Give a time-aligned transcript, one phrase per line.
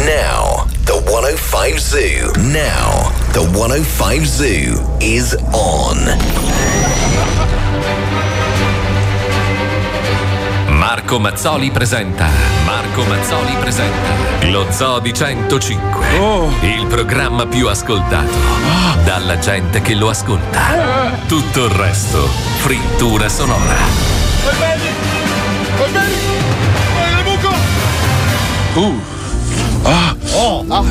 [0.00, 2.32] Now, the 105 Zoo.
[2.50, 5.98] Now, the 105 Zoo is on.
[10.68, 12.26] Marco Mazzoli presenta.
[12.64, 14.48] Marco Mazzoli presenta.
[14.48, 16.06] Lo Zoo di 105.
[16.62, 18.32] Il programma più ascoltato.
[19.04, 20.60] Dalla gente che lo ascolta.
[21.28, 22.26] Tutto il resto.
[22.60, 23.76] Frittura sonora.
[24.44, 24.90] Vai bene!
[25.76, 26.14] Vai bene!
[26.94, 27.54] Vai nel buco!
[28.80, 29.21] Uh.
[29.84, 30.21] Ah.
[30.34, 30.64] Oh!
[30.68, 30.84] Ah.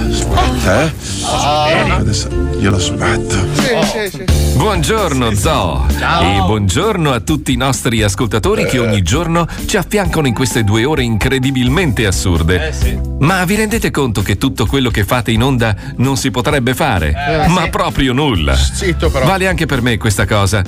[0.65, 1.91] Eh?
[1.91, 3.35] Adesso glielo aspetto.
[3.53, 4.23] Sì, sì, sì.
[4.55, 10.35] Buongiorno Zoo e buongiorno a tutti i nostri ascoltatori che ogni giorno ci affiancano in
[10.35, 12.71] queste due ore incredibilmente assurde.
[13.19, 17.15] Ma vi rendete conto che tutto quello che fate in onda non si potrebbe fare?
[17.47, 18.55] Ma proprio nulla.
[18.55, 19.25] Zitto però.
[19.25, 20.61] Vale anche per me questa cosa.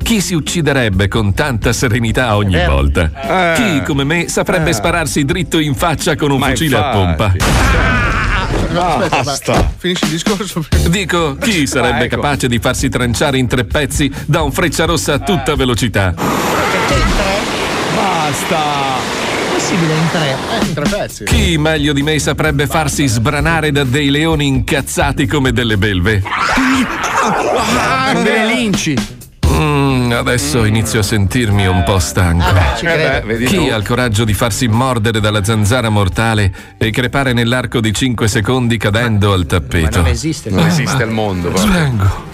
[0.00, 3.10] Chi si ucciderebbe con tanta serenità ogni volta?
[3.20, 3.54] Eh.
[3.56, 7.32] Chi, come me, saprebbe spararsi dritto in faccia con un fucile a pompa?
[8.72, 9.52] Aspetta, Basta.
[9.52, 10.64] ma Finisci il discorso.
[10.88, 12.16] Dico, chi sarebbe ecco.
[12.16, 16.14] capace di farsi tranciare in tre pezzi da un freccia rossa a tutta velocità?
[17.94, 18.58] Basta.
[19.52, 20.36] possibile in tre?
[20.60, 21.24] Eh, in tre pezzi.
[21.24, 26.22] Chi meglio di me saprebbe farsi sbranare da dei leoni incazzati come delle belve?
[27.76, 28.96] Ah, delle linci.
[29.60, 32.44] Mm, adesso inizio a sentirmi un po' stanco.
[32.78, 33.68] Ci Eh beh, vedi Chi tu.
[33.72, 38.78] ha il coraggio di farsi mordere dalla zanzara mortale e crepare nell'arco di 5 secondi
[38.78, 39.98] cadendo al Ma tappeto?
[39.98, 40.48] non esiste.
[40.50, 41.54] Non esiste il mondo.
[41.56, 42.28] Svengo.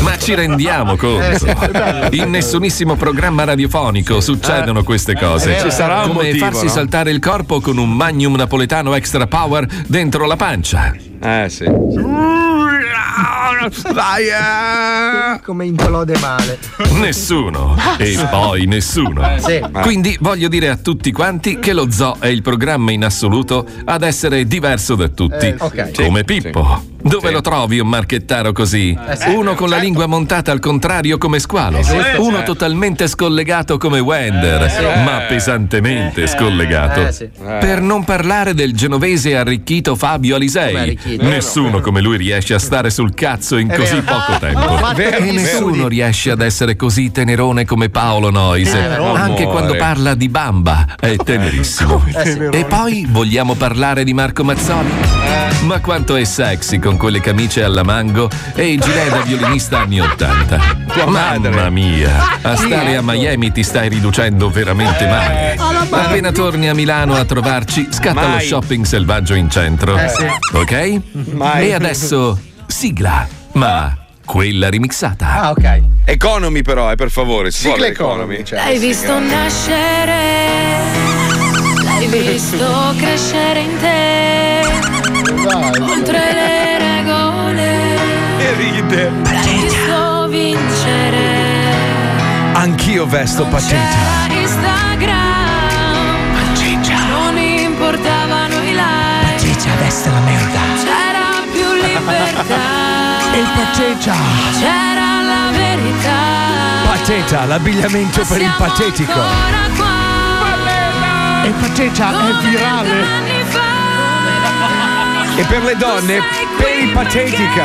[0.00, 1.46] Ma ci rendiamo conto?
[2.12, 5.58] In nessunissimo programma radiofonico succedono queste cose.
[5.60, 6.70] Ci sarà un Come motivo, farsi no?
[6.70, 10.94] saltare il corpo con un magnum napoletano extra power dentro la pancia.
[11.20, 11.64] Eh sì.
[13.92, 15.40] Vai, eh.
[15.44, 16.58] Come implode male.
[17.00, 17.76] Nessuno.
[17.98, 19.22] E poi nessuno.
[19.38, 19.60] Sì.
[19.82, 24.02] Quindi voglio dire a tutti quanti che lo zoo è il programma in assoluto ad
[24.02, 25.46] essere diverso da tutti.
[25.46, 25.92] Eh, ok.
[25.94, 26.82] Come Sì, Pippo.
[27.06, 27.32] Dove Sì.
[27.34, 28.96] lo trovi un marchettaro così?
[29.16, 29.28] sì.
[29.30, 31.78] Uno con la lingua montata al contrario come squalo.
[32.18, 37.06] Uno totalmente scollegato come Wender, ma pesantemente scollegato.
[37.06, 37.28] Eh, sì.
[37.38, 40.76] Per non parlare del genovese arricchito Fabio Come Alisei.
[40.76, 41.24] arricchito?
[41.24, 44.02] Nessuno come lui riesce a stare sul cazzo in così vero.
[44.02, 44.96] poco tempo.
[44.96, 45.88] E gli nessuno studi.
[45.88, 48.78] riesce ad essere così tenerone come Paolo Noise.
[48.78, 49.44] Anche Amore.
[49.44, 52.04] quando parla di bamba è tenerissimo.
[52.14, 52.48] Eh.
[52.50, 54.90] E poi vogliamo parlare di Marco Mazzoli?
[55.62, 60.00] Ma quanto è sexy con quelle camicie alla mango e il gilet da violinista anni
[60.00, 60.84] 80.
[61.06, 65.56] Mamma mia, a stare a Miami ti stai riducendo veramente male.
[65.90, 68.46] Appena torni a Milano a trovarci, scatta lo Mai.
[68.46, 69.96] shopping selvaggio in centro.
[69.98, 70.26] Eh, sì.
[70.56, 71.00] Ok?
[71.32, 71.68] Mai.
[71.68, 75.40] E adesso sigla, ma quella remixata.
[75.42, 75.82] Ah, ok.
[76.04, 77.50] Economy però, eh, per favore.
[77.50, 78.44] Si Sigla economy.
[78.44, 80.78] Cioè, L'hai visto nascere,
[81.82, 84.60] l'hai visto crescere in te,
[85.80, 87.96] oltre le regole,
[88.38, 89.10] E ride.
[89.22, 91.44] l'hai visto vincere.
[92.54, 95.14] Anch'io vesto Non c'era Instagram,
[97.08, 100.75] non importavano i like, Ciccia, adesso la merda.
[102.06, 102.56] Libertà,
[103.54, 104.14] pateccia.
[104.58, 106.34] c'era la verità.
[106.86, 109.20] Pateta, l'abbigliamento per il patetico.
[111.42, 111.52] E
[112.12, 113.74] Come vent'anni fa.
[115.36, 116.20] E per le donne,
[116.56, 117.64] peripatetica.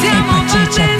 [0.00, 0.95] Siamo ciccia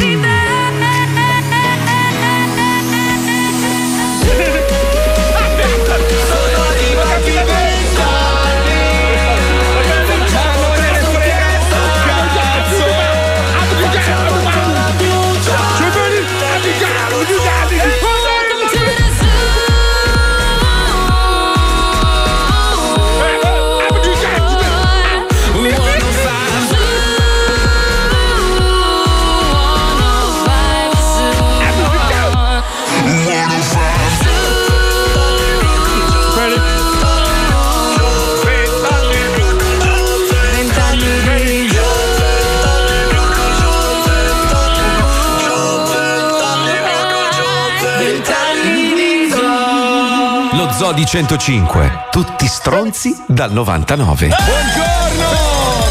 [50.96, 52.06] Lodi 105.
[52.10, 54.28] Tutti stronzi dal 99.
[54.28, 55.28] Buongiorno,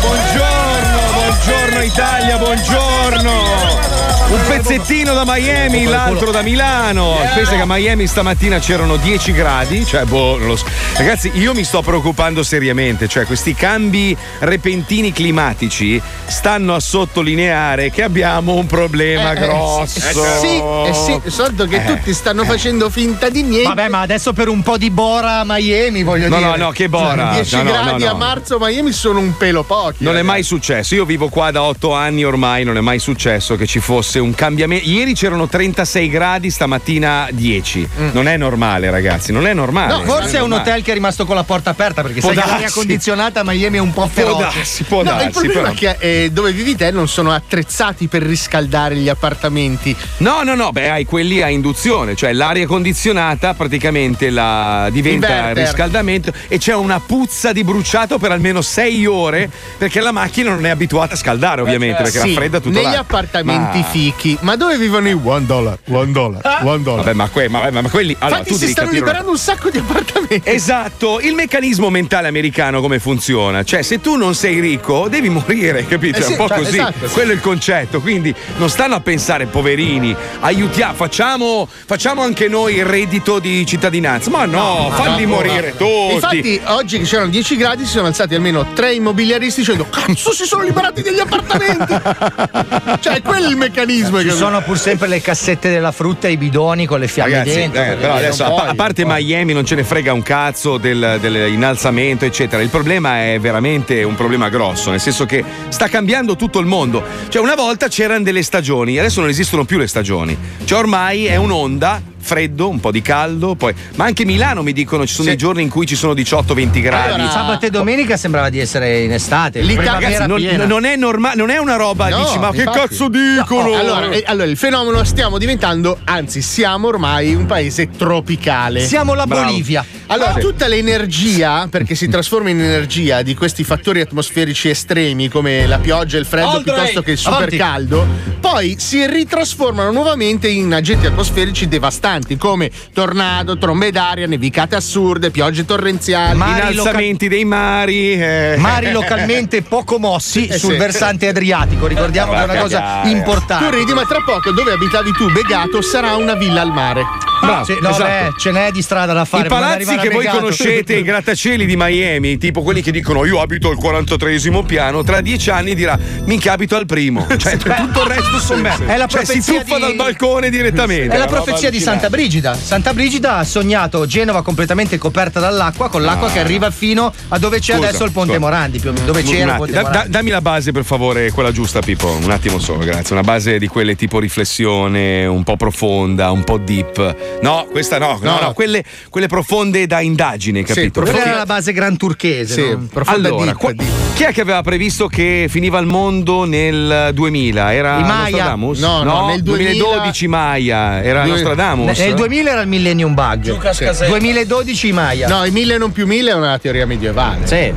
[0.01, 3.84] buongiorno, buongiorno Italia, buongiorno.
[4.27, 7.15] Un pezzettino da Miami, l'altro da Milano.
[7.35, 10.65] Pensa che a Miami stamattina c'erano 10 gradi, cioè boh, lo so.
[10.97, 18.01] Ragazzi, io mi sto preoccupando seriamente, cioè questi cambi repentini climatici stanno a sottolineare che
[18.01, 19.99] abbiamo un problema Eh, grosso.
[19.99, 23.67] eh, sì, eh sì, soltanto che Eh, tutti stanno facendo finta di niente.
[23.67, 26.49] Vabbè, ma adesso per un po' di Bora a Miami, voglio No, dire.
[26.49, 27.31] no, no, che Bora.
[27.33, 28.17] 10 No, no, gradi no, a no.
[28.17, 30.03] marzo a Miami sono un pelo pochi.
[30.03, 30.95] Non è mai successo.
[30.95, 34.33] Io vivo qua da otto anni ormai, non è mai successo che ci fosse un
[34.33, 34.87] cambiamento.
[34.89, 37.87] Ieri c'erano 36 gradi, stamattina 10.
[38.11, 39.93] Non è normale, ragazzi, non è normale.
[39.93, 40.69] No, forse è un normale.
[40.71, 42.61] hotel che è rimasto con la porta aperta perché Può sai che darsi.
[42.61, 44.41] l'aria condizionata a Miami è un po' Può feroce.
[44.55, 45.25] darsi, può No, darsi.
[45.25, 45.73] il problema però.
[45.73, 49.95] è che eh, dove vivi te non sono attrezzati per riscaldare gli appartamenti.
[50.17, 55.63] No, no, no, beh, hai quelli a induzione, cioè l'aria condizionata praticamente la diventa Inverter.
[55.63, 60.65] riscaldamento e c'è una puzza di bruciato per almeno 6 ore perché la macchina non
[60.65, 62.99] è abituata a scaldare, ovviamente, perché Sì, raffredda tutto negli l'anno.
[62.99, 64.37] appartamenti Ma- fichi.
[64.41, 65.77] Ma dove vivono i one dollar?
[65.89, 67.03] One dollar, one dollar.
[67.03, 68.15] Vabbè, ma, que- ma- ma- ma quelli.
[68.19, 70.41] Allora, Infatti tu si devi stanno capire una- liberando un sacco di appartamenti.
[70.43, 73.63] Esatto, il meccanismo mentale americano come funziona?
[73.63, 76.17] Cioè, se tu non sei ricco, devi morire, capito?
[76.17, 76.77] Eh È sì, un po' cioè, così.
[76.77, 77.13] esatto, sì.
[77.13, 78.01] Quello è il concetto.
[78.01, 84.29] Quindi non stanno a pensare, poverini, aiutiamo, facciamo, facciamo anche noi il reddito di cittadinanza.
[84.29, 85.85] Ma no, falli no, morire no.
[85.85, 86.13] tutti.
[86.13, 90.45] Infatti, oggi che c'erano 10 gradi, si sono alzati almeno tre immobiliaristi dicendo: Cazzo, si
[90.45, 91.93] sono liberati degli appartamenti!
[93.01, 93.93] cioè, quello è il meccanismo.
[94.03, 97.31] Ci che- sono pur sempre le cassette della frutta e i bidoni con le fiamme
[97.37, 97.81] Ragazzi, dentro.
[97.81, 99.03] eh, però adesso a, puoi, pa- a parte.
[99.05, 102.61] Miami non ce ne frega un cazzo del, dell'innalzamento, eccetera.
[102.61, 107.03] Il problema è veramente un problema grosso, nel senso che sta cambiando tutto il mondo.
[107.29, 110.37] Cioè, una volta c'erano delle stagioni, adesso non esistono più le stagioni.
[110.63, 112.13] Cioè, ormai è un'onda.
[112.25, 113.71] Freddo, un po' di caldo, poi.
[113.95, 117.11] Ma anche Milano mi dicono ci sono dei giorni in cui ci sono 18-20 gradi.
[117.13, 119.61] Allora, Sabato e domenica sembrava di essere in estate.
[119.61, 120.65] L'Italia- non, piena.
[120.65, 122.79] non è normale, non è una roba, No, dici, ma che infatti.
[122.79, 123.69] cazzo dicono?
[123.69, 128.81] No, allora, eh, allora, il fenomeno stiamo diventando, anzi, siamo ormai un paese tropicale.
[128.87, 129.43] Siamo la Bravo.
[129.45, 129.85] Bolivia.
[130.07, 135.77] Allora, tutta l'energia, perché si trasforma in energia di questi fattori atmosferici estremi come la
[135.77, 136.73] pioggia e il freddo Oltre.
[136.73, 137.57] piuttosto che il super Avanti.
[137.57, 138.07] caldo,
[138.39, 145.65] poi si ritrasformano nuovamente in agenti atmosferici devastanti come tornado, trombe d'aria, nevicate assurde, piogge
[145.65, 146.37] torrenziali.
[146.37, 148.13] Ma- Innalzamenti dei mari.
[148.13, 148.55] eh.
[148.57, 150.77] Mari localmente poco mossi Eh, sul sì.
[150.77, 151.87] versante adriatico.
[151.87, 153.65] Ricordiamo che è una cosa importante.
[153.69, 157.03] tu ridi, ma tra poco dove abitavi tu, Begato, sarà una villa al mare.
[157.41, 158.03] Bravo, Sì, no, esatto.
[158.03, 159.45] beh, ce n'è di strada da fare.
[159.45, 163.69] I palazzi che voi conoscete, i grattacieli di Miami, tipo quelli che dicono io abito
[163.69, 167.27] al 43 piano, tra dieci anni dirà minchia abito al primo.
[167.37, 168.75] Cioè tutto il resto sono me.
[168.85, 171.13] È la cioè, si tuffa di- dal balcone direttamente.
[171.13, 172.04] È la roba profezia di allucinante.
[172.05, 172.53] Santa Brigida.
[172.55, 177.57] Santa Brigida ha sognato Genova completamente coperta dall'acqua, con l'acqua che arriva fino a dove
[177.59, 178.39] c'è Scusa, adesso il Ponte scusa.
[178.45, 180.09] Morandi, più o meno, dove Un c'era attimo, Ponte da- Morandi.
[180.11, 183.15] dammi la base per favore, quella giusta Pippo, un attimo solo, grazie.
[183.15, 187.39] Una base di quelle tipo riflessione, un po' profonda, un po' deep.
[187.41, 188.39] No, questa no, no, No.
[188.41, 190.91] no, quelle, quelle profonde da indagine, capito?
[190.91, 192.53] profonde- Quella era la base gran turchese.
[192.53, 192.87] Sì, no?
[192.93, 193.89] profonda Allora, deep, qua- deep.
[194.13, 197.73] chi è che aveva previsto che finiva il mondo nel 2000?
[197.73, 198.19] Era I Maya.
[198.29, 198.79] Nostradamus?
[198.79, 201.94] No, no, nel 2000 2012 Maya, era Nostradamus?
[202.03, 203.59] Nel 2000 era il Millennium Bug.
[203.71, 204.05] Sì.
[204.05, 205.27] 2012 i Maya.
[205.27, 207.45] No, i mille non più mille è una teoria medievale.
[207.47, 207.73] Sì.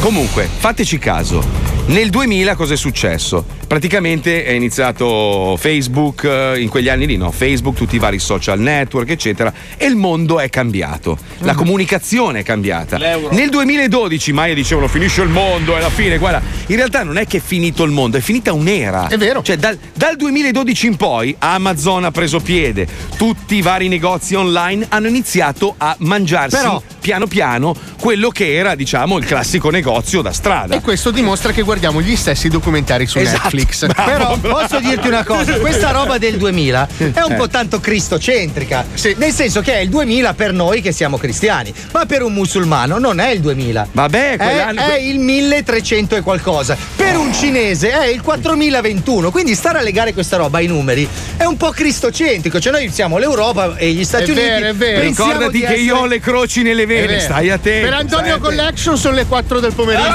[0.00, 1.77] Comunque, fateci caso.
[1.88, 3.46] Nel 2000 cosa è successo?
[3.66, 7.30] Praticamente è iniziato Facebook, eh, in quegli anni lì, no?
[7.30, 11.16] Facebook, tutti i vari social network, eccetera, e il mondo è cambiato.
[11.38, 12.98] La comunicazione è cambiata.
[12.98, 16.18] Nel 2012 Maya dicevano finisce il mondo, è la fine.
[16.18, 19.08] Guarda, in realtà non è che è finito il mondo, è finita un'era.
[19.08, 19.42] È vero.
[19.42, 24.84] Cioè, dal, dal 2012 in poi Amazon ha preso piede, tutti i vari negozi online
[24.90, 30.32] hanno iniziato a mangiarsi Però- piano piano quello che era, diciamo, il classico negozio da
[30.32, 30.74] strada.
[30.74, 33.40] E questo dimostra che guardiamo gli stessi documentari su Esatto.
[33.42, 33.86] Netflix.
[34.04, 39.14] Però posso dirti una cosa, questa roba del 2000 è un po' tanto cristocentrica, Sì.
[39.18, 42.98] nel senso che è il 2000 per noi che siamo cristiani, ma per un musulmano
[42.98, 43.88] non è il 2000.
[43.92, 46.76] Vabbè, È, quell'anno- è il 1300 e qualcosa.
[46.96, 49.30] Per un cinese è il 4021.
[49.30, 52.58] Quindi stare a legare questa roba ai numeri è un po' cristocentrico.
[52.60, 54.40] Cioè, noi siamo l'Europa e gli Stati È Uniti.
[54.48, 55.00] vero, è vero.
[55.02, 57.88] Ricordati di che io ho essere- le croci nelle È vene, stai attento.
[57.88, 58.38] Per Antonio.
[58.38, 60.06] Collection sono le 4 del pomeriggio.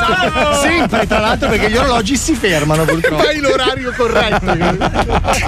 [0.61, 3.23] Sempre, tra l'altro, perché gli orologi si fermano purtroppo.
[3.23, 4.57] Fai l'orario corretto.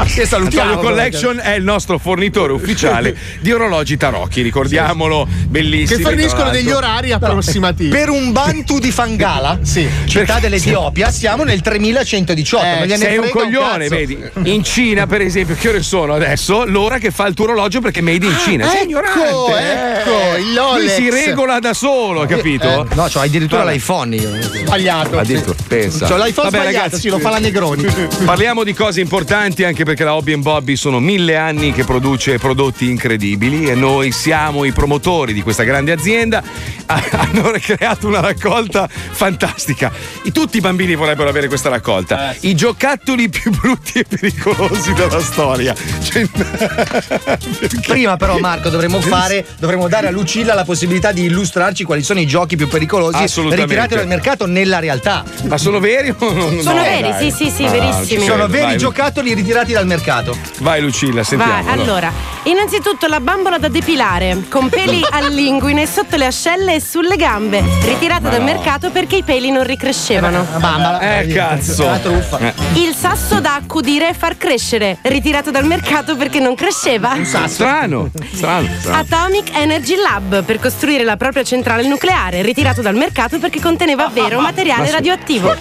[0.06, 0.70] Che salutiamo.
[0.72, 5.98] Antonio Collection è il nostro fornitore ufficiale di orologi tarocchi, ricordiamolo, bellissimi.
[5.98, 7.90] Che tra forniscono degli orari approssimativi.
[7.90, 9.88] Per un Bantu di Fangala, Sì.
[10.06, 12.66] città dell'Etiopia, siamo nel 3118.
[12.94, 13.96] Eh, Sei un coglione, cazzo.
[13.96, 14.18] vedi?
[14.44, 16.66] In Cina, per esempio, che ore sono adesso?
[16.66, 18.70] L'ora che fa il tuo orologio perché è made in Cina.
[18.70, 19.24] Sei ignorante.
[19.26, 20.00] Ecco, eh.
[20.00, 20.96] ecco, il Lui Rolex.
[20.96, 22.88] si regola da solo, capito?
[22.94, 23.74] No, c'ho addirittura Vabbè.
[23.74, 24.30] l'iPhone io.
[24.42, 25.18] Sbagliato.
[25.18, 26.08] Addirittura, pensa.
[26.08, 27.86] C'ho l'iPhone Vabbè, sbagliato, ragazzi, sì, lo fa la Negroni.
[28.25, 32.89] Parliamo di cose importanti anche perché la Hobby Bobby sono mille anni che produce prodotti
[32.89, 36.44] incredibili e noi siamo i promotori di questa grande azienda.
[36.86, 39.92] Hanno creato una raccolta fantastica.
[40.32, 42.36] Tutti i bambini vorrebbero avere questa raccolta.
[42.42, 45.74] I giocattoli più brutti e pericolosi della storia.
[46.04, 46.27] Cioè,
[47.86, 52.20] Prima però Marco dovremmo fare, dovremmo dare a Lucilla la possibilità di illustrarci quali sono
[52.20, 53.74] i giochi più pericolosi Assolutamente.
[53.74, 55.24] ritirati dal mercato nella realtà.
[55.44, 57.32] Ma sono veri o non Sono no, veri, dai.
[57.32, 58.22] sì, sì, sì, Ah, verissimi.
[58.22, 60.38] ci Sono veri vai, giocattoli ritirati dal mercato.
[60.60, 61.63] Vai Lucilla, sentiamo.
[61.63, 62.12] Vai, allora,
[62.44, 68.29] innanzitutto la bambola da depilare, con peli all'inguine sotto le ascelle e sulle gambe, ritirata
[68.29, 70.46] dal mercato perché i peli non ricrescevano.
[70.58, 71.20] Bambola.
[71.20, 71.86] Eh, cazzo.
[71.86, 72.39] Una truffa.
[72.39, 72.53] Eh.
[72.75, 77.15] Il sasso da accudire e far crescere, ritirato dal mercato perché non cresceva.
[77.24, 78.98] Strano, strano, strano.
[79.00, 84.39] Atomic Energy Lab per costruire la propria centrale nucleare, ritirato dal mercato perché conteneva vero
[84.39, 85.53] materiale radioattivo.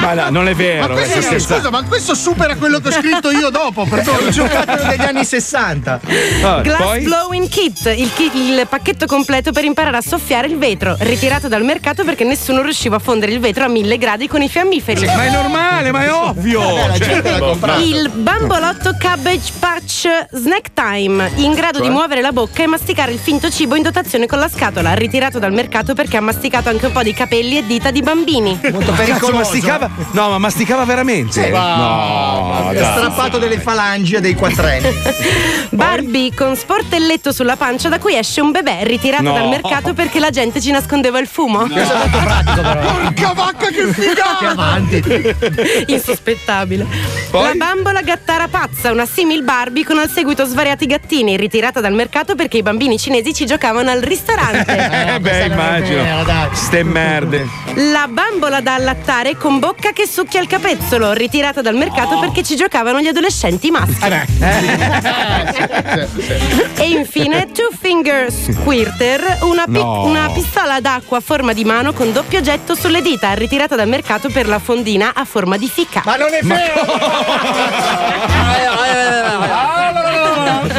[0.00, 0.94] Ma no, non è vero.
[0.94, 3.82] Ma eh, questo, scusa, ma questo supera quello che ho scritto io dopo.
[3.86, 4.18] È Perdono.
[4.24, 6.00] un giocattolo degli anni 60.
[6.42, 7.02] Vabbè, Glass poi?
[7.04, 11.62] Blowing Kit, il, ki- il pacchetto completo per imparare a soffiare il vetro, ritirato dal
[11.62, 15.04] mercato perché nessuno riusciva a fondere il vetro a mille gradi con i fiammiferi.
[15.06, 16.60] Ma è normale, ma è ovvio.
[16.76, 17.80] la Cioè, gente l'ha boh, comprato.
[17.82, 21.86] Il bambolotto cabbage patch snack time, in grado Cioè?
[21.86, 25.38] di muovere la bocca e masticare il finto cibo in dotazione con la scatola, ritirato
[25.38, 28.58] dal mercato perché ha masticato anche un po' di capelli e dita di bambini.
[28.76, 29.38] Molto Cazzo, pericoloso.
[29.38, 29.90] masticava?
[30.12, 31.48] No, ma masticava veramente?
[31.50, 32.84] no, È dai.
[32.96, 34.88] strappato delle falangi a dei quattrenni.
[35.70, 39.32] Barbie con sportelletto sulla pancia da cui esce un bebè, ritirato No.
[39.32, 41.66] dal mercato perché la gente ci nascondeva il fumo.
[41.66, 42.80] Questo è molto pratico però.
[42.80, 44.48] Porca vacca che figata!
[44.50, 45.34] Avanti.
[45.86, 46.86] Insospettabile.
[47.30, 47.42] Poi?
[47.58, 52.34] La bambola gattara pazza, una simil Barbie con al seguito svariati gattini, ritirata dal mercato
[52.34, 54.74] perché i bambini cinesi ci giocavano al ristorante.
[55.16, 56.02] Eh, beh, immagino.
[56.52, 57.46] Ste merde.
[57.92, 62.56] La bambola da allattare con bocca che succhia il capezzolo, ritirata dal mercato perché ci
[62.56, 64.04] giocavano gli adolescenti maschi.
[66.74, 70.02] E infine Two Finger Squirter, una, pi- No.
[70.06, 74.30] una pistola d'acqua a forma di mano con doppio getto sulle dita, ritirata dal mercato
[74.30, 76.02] per la fondina a forma di fica.
[76.04, 76.74] Ma non è vero!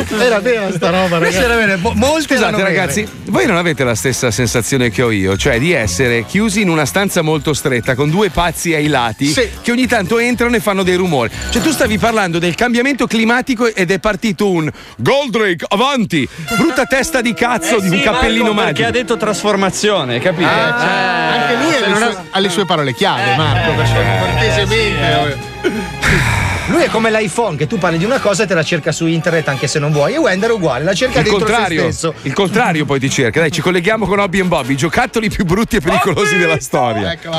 [0.19, 1.43] Era vera sta roba, Questa ragazzi.
[1.43, 1.77] era vera.
[1.77, 2.69] Mo- Molte Scusate erano vere.
[2.75, 6.69] ragazzi, voi non avete la stessa sensazione che ho io, cioè di essere chiusi in
[6.69, 9.49] una stanza molto stretta con due pazzi ai lati Sì.
[9.61, 11.29] che ogni tanto entrano e fanno dei rumori.
[11.49, 17.21] Cioè tu stavi parlando del cambiamento climatico ed è partito un Goldrake avanti, brutta testa
[17.21, 18.87] di cazzo di un cappellino Perché magico.
[18.87, 20.49] ha detto trasformazione, capito?
[20.49, 23.73] Anche lì ha le, sue, ha le sue parole chiave, Marco.
[23.73, 26.46] perché cortesemente.
[26.69, 29.05] Lui è come l'iPhone, che tu parli di una cosa e te la cerca su
[29.05, 30.13] internet anche se non vuoi.
[30.15, 32.13] E Wender è uguale, la cerca Il dentro se contrario, stesso.
[32.23, 33.39] il contrario poi ti cerca.
[33.39, 37.13] Dai, ci colleghiamo con Hobby Bobby, i giocattoli più brutti e pericolosi della storia.
[37.13, 37.29] Ecco.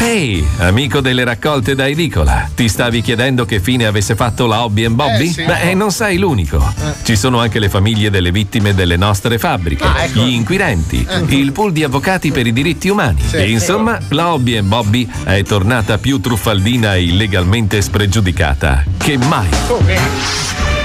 [0.00, 4.88] Ehi, amico delle raccolte da edicola, ti stavi chiedendo che fine avesse fatto la Hobby
[4.88, 5.28] Bobby?
[5.28, 5.44] Eh, sì.
[5.44, 6.60] Beh, non sei l'unico.
[7.04, 10.20] Ci sono anche le famiglie delle vittime delle nostre fabbriche, Ah, ecco.
[10.24, 13.22] gli inquirenti, il pool di avvocati per i diritti umani.
[13.30, 20.81] e insomma, la Hobby Bobby è tornata più truffaldina e illegalmente spregiudicata che mai.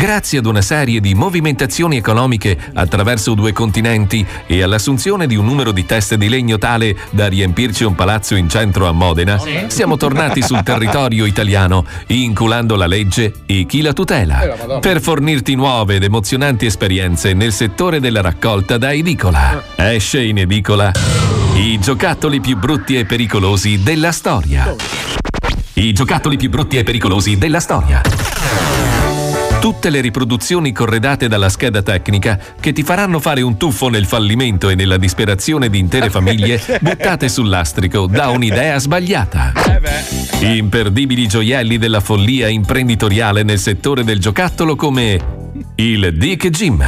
[0.00, 5.72] Grazie ad una serie di movimentazioni economiche attraverso due continenti e all'assunzione di un numero
[5.72, 10.40] di teste di legno tale da riempirci un palazzo in centro a Modena, siamo tornati
[10.40, 16.64] sul territorio italiano, inculando la legge e chi la tutela, per fornirti nuove ed emozionanti
[16.64, 19.62] esperienze nel settore della raccolta da edicola.
[19.76, 20.92] Esce in edicola
[21.56, 24.74] i giocattoli più brutti e pericolosi della storia.
[25.74, 28.99] I giocattoli più brutti e pericolosi della storia.
[29.60, 34.70] Tutte le riproduzioni corredate dalla scheda tecnica che ti faranno fare un tuffo nel fallimento
[34.70, 39.52] e nella disperazione di intere famiglie buttate sul lastrico da un'idea sbagliata.
[40.40, 45.20] Imperdibili gioielli della follia imprenditoriale nel settore del giocattolo come
[45.74, 46.82] il Dick Jim.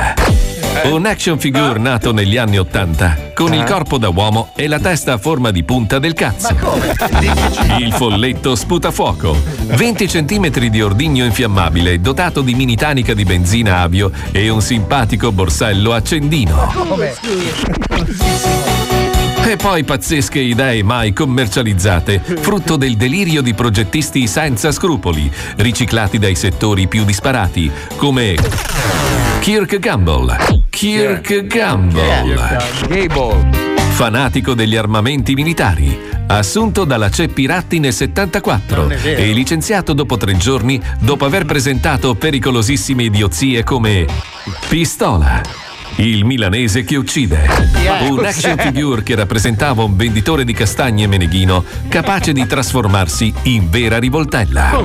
[0.85, 5.12] Un action figure nato negli anni Ottanta, con il corpo da uomo e la testa
[5.12, 6.57] a forma di punta del cazzo.
[7.79, 9.37] Il folletto sputafuoco.
[9.67, 15.31] 20 cm di ordigno infiammabile, dotato di mini tanica di benzina avio e un simpatico
[15.31, 16.73] borsello accendino.
[19.45, 26.35] E poi pazzesche idee mai commercializzate, frutto del delirio di progettisti senza scrupoli, riciclati dai
[26.35, 28.37] settori più disparati, come
[29.43, 30.37] Kirk Gamble.
[30.71, 32.59] Kirk Gamble.
[33.91, 39.21] Fanatico degli armamenti militari, assunto dalla Ceppi Ratti nel 74 Non è vero.
[39.21, 44.07] e licenziato dopo tre giorni dopo aver presentato pericolosissime idiozie come
[44.69, 45.62] Pistola.
[45.97, 47.49] Il milanese che uccide.
[48.09, 53.99] Un action figure che rappresentava un venditore di castagne meneghino capace di trasformarsi in vera
[53.99, 54.81] rivoltella.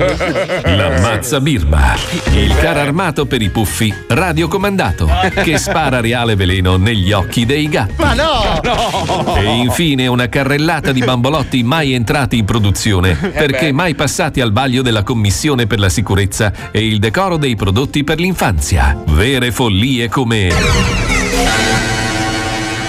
[0.64, 1.96] La mazza birba.
[2.32, 5.08] Il carro armato per i puffi radiocomandato
[5.42, 7.94] che spara reale veleno negli occhi dei gatti.
[7.96, 9.36] Ma no!
[9.36, 14.82] E infine una carrellata di bambolotti mai entrati in produzione perché mai passati al vaglio
[14.82, 18.96] della Commissione per la sicurezza e il decoro dei prodotti per l'infanzia.
[19.06, 20.97] Vere follie come.
[21.06, 21.97] Yeah.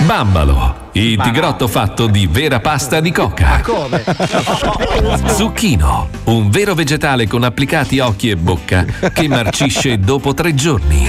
[0.10, 3.62] Bambalo, il tigrotto fatto di vera pasta di coca.
[3.62, 4.04] Come?
[5.30, 11.08] Zucchino, un vero vegetale con applicati occhi e bocca che marcisce dopo tre giorni.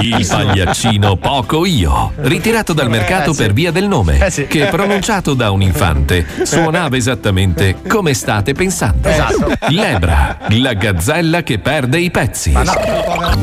[0.00, 4.48] Il pagliaccino Poco Io, ritirato dal mercato per via del nome, Eh sì.
[4.48, 9.08] che pronunciato da un infante suonava esattamente come state pensando.
[9.08, 9.52] Esatto.
[9.68, 12.50] Lebra, la gazzella che perde i pezzi.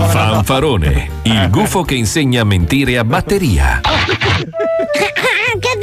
[0.10, 3.80] Fanfarone, il gufo che insegna a mentire a batteria.
[4.92, 5.79] che bellino il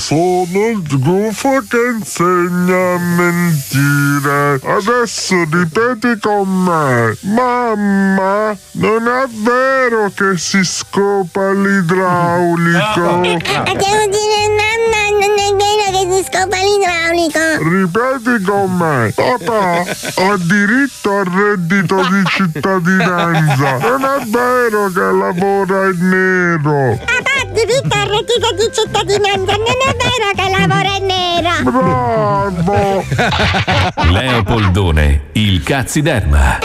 [0.00, 4.58] sono il gufo che insegna a mentire.
[4.64, 7.18] Adesso ripeti con me.
[7.20, 13.20] Mamma, non è vero che si scopa l'idraulico.
[13.20, 17.38] Devo dire mamma, non è vero che si scopa l'idraulico.
[17.68, 19.12] Ripeti con me.
[19.14, 23.76] Papà ha diritto al reddito di cittadinanza.
[23.76, 26.98] Non è vero che lavora in nero.
[27.04, 31.70] Papà ha diritto al reddito di cittadinanza, non è vero che lavora in nero.
[31.70, 33.04] Bravo!
[34.10, 36.58] Leopoldone, il cazziderma.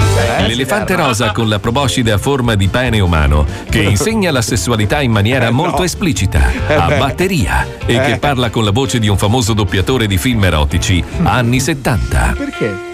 [0.46, 5.12] L'elefante rosa con la proboscide a forma di pene umano che insegna la sessualità in
[5.12, 10.08] maniera molto esplicita, a batteria e che parla con la voce di un famoso doppiatore
[10.08, 12.36] di film erotici anni 70.
[12.38, 12.94] Perché?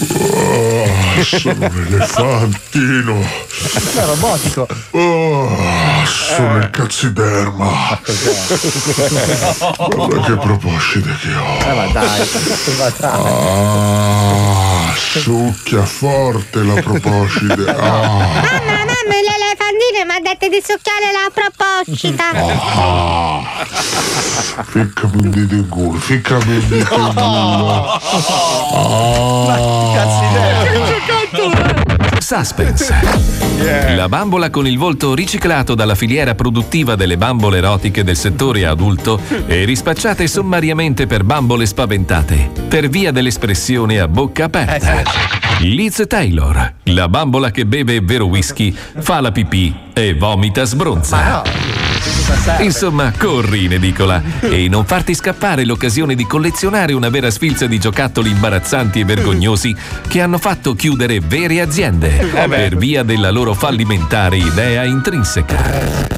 [0.00, 3.16] Ah, sono un elefantino.
[3.18, 4.66] È robotico.
[4.90, 5.48] Oh,
[6.04, 8.00] sono il cazziderma.
[9.88, 11.58] Guarda che proposcite che ho.
[11.68, 12.28] Eh, ma dai,
[12.78, 13.10] ma dai.
[13.10, 17.70] Ah, succhia forte la proposcide.
[17.70, 22.30] Ah, Mamma, mamma, l'elefantino mi ha detto di succhiare la proposcita.
[22.76, 23.40] ah.
[24.64, 27.98] Ficcami un dito in culo, ficcami un dito in culo.
[31.30, 32.07] Ah.
[32.20, 32.94] Suspense.
[33.94, 39.20] La bambola con il volto riciclato dalla filiera produttiva delle bambole erotiche del settore adulto
[39.46, 45.02] e rispacciate sommariamente per bambole spaventate per via dell'espressione a bocca aperta.
[45.60, 51.87] Liz Taylor, la bambola che beve vero whisky, fa la pipì e vomita sbronza.
[52.60, 57.78] Insomma, corri in edicola e non farti scappare l'occasione di collezionare una vera sfilza di
[57.78, 59.74] giocattoli imbarazzanti e vergognosi
[60.06, 66.16] che hanno fatto chiudere vere aziende per via della loro fallimentare idea intrinseca.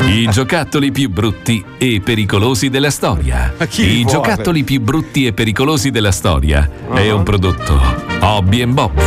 [0.00, 3.54] I giocattoli più brutti e pericolosi della storia.
[3.76, 7.80] I giocattoli più brutti e pericolosi della storia è un prodotto
[8.20, 9.02] Hobby Bobby.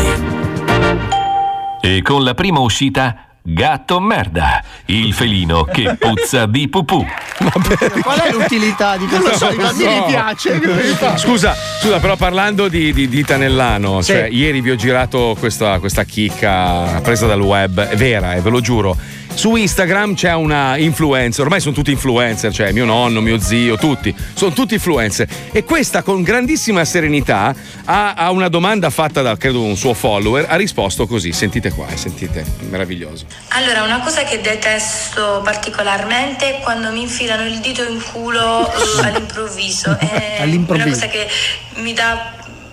[1.81, 7.03] E con la prima uscita Gatto merda, il felino che puzza di pupù.
[8.03, 10.61] Qual è l'utilità di Non questo lo so, ai bambini piace.
[11.17, 14.11] Scusa, scusa, però parlando di, di dita nell'ano, Sì.
[14.11, 18.49] cioè, ieri vi ho girato questa, questa chicca presa dal web, è vera, eh, ve
[18.51, 18.95] lo giuro.
[19.33, 24.13] Su Instagram c'è una influencer, ormai sono tutti influencer, cioè mio nonno, mio zio, tutti,
[24.33, 25.25] sono tutti influencer.
[25.53, 30.45] E questa con grandissima serenità a, a una domanda fatta da credo un suo follower,
[30.49, 33.25] ha risposto così, sentite qua, eh, sentite, meraviglioso.
[33.53, 38.71] Allora, una cosa che detesto particolarmente è quando mi infilano il dito in culo
[39.03, 39.97] all'improvviso.
[39.99, 40.87] È All'improvviso.
[40.87, 41.27] una cosa che
[41.75, 42.31] mi dà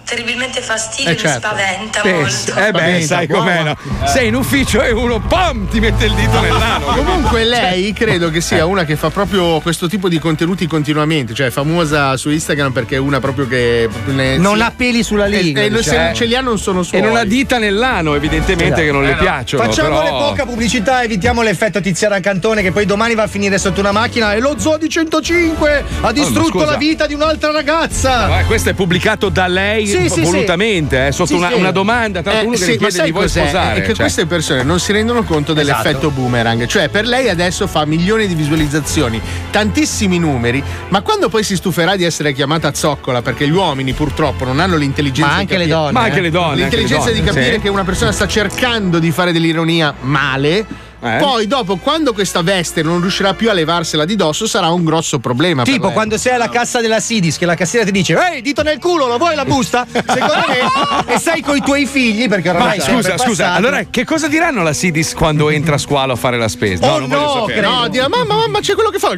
[0.08, 1.46] terribilmente fastidio, Eh, mi certo.
[1.46, 2.54] spaventa Eh, molto.
[2.56, 3.76] eh beh, sai com'è, no?
[4.06, 6.86] Sei in ufficio e uno, pam, ti mette il dito nell'ano.
[6.96, 11.48] Comunque lei credo che sia una che fa proprio questo tipo di contenuti continuamente, cioè
[11.48, 14.62] è famosa su Instagram perché è una proprio che ne- Non sì.
[14.62, 15.62] ha peli sulla lingua.
[15.62, 16.08] E, e diciamo.
[16.08, 17.00] se ce li ha non sono suoi.
[17.00, 19.62] E non ha dita nell'ano, evidentemente, che non le piacciono.
[19.64, 20.18] Facciamole però...
[20.28, 24.32] poca pubblicità, evitiamo l'effetto Tiziana Cantone che poi domani va a finire sotto una macchina
[24.32, 26.64] e lo zoo di 105 ha distrutto scusa.
[26.64, 28.36] la vita di un'altra ragazza.
[28.36, 31.54] Ah, questo è pubblicato da lei Sì, Sì, sì, volutamente, eh, sotto Sì, una, sì.
[31.54, 33.40] una domanda, tra l'altro Eh, uno che sì, le ma chiede sai di cos'è?
[33.42, 33.74] sposare.
[33.76, 33.96] È che cioè.
[33.96, 36.10] queste persone non si rendono conto dell'effetto Esatto.
[36.10, 36.66] boomerang.
[36.66, 41.96] Cioè, per lei adesso fa milioni di visualizzazioni, tantissimi numeri, ma quando poi si stuferà
[41.96, 45.66] di essere chiamata zoccola, perché gli uomini purtroppo non hanno l'intelligenza Ma di anche le
[45.66, 47.60] capire- donne, Ma anche le donne, anche le L'intelligenza di donne, capire sì.
[47.60, 50.86] che una persona sta cercando di fare dell'ironia male.
[51.00, 51.16] Eh?
[51.18, 55.18] Poi, dopo, quando questa veste non riuscirà più a levarsela di dosso, sarà un grosso
[55.20, 55.62] problema.
[55.62, 58.78] Tipo quando sei alla cassa della Sidis che la cassiera ti dice Ehi dito nel
[58.78, 59.86] culo lo vuoi la busta?
[59.90, 64.04] Secondo me E sei coi tuoi figli perché Ma ormai è scusa, scusa, allora che
[64.04, 66.92] cosa diranno la Sidis quando entra a squalo a fare la spesa?
[66.92, 67.60] Oh non voglio no, sapere.
[67.60, 67.74] credo.
[67.74, 69.16] No, dirà mamma, mamma, c'è quello che fa.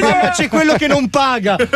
[0.00, 1.56] Mamma c'è quello che non paga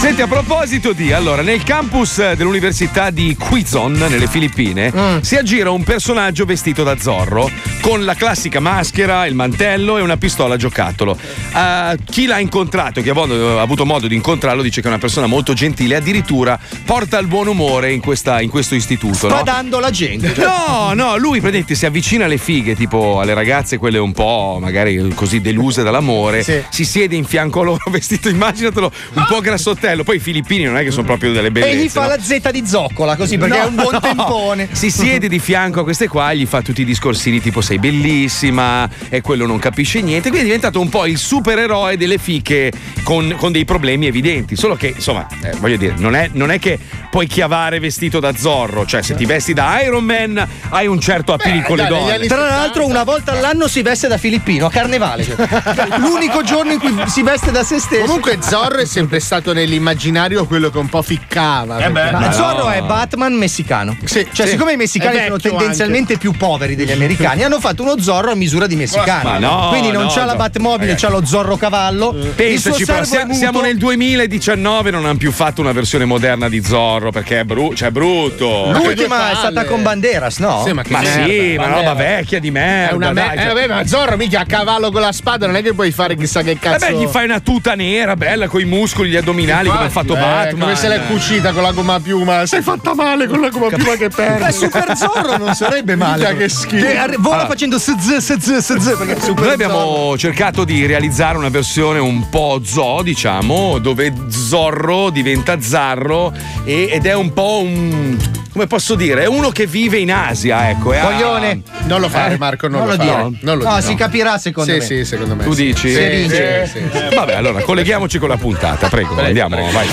[0.00, 5.18] Senti, a proposito di, allora, nel campus dell'Università di Quezon, nelle Filippine, Mm.
[5.20, 10.16] si aggira un personaggio vestito da zorro con la classica maschera, il mantello e una
[10.16, 11.16] pistola a giocattolo.
[11.54, 15.26] Eh, chi l'ha incontrato, chi ha avuto, modo di incontrarlo, dice che è una persona
[15.26, 19.28] molto gentile, addirittura porta il buon umore in, questa- in questo istituto.
[19.28, 19.34] no?
[19.36, 23.98] Spadando la gente No, no, lui praticamente si avvicina alle fighe, tipo alle ragazze, quelle
[23.98, 26.62] un po' magari così deluse dall'amore, Sì.
[26.68, 30.04] si siede in fianco a loro, vestito, immaginatelo, un po' grassottello.
[30.04, 31.72] Poi i filippini non è che sono proprio delle bellezze.
[31.72, 32.08] E gli fa no?
[32.08, 33.62] la Z di zoccola così perché No.
[33.64, 36.84] è un buon tempone Si siede di fianco a queste qua, gli fa tutti i
[36.84, 40.28] discorsini tipo sei bellissima e quello non capisce niente.
[40.28, 44.56] Quindi è diventato un po' il supereroe delle fiche con, con dei problemi evidenti.
[44.56, 46.78] Solo che, insomma, eh, voglio dire, non è, non è che
[47.10, 48.86] puoi chiavare vestito da Zorro.
[48.86, 52.26] Cioè, se ti vesti da Iron Man hai un certo appeal con le donne.
[52.26, 55.26] Tra l'altro una volta all'anno si veste da filippino a carnevale.
[55.98, 60.46] L'unico giorno in cui si veste da se stesso Comunque Zorro è sempre stato nell'immaginario
[60.46, 61.76] quello che un po' ficcava.
[61.76, 63.96] perché- Ma Zorro è Batman messicano.
[64.04, 64.52] Sì, cioè, sì.
[64.52, 68.66] siccome i messicani sono tendenzialmente più poveri degli americani, hanno fatto uno Zorro a misura
[68.66, 69.30] di messicano.
[69.30, 70.38] Ma no, Quindi non no, c'ha la no.
[70.38, 71.04] Batmobile, Ragazzi.
[71.06, 72.12] c'ha lo Zorro cavallo.
[72.12, 73.36] Pensaci, il suo però, servo sia- è muto.
[73.38, 77.74] siamo nel 2019, non hanno più fatto una versione moderna di Zorro perché è, bru-
[77.74, 78.66] cioè, è brutto.
[78.66, 80.62] Ma L'ultima è stata con Banderas, no?
[80.64, 81.76] Sì, ma che Ma merda, sì, ma merda.
[81.76, 82.90] roba vecchia di merda.
[82.92, 85.46] È una me- dai, eh, cioè- vabbè, ma Zorro mica a cavallo con la spada,
[85.46, 86.86] non è che puoi fare chissà che cazzo.
[86.86, 90.14] Vabbè, gli fai una tuta nera, bella, con i muscoli, gli addominali, come ha fatto
[90.16, 90.58] Eh, Batman.
[90.60, 92.46] Come se l'è cucita con la gomma a piuma.
[92.46, 94.44] Sei fatta male con la gomma a piuma che perdi.
[94.44, 96.22] Beh, Super Zorro non sarebbe male.
[96.22, 96.84] Minchia, che schifo.
[96.86, 97.48] Che arri- vola Allora.
[97.48, 102.60] facendo sz, sz, sz, perché Super Noi abbiamo cercato di realizzare una versione un po'
[102.64, 106.32] zoo, diciamo, dove Zorro diventa Zarro
[106.64, 108.16] e- ed è un po' un.
[108.52, 109.22] Come posso dire?
[109.22, 110.92] È uno che vive in Asia, ecco.
[110.92, 111.62] e ha- Coglione.
[111.84, 113.08] Non lo fare, Marco, non, Non lo fare.
[113.08, 113.38] dire.
[113.42, 113.82] Non lo No, dire.
[113.82, 114.84] si capirà secondo Sì, me.
[114.84, 115.44] sì, secondo me.
[115.44, 115.64] Tu sì.
[115.66, 115.88] dici?
[115.88, 116.98] Sì, Sì, sì, sì.
[117.08, 117.14] sì.
[117.14, 119.86] Vabbè, allora colleghiamoci con la puntata, prego, andiamo, vai.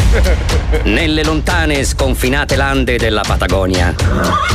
[0.83, 3.93] Nelle lontane sconfinate lande della Patagonia,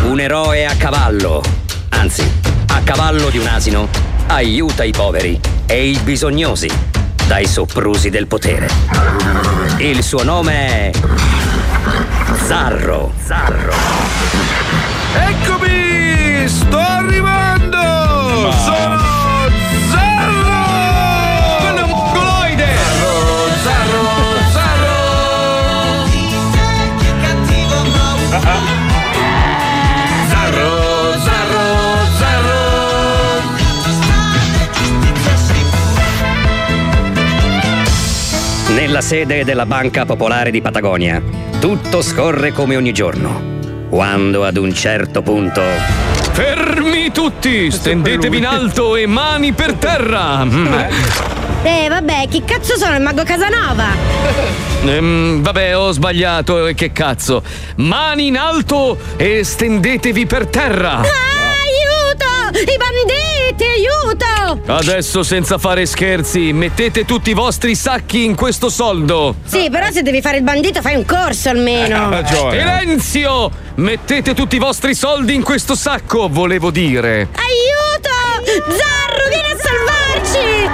[0.09, 1.43] un eroe a cavallo,
[1.91, 2.23] anzi,
[2.69, 3.89] a cavallo di un asino,
[4.27, 6.69] aiuta i poveri e i bisognosi
[7.27, 8.69] dai soprusi del potere.
[9.79, 10.91] Il suo nome è
[12.53, 13.11] Zarro.
[13.25, 13.73] Zarro.
[15.15, 16.47] Eccomi!
[16.47, 18.53] Sto arrivando!
[18.53, 18.82] Sono
[38.75, 41.23] Nella sede della Banca Popolare di Patagonia,
[41.61, 43.51] tutto scorre come ogni giorno.
[43.91, 45.61] Quando ad un certo punto
[46.33, 47.71] Fermi tutti!
[47.71, 50.43] Stendetevi in alto e mani per terra!
[50.45, 50.73] Mm.
[51.63, 52.97] Eh, vabbè, chi cazzo sono?
[52.97, 53.89] Il mago Casanova?
[54.85, 57.43] Ehm, vabbè, ho sbagliato, e che cazzo!
[57.77, 61.01] Mani in alto e stendetevi per terra!
[61.01, 61.42] Aiuto!
[62.55, 64.61] I banditi, aiuto!
[64.73, 69.37] Adesso, senza fare scherzi, mettete tutti i vostri sacchi in questo soldo!
[69.47, 72.23] Sì, però se devi fare il bandito fai un corso almeno.
[72.27, 73.51] Silenzio!
[73.77, 77.29] Mettete tutti i vostri soldi in questo sacco, volevo dire!
[77.35, 78.51] Aiuto!
[78.77, 80.71] Zarro, vieni a salvarci!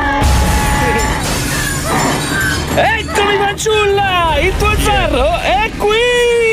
[2.74, 4.38] Eccomi fanciulla!
[4.40, 6.47] Il tuo zarro è qui!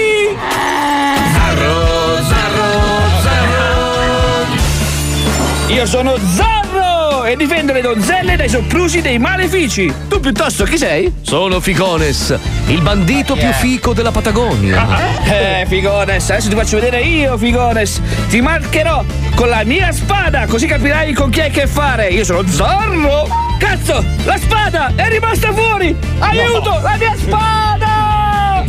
[5.67, 9.91] Io sono Zarro e difendo le donzelle dai soprusi dei malefici.
[10.07, 11.11] Tu piuttosto chi sei?
[11.21, 15.23] Sono Ficones, il bandito più fico della Patagonia!
[15.25, 17.99] Eh, Figones, adesso ti faccio vedere io, Figones.
[18.29, 22.09] Ti marcherò con la mia spada, così capirai con chi hai che fare.
[22.09, 23.27] Io sono Zorro!
[23.57, 25.95] Cazzo, la spada è rimasta fuori!
[26.19, 28.04] Aiuto, la mia spada!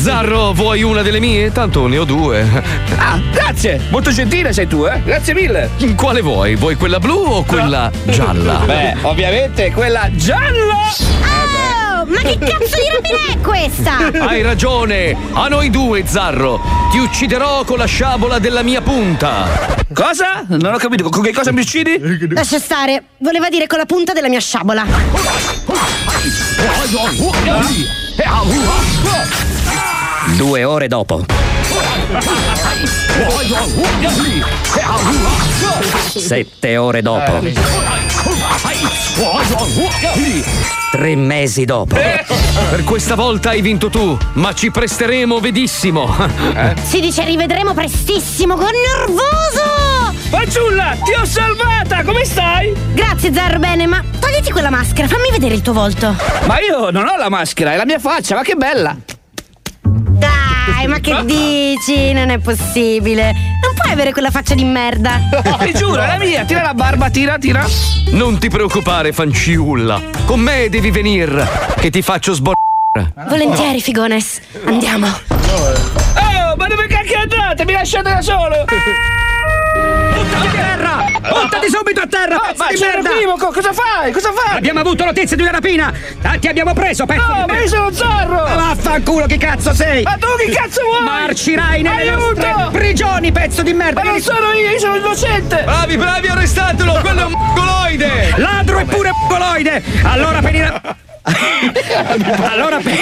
[0.06, 1.50] Zarro, vuoi una delle mie?
[1.50, 2.46] Tanto ne ho due.
[2.96, 3.80] Ah, grazie!
[3.90, 5.02] Molto gentile sei tu, eh?
[5.02, 5.68] Grazie mille!
[5.96, 6.54] Quale vuoi?
[6.54, 8.58] Vuoi quella blu o quella gialla?
[8.64, 10.76] Beh, ovviamente quella gialla!
[11.98, 13.96] Oh, Ma che cazzo di rapina è questa?
[14.28, 16.60] Hai ragione, a noi due, Zarro.
[16.92, 19.74] Ti ucciderò con la sciabola della mia punta.
[19.92, 20.44] Cosa?
[20.46, 22.28] Non ho capito, con che cosa mi uccidi?
[22.30, 24.86] Lascia stare, voleva dire con la punta della mia sciabola.
[30.34, 31.24] Due ore dopo.
[36.14, 37.40] Sette ore dopo.
[40.90, 41.94] Tre mesi dopo.
[41.94, 46.14] Per questa volta hai vinto tu, ma ci presteremo vedissimo.
[46.82, 48.70] Si dice rivedremo prestissimo con
[49.06, 50.14] nervoso!
[50.28, 52.02] Fanciulla, ti ho salvata!
[52.02, 52.74] Come stai?
[52.92, 56.16] Grazie Zarro, bene, ma togliti quella maschera, fammi vedere il tuo volto.
[56.46, 58.96] Ma io non ho la maschera, è la mia faccia, ma che bella!
[60.16, 62.12] Dai, ma che dici?
[62.12, 63.33] Non è possibile.
[63.33, 65.20] Non puoi avere quella faccia di merda.
[65.61, 66.44] Ti giuro, è la mia!
[66.44, 67.66] Tira la barba, tira, tira!
[68.12, 70.00] Non ti preoccupare, fanciulla.
[70.24, 72.55] Con me devi venire, che ti faccio sborrare.
[73.29, 74.40] Volentieri, Figones.
[74.64, 75.07] Andiamo.
[75.09, 77.64] Oh, ma dove cacchio andate?
[77.64, 78.64] Mi lasciate da solo!
[80.14, 81.04] Buttati a terra!
[81.20, 83.08] Buttati subito a terra, Oh, ma di merda!
[83.10, 84.12] l'equivoco, cosa fai?
[84.12, 84.56] Cosa fai?
[84.56, 85.92] Abbiamo avuto notizia di una rapina!
[86.22, 87.62] Ah, ti abbiamo preso, pezzo No, di ma merda!
[87.62, 88.34] io sono Zorro!
[88.42, 90.02] Ma vaffanculo, chi cazzo sei?
[90.02, 91.02] Ma tu chi cazzo vuoi?
[91.04, 92.68] Marcirai nelle Aiuto!
[92.72, 94.02] prigioni, pezzo di merda!
[94.02, 95.62] Ma non sono io, io sono innocente!
[95.64, 96.92] Bravi, bravi, arrestatelo!
[97.00, 98.32] Quello è un mongoloide!
[98.36, 99.82] Ladro e pure mongoloide!
[100.02, 100.80] Allora penirà...
[102.50, 102.96] allora pe...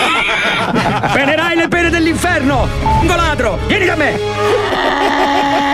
[1.13, 2.67] penerai le pene dell'inferno!
[2.81, 5.73] Mongoladro, vieni da me!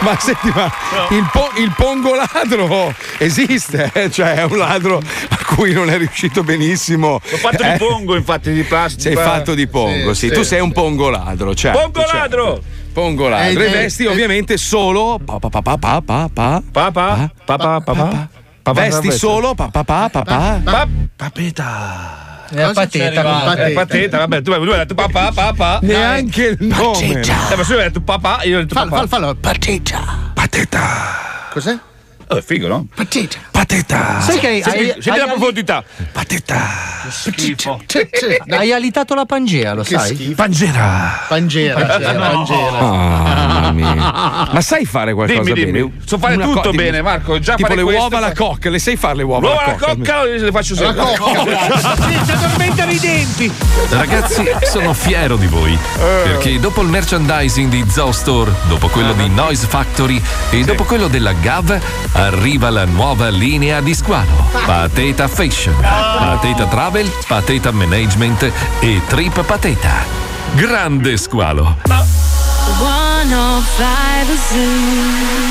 [0.00, 0.72] Ma senti, ma
[1.10, 4.10] il, po- il pongo ladro esiste, eh?
[4.10, 7.20] cioè è un ladro a cui non è riuscito benissimo.
[7.30, 7.72] L'ho fatto Eh?
[7.72, 9.14] di pongo, infatti, di plastica.
[9.14, 10.48] Sei fatto di pongo, sì, Sì, tu sì.
[10.48, 11.78] sei un pongo ladro, certo.
[11.80, 12.16] Pongo certo.
[12.16, 12.62] ladro!
[12.92, 13.60] Pongo ladro.
[13.60, 14.08] Eh, e eh, vesti eh.
[14.08, 18.28] ovviamente solo pa pa pa pa pa pa pa Papà, papà, papà.
[18.72, 22.29] Vesti solo pa pa pa pa pa Pa- papeta.
[22.52, 25.78] È a pateta, È pateta, vabbè, tu, tu hai detto papà, papà.
[25.82, 27.20] Neanche il nome.
[27.20, 29.06] Eh, ma se io ho detto papà, io ho detto Fallo, papà.
[29.06, 29.38] fallo, fallo.
[29.40, 30.30] Pateta.
[30.34, 31.48] Pateta.
[31.52, 31.78] Cos'è?
[32.28, 32.86] Oh, è figo, no?
[32.94, 33.38] Pateta.
[33.60, 34.20] Pateta.
[34.22, 35.84] Sai che hai, Senti, hai- senti hai- la profondità.
[36.12, 36.66] Pateta.
[37.10, 37.78] Schifo.
[38.48, 40.14] hai alitato la Pangea, lo Che sai?
[40.14, 40.34] schifo.
[40.34, 41.24] Pangera.
[41.28, 42.78] Pangera, Pangera.
[42.78, 44.48] Ah, mamma mia.
[44.50, 45.72] Ma sai fare qualcosa Dimmi, dimmi.
[45.72, 45.92] bene?
[46.06, 48.78] So fare Una tutto bene, Marco, già tipo fare le uova alla fa- cocca, le
[48.78, 49.94] sai fare le uova L'uovo alla cocca?
[49.94, 51.04] cocca le faccio sempre.
[52.24, 53.52] Si addormentano i denti!
[53.90, 55.78] Ragazzi, sono fiero di voi.
[55.98, 60.18] Perché dopo il merchandising di Zoo Store, dopo quello di Noise Factory
[60.48, 61.78] e dopo quello della Gav,
[62.12, 64.48] arriva la nuova linea di squalo.
[64.64, 70.04] Pateta Fashion, Pateta Travel, Pateta Management e Trip Pateta.
[70.54, 71.78] Grande squalo.
[71.84, 72.06] 105
[74.48, 75.49] Zoo.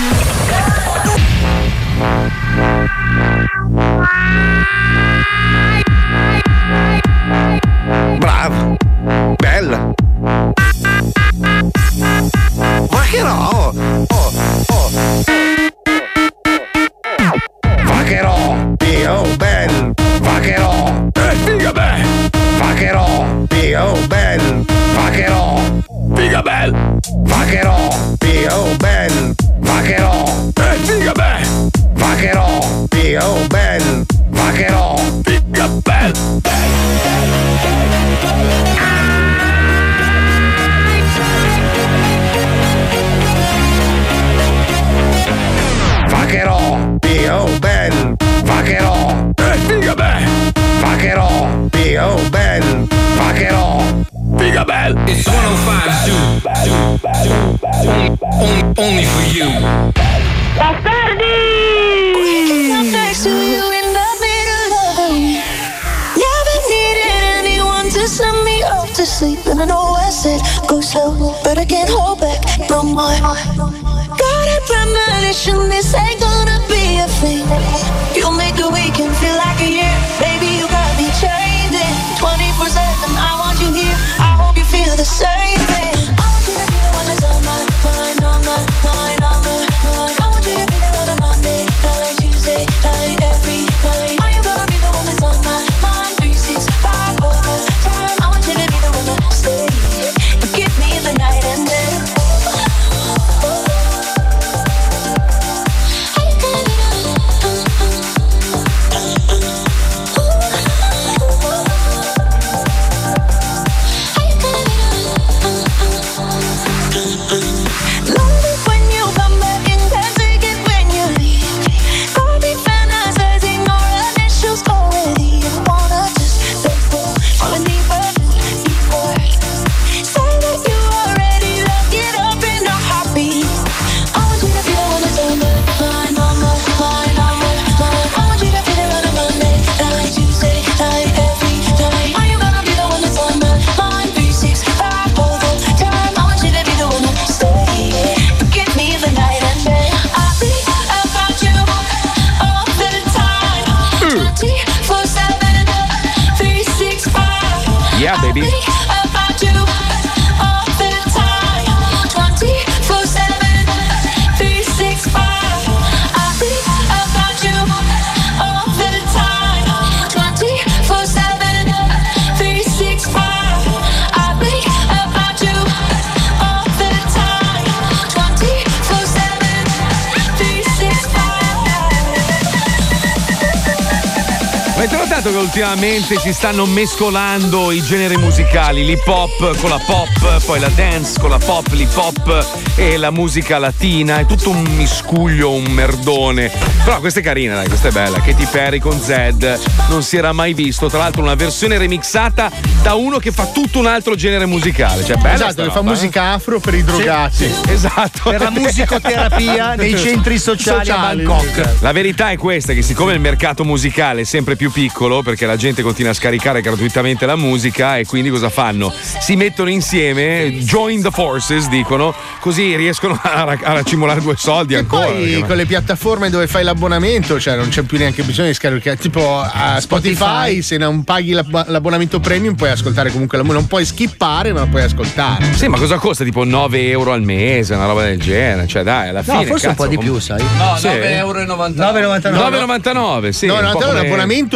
[184.87, 190.59] Notato che ultimamente si stanno mescolando i generi musicali, l'hip hop con la pop, poi
[190.59, 195.51] la dance con la pop, l'hip hop e la musica latina, è tutto un miscuglio,
[195.51, 196.49] un merdone.
[196.83, 198.21] Però questa è carina, dai, questa è bella.
[198.21, 202.49] Katy Perry con Zed, non si era mai visto, tra l'altro una versione remixata
[202.81, 205.91] da uno che fa tutto un altro genere musicale, cioè bella Esatto, che fa roba,
[205.91, 205.93] eh.
[205.93, 207.53] musica afro per i drogati.
[207.67, 208.29] Esatto.
[208.29, 211.81] Per la musicoterapia nei centri sociali, a Bangkok.
[211.81, 215.55] La verità è questa: che siccome il mercato musicale è sempre più piccolo, perché la
[215.55, 218.93] gente continua a scaricare gratuitamente la musica, e quindi cosa fanno?
[219.19, 224.75] Si mettono insieme, join the forces, dicono, così riescono a, ra- a racimolare due soldi
[224.75, 225.05] ancora.
[225.07, 228.53] Poi perché- con le piattaforme dove fai l'abbonamento, cioè non c'è più neanche bisogno di
[228.53, 228.97] scaricare.
[228.97, 230.61] Tipo a Spotify, Spotify.
[230.61, 233.59] se non paghi l'ab- l'abbonamento premium, puoi ascoltare comunque la musica.
[233.59, 235.53] Non puoi skippare, ma puoi ascoltare.
[235.53, 236.23] Sì, ma cosa costa?
[236.23, 238.67] Tipo 9 euro al mese, una roba del genere.
[238.67, 239.45] Cioè, dai, alla No, fine.
[239.45, 240.41] forse un cazzo, po' di più, sai.
[240.57, 240.87] No, Sì.
[240.87, 241.39] 9,99 euro.
[241.43, 243.45] 9,99, sì.
[243.47, 244.07] no, un no, po' è un come-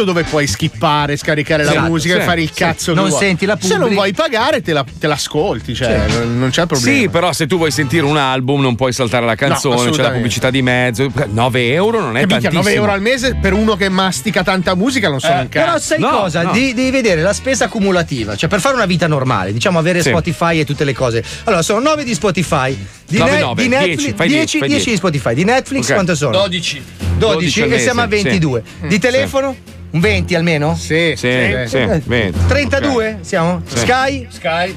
[0.04, 2.54] dove puoi skippare, scaricare la Esatto, musica sì, e fare il sì.
[2.54, 3.20] cazzo che Non vuoi.
[3.20, 6.98] senti la Se non vuoi pagare, te, la, te l'ascolti, cioè non, non c'è problema.
[6.98, 10.10] Sì, però se tu vuoi sentire un album non puoi saltare la canzone, c'è la
[10.10, 11.10] pubblicità di mezzo.
[11.26, 12.60] 9 euro non è Che tantissimo.
[12.62, 15.58] 9 euro al mese per uno che mastica tanta musica non sono un cazzo.
[15.58, 16.42] Eh, Però sai No, cosa?
[16.42, 16.52] no.
[16.52, 20.10] Devi, devi vedere la spesa cumulativa, cioè per fare una vita normale, diciamo avere Sì.
[20.10, 21.22] Spotify e tutte le cose.
[21.44, 24.58] Allora, sono 9 di Spotify, di, Nove, Ne- nove, di Netflix, 10, fai 10, 10,
[24.58, 25.92] fai 10 di Spotify, di Netflix Ok.
[25.94, 26.32] quanto sono?
[26.38, 26.82] 12.
[27.18, 28.28] 12 al e siamo a mese, sì.
[28.28, 28.62] 22.
[28.88, 29.56] Di Mm, telefono?
[29.90, 30.74] Un 20 almeno?
[30.74, 31.30] Sì, Sì,
[31.66, 32.38] sì, 20.
[32.48, 33.62] 32 siamo?
[33.66, 33.78] Sì.
[33.78, 34.26] Sky?
[34.28, 34.76] Sky.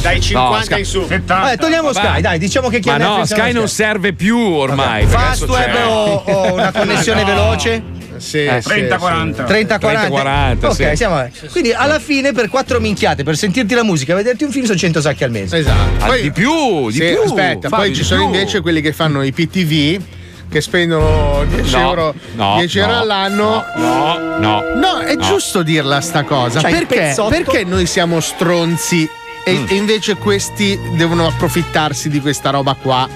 [0.00, 1.06] Dai 50 Sky- in su.
[1.06, 2.06] Vabbè, togliamo Vabbè.
[2.08, 5.04] Sky, dai, diciamo che chi Ma no, Netflix Sky non serve più ormai.
[5.04, 7.82] perché Fast adesso web c'è- o, o una connessione veloce?
[8.18, 9.44] Sì, Eh, sì, 30-40.
[9.46, 10.58] 30-40?
[10.58, 10.96] 30-40, Ok, sì.
[10.96, 11.28] siamo.
[11.52, 14.76] Quindi alla fine per quattro minchiate, per sentirti la musica e vederti un film sono
[14.78, 15.58] 100 sacchi al mese.
[15.58, 16.04] Esatto.
[16.04, 17.20] Ah, di più, di Sì, più.
[17.24, 18.34] Aspetta, Fabio, poi ci sono più.
[18.34, 20.02] invece quelli che fanno i PTV
[20.50, 23.64] che spendono 10 No, euro, no, 10 euro no, all'anno.
[23.76, 24.62] No, no.
[24.74, 25.20] No, è No.
[25.22, 26.58] giusto dirla sta cosa.
[26.68, 27.14] Il Perché?
[27.28, 29.08] Perché noi siamo stronzi
[29.44, 29.66] e, Mm.
[29.70, 33.08] invece questi devono approfittarsi di questa roba qua?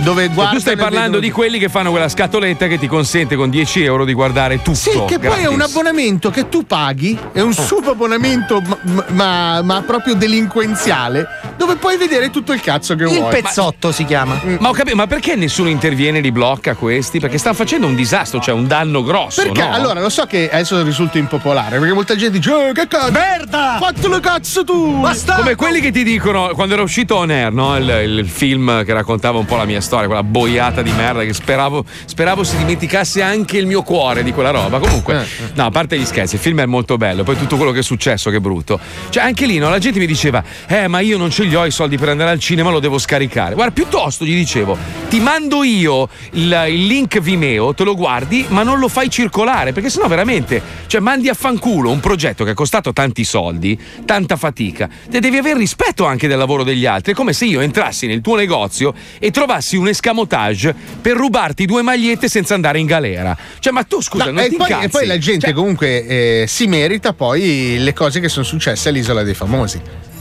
[0.00, 2.86] Dove Cioè, guardano tu stai parlando vedono- di quelli che fanno quella scatoletta che ti
[2.86, 4.74] consente con 10 euro di guardare tutto.
[4.76, 5.74] Sì, che poi è un gratis.
[5.74, 12.30] abbonamento che tu paghi, è un subabbonamento ma, ma- ma proprio delinquenziale, dove puoi vedere
[12.30, 13.40] tutto il cazzo che Il vuoi.
[13.42, 14.40] pezzotto si chiama.
[14.60, 17.18] Ma ho capito, ma perché nessuno interviene e li blocca questi?
[17.18, 19.42] Perché stanno facendo un disastro, cioè un danno grosso.
[19.42, 19.72] Perché no?
[19.74, 23.10] allora lo so che adesso risulta impopolare, perché molta gente dice: "Eh, che cazzo!
[23.10, 23.76] Merda!
[23.80, 25.00] Fatelo cazzo tu!
[25.00, 25.34] Basta!
[25.34, 27.76] Come quelli che ti dicono quando era uscito On Air, no?
[27.76, 31.32] il, il film che raccontava un po' la mia storia, quella boiata di merda che
[31.32, 34.78] speravo, speravo si dimenticasse anche il mio cuore di quella roba.
[34.78, 37.80] Comunque, no, a parte gli scherzi, il film è molto bello, poi tutto quello che
[37.80, 38.78] è successo che è brutto.
[39.08, 41.64] Cioè, anche lì no, la gente mi diceva: Eh, ma io non ce li ho
[41.64, 43.54] i soldi per andare al cinema, lo devo scaricare.
[43.54, 44.76] Guarda, piuttosto gli dicevo:
[45.08, 49.72] ti mando io il, il link Vimeo, te lo guardi, ma non lo fai circolare,
[49.72, 54.36] perché sennò veramente, cioè, mandi a fanculo un progetto che ha costato tanti soldi, tanta
[54.36, 54.88] fatica.
[55.08, 57.12] Te devi avere rispetto anche del lavoro degli altri.
[57.12, 61.82] È come se io entrassi nel tuo negozio e trovassi un escamotage per rubarti due
[61.82, 63.36] magliette senza andare in galera.
[63.58, 64.84] Cioè, ma tu scusa, No, non e, ti poi, incazzi?
[64.84, 68.88] e poi la gente Cioè, comunque eh, si merita poi le cose che sono successe
[68.90, 69.80] all'isola dei famosi.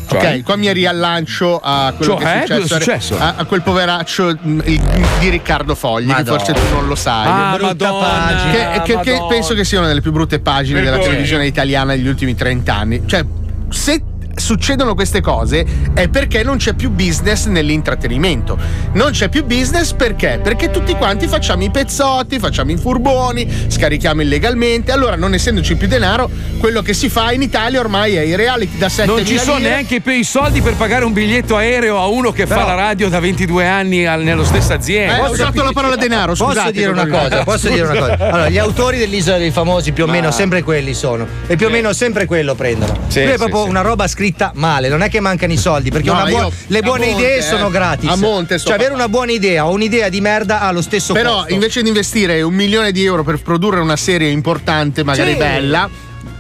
[0.10, 0.36] Cioè?
[0.38, 2.24] Ok, qua mi riallancio a quello Cioè?
[2.24, 3.18] che è Cosa è successo, successo?
[3.20, 4.82] A, a quel poveraccio il-
[5.20, 6.24] di Riccardo Fogli, Madonna.
[6.38, 7.26] che forse tu non lo sai.
[7.28, 8.82] Ah, brutta Madonna, pagina.
[8.84, 11.10] che, che- che penso che sia una delle più brutte pagine della Vergogna.
[11.10, 13.02] televisione italiana negli ultimi 30 anni.
[13.06, 13.26] Cioè,
[13.70, 14.02] se
[14.38, 18.58] succedono queste cose è perché non c'è più business nell'intrattenimento.
[18.94, 20.40] Non c'è più business perché?
[20.42, 24.92] Perché tutti quanti facciamo i pezzotti, facciamo i furboni, scarichiamo illegalmente.
[24.92, 26.30] Allora, non essendoci più denaro,
[26.60, 29.58] quello che si fa in Italia ormai è i reality da 7 non ci sono
[29.58, 33.20] neanche i soldi per pagare un biglietto aereo a uno che fa la radio da
[33.20, 35.18] 22 anni al- nello stessa azienda.
[35.18, 36.72] Eh, ho usato la parola denaro, Posso scusate.
[36.72, 37.44] dire una cosa?
[37.44, 38.14] Posso dire una cosa?
[38.18, 41.26] Allora, gli autori dell'Isola dei Famosi più o meno sempre quelli sono.
[41.48, 42.98] E più o meno sempre quello prendono.
[43.08, 43.70] Sì, è proprio sì.
[43.70, 46.54] una roba scritta male, non è che mancano i soldi, perché No, una buona- io-
[46.68, 47.42] le buone monte, idee eh.
[47.42, 48.10] sono gratis.
[48.10, 51.38] A monte cioè, avere una buona idea o un'idea di merda ha lo stesso Però
[51.38, 51.54] costo.
[51.54, 55.38] invece di investire un milione di euro per produrre una serie importante, magari Sì.
[55.38, 55.90] bella,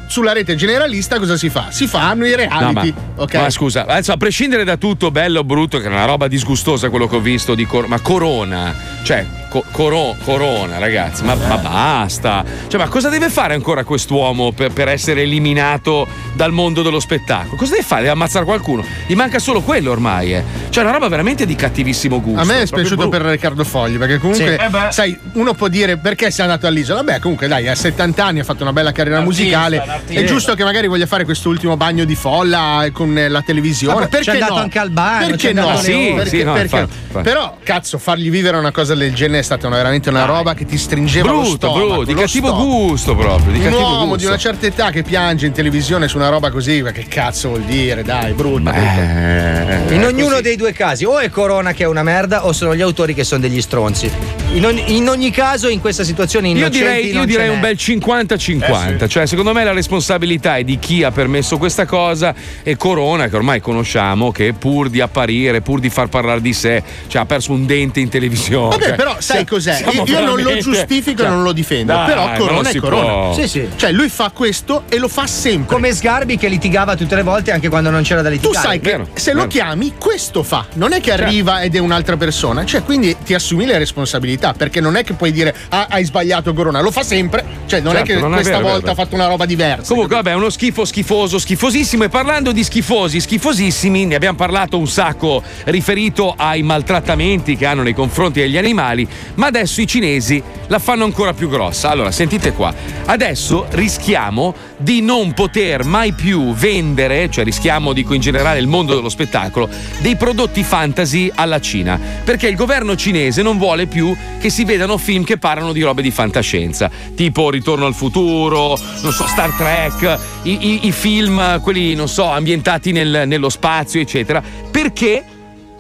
[0.10, 1.68] sulla rete generalista cosa si fa?
[1.70, 2.94] Si fanno i No, reality.
[2.96, 3.34] ma, ok?
[3.36, 6.90] ma scusa, adesso a prescindere da tutto, bello o brutto, che è una roba disgustosa
[6.90, 8.74] quello che ho visto di Cor- ma Corona,
[9.04, 12.44] cioè co- coro- Corona, ragazzi, ma, ma basta.
[12.68, 17.56] Cioè, ma cosa deve fare ancora quest'uomo per, per essere eliminato dal mondo dello spettacolo?
[17.56, 18.02] Cosa deve fare?
[18.02, 18.84] Deve ammazzare qualcuno?
[19.06, 20.44] Gli manca solo quello ormai, eh.
[20.70, 22.40] Cioè, una roba veramente di cattivissimo gusto.
[22.42, 23.10] A me è spiaciuto brutto.
[23.18, 24.66] per Riccardo Fogli, perché comunque, Sì.
[24.88, 27.04] Eh sai, uno può dire perché sei andato all'isola.
[27.04, 29.78] Beh, comunque, dai, a 70 anni ha fatto una bella carriera Artista, musicale.
[29.84, 30.22] un artista.
[30.22, 33.94] È giusto che magari voglia fare quest'ultimo bagno di folla con eh, la televisione.
[33.96, 34.60] Vabbè, perché c'è andato no?
[34.62, 35.78] anche al bagno, c'è Perché andato no?
[35.78, 36.12] Sì.
[36.16, 37.24] Perché- sì, no, perché- infatti, infatti.
[37.30, 40.66] Però, cazzo, fargli vivere una cosa del genere è stata una- veramente una roba che
[40.66, 41.86] ti stringeva lo Brutto, stomaco.
[41.88, 42.66] brutto, di lo cattivo stomaco.
[42.66, 43.52] gusto proprio.
[43.52, 44.18] Di un cattivo uomo gusto.
[44.18, 47.50] di una certa età che piange in televisione su una roba così, ma che cazzo
[47.50, 48.04] vuol dire?
[48.04, 48.74] Dai, brutta.
[48.74, 52.76] Eh, In ognuno dei due casi, o è Corona che è una merda, o sono
[52.76, 54.12] gli autori che sono degli stronzi.
[54.54, 59.08] In ogni, in ogni caso, in questa situazione Io direi, io direi un bel 50-50,
[59.08, 62.34] cioè secondo me la responsabilità è di chi ha permesso questa cosa
[62.64, 66.82] e Corona, che ormai conosciamo, che pur di apparire, pur di far parlare di sé,
[67.08, 68.70] cioè ha perso un dente in televisione.
[68.70, 69.84] Vabbè, Cioè, però sai cos'è?
[69.92, 71.94] Io, io non lo veramente- giustifico e cioè, non lo difendo.
[71.94, 73.04] dai, però Corona è Corona.
[73.06, 73.34] può.
[73.36, 73.68] Sì, sì.
[73.76, 75.76] Cioè, lui fa questo e lo fa sempre.
[75.76, 78.68] Come Sgarbi che litigava tutte le volte anche quando non c'era da Tu litigare.
[78.68, 80.66] sai che se lo chiami, questo fa.
[80.74, 81.26] Non è che Certo.
[81.26, 82.66] arriva ed è un'altra persona.
[82.66, 84.37] Cioè, quindi ti assumi le responsabilità.
[84.38, 86.82] Perché non è che puoi dire, ah, hai sbagliato Corona.
[86.82, 87.44] Lo fa sempre.
[87.66, 89.88] Cioè, non Certo, è che non è questa vero, volta ha fatto una roba diversa.
[89.88, 92.04] Comunque, vabbè, uno schifo schifoso, schifosissimo.
[92.04, 97.84] E parlando di schifosi, schifosissimi, ne abbiamo parlato un sacco riferito ai maltrattamenti che hanno
[97.84, 99.08] nei confronti degli animali.
[99.36, 101.90] Ma adesso i cinesi la fanno ancora più grossa.
[101.90, 102.74] Allora, sentite qua.
[103.06, 108.96] Adesso rischiamo di non poter mai più vendere, cioè rischiamo, dico in generale, il mondo
[108.96, 109.70] dello spettacolo,
[110.00, 112.00] dei prodotti fantasy alla Cina.
[112.24, 116.02] Perché il governo cinese non vuole più che si vedano film che parlano di robe
[116.02, 121.96] di fantascienza, tipo Ritorno al futuro, non so, Star Trek, i, i- i film, quelli,
[121.96, 124.42] non so, ambientati nel- nello spazio, eccetera.
[124.72, 125.24] Perché?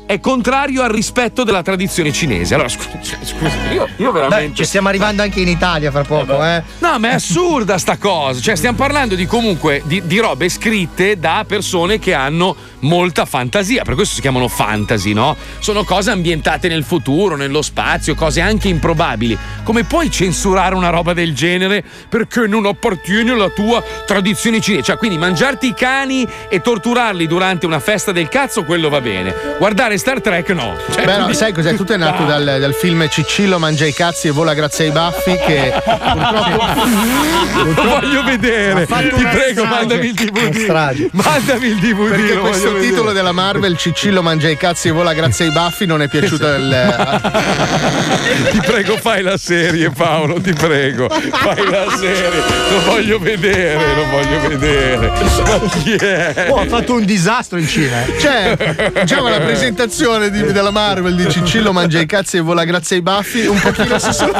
[0.07, 2.53] È contrario al rispetto della tradizione cinese.
[2.53, 4.47] Allora, scusa, scusa io, io veramente.
[4.47, 6.63] Beh, ci stiamo arrivando anche in Italia fra poco, eh.
[6.79, 8.39] No, ma è assurda sta cosa.
[8.39, 13.83] Cioè, stiamo parlando di comunque di, di robe scritte da persone che hanno molta fantasia.
[13.83, 15.35] Per questo si chiamano fantasy, no?
[15.59, 19.37] Sono cose ambientate nel futuro, nello spazio, cose anche improbabili.
[19.63, 24.83] Come puoi censurare una roba del genere perché non appartiene alla tua tradizione cinese?
[24.83, 29.35] Cioè, quindi mangiarti i cani e torturarli durante una festa del cazzo, quello va bene.
[29.57, 30.75] Guardare Star Trek, no.
[30.91, 31.75] Cioè, Beh, no, quindi- sai cos'è?
[31.75, 35.35] Tutto è nato dal, dal film Ciccillo mangia i cazzi e vola grazie ai baffi.
[35.37, 35.73] Che
[37.75, 38.85] Lo voglio vedere.
[38.85, 39.63] Ti prego, strage.
[39.63, 41.09] mandami il DVD.
[41.11, 42.09] Mandami il DVD.
[42.09, 43.13] Perché questo titolo vedere.
[43.13, 47.85] della Marvel, Ciccillo mangia i cazzi e vola grazie ai baffi, non è piaciuto al.
[48.51, 50.39] Ti prego, fai la serie, Paolo.
[50.39, 52.41] Ti prego, fai la serie.
[52.71, 55.07] Lo voglio vedere, lo voglio vedere.
[55.09, 56.47] Ma chi è?
[56.49, 58.03] Oh, ha fatto un disastro in Cina.
[58.05, 58.19] eh.
[58.19, 62.97] Cioè, diciamo la presentazione di- della Marvel di Ciccillo mangia i cazzi e vola grazie
[62.97, 64.31] ai baffi, un pochino si sono.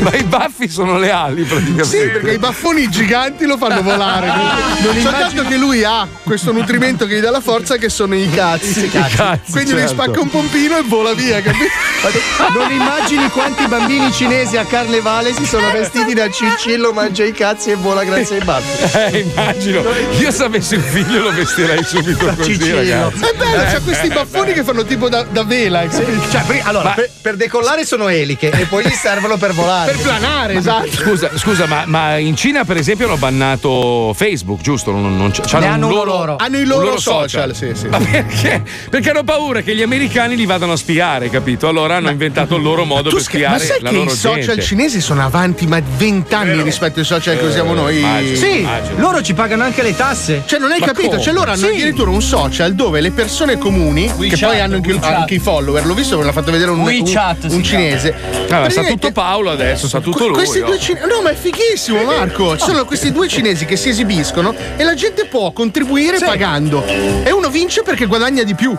[0.00, 1.84] Ma i baffi sono le ali, praticamente.
[1.84, 4.72] Sì, perché i baffoni giganti lo fanno volare.
[4.84, 8.28] Non Soltanto che lui ha questo nutrimento che gli dà la forza, che sono i
[8.30, 8.84] cazzi.
[8.84, 9.94] I cazzi, Quindi lui certo.
[10.02, 11.70] spacca un pompino e vola via, capito?
[12.54, 17.70] Non immagini quanti bambini cinesi a carnevale si sono vestiti da ciccillo, mangia i cazzi
[17.70, 18.72] e vola grazie ai baffi.
[19.14, 19.82] Eh, immagino.
[20.18, 22.76] Io se avessi un figlio lo vestirei subito così, Ciccillo.
[22.76, 23.24] ragazzi.
[23.24, 25.86] È bello, c'ha questi baffoni che fanno tipo da, da vela.
[25.86, 26.30] capito?
[26.30, 29.92] Cioè, pri- allora, per, per decollare sono eliche e poi gli servono per volare.
[29.92, 30.90] Per planare, esatto.
[30.90, 34.90] Scusa, scusa ma, ma in Cina, per esempio, hanno bannato Facebook, giusto?
[34.92, 36.36] Non, non, un hanno loro, loro.
[36.38, 37.88] Hanno i un loro social, sì, sì.
[37.88, 38.62] Ma perché?
[38.90, 41.68] Perché hanno paura che gli americani li vadano a spiare, capito?
[41.68, 44.14] Allora hanno inventato il loro modo per scher- ma spiare sai la che loro i
[44.16, 44.62] social gente.
[44.62, 47.98] cinesi sono avanti ma vent'anni rispetto ai social che usiamo noi?
[47.98, 48.36] immagino.
[48.36, 48.98] Sì, Immagino.
[49.00, 50.42] loro ci pagano anche le tasse.
[50.46, 51.08] Cioè, non hai Ma capito?
[51.10, 51.22] come?
[51.22, 51.72] Cioè, loro hanno Sì.
[51.72, 55.84] addirittura un social dove le persone comuni, che WeChat, poi hanno anche, anche i follower,
[55.84, 57.62] l'ho visto, me l'ha fatto vedere un, un, WeChat un chiama.
[57.62, 58.14] cinese.
[58.48, 60.34] Allora, sa tutto Paolo adesso, sa tutto lui.
[60.36, 60.66] Questi oh.
[60.66, 61.06] due cinesi.
[61.06, 62.56] No, ma è fighissimo, Marco.
[62.56, 66.84] Ci sono questi due cinesi che si esibiscono e la gente può contribuire pagando.
[66.84, 68.76] E uno vince perché guadagna di più.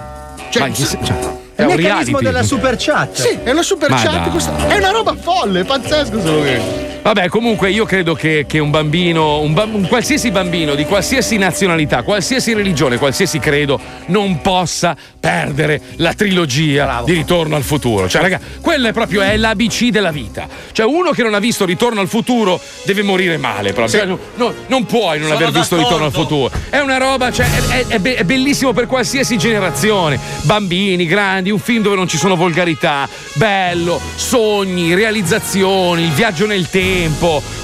[0.50, 1.16] Cioè, Ma chi se- cioè,
[1.56, 2.24] È è il un meccanismo reality.
[2.24, 3.14] della super chat.
[3.20, 4.30] sì, è una super Ma chat.
[4.30, 6.22] questa- È una roba folle, pazzesco.
[6.22, 10.74] solo che- Vabbè, comunque io credo che, che un bambino, un, ba- un qualsiasi bambino
[10.74, 17.62] di qualsiasi nazionalità, qualsiasi religione, qualsiasi credo, non possa perdere la trilogia di Ritorno al
[17.62, 18.10] futuro.
[18.10, 20.48] Cioè, raga, quella è proprio è l'ABC della vita.
[20.72, 23.72] Cioè, uno che non ha visto Ritorno al futuro deve morire male.
[23.72, 24.00] Proprio.
[24.00, 26.50] Cioè, no- no- non puoi non Sono aver visto Ritorno al futuro.
[26.72, 30.20] È una roba, cioè, è, è- è bellissimo per qualsiasi generazione.
[30.42, 36.68] Bambini, grandi, un film dove non ci sono volgarità, bello, sogni, realizzazioni, il viaggio nel
[36.68, 36.94] tempo,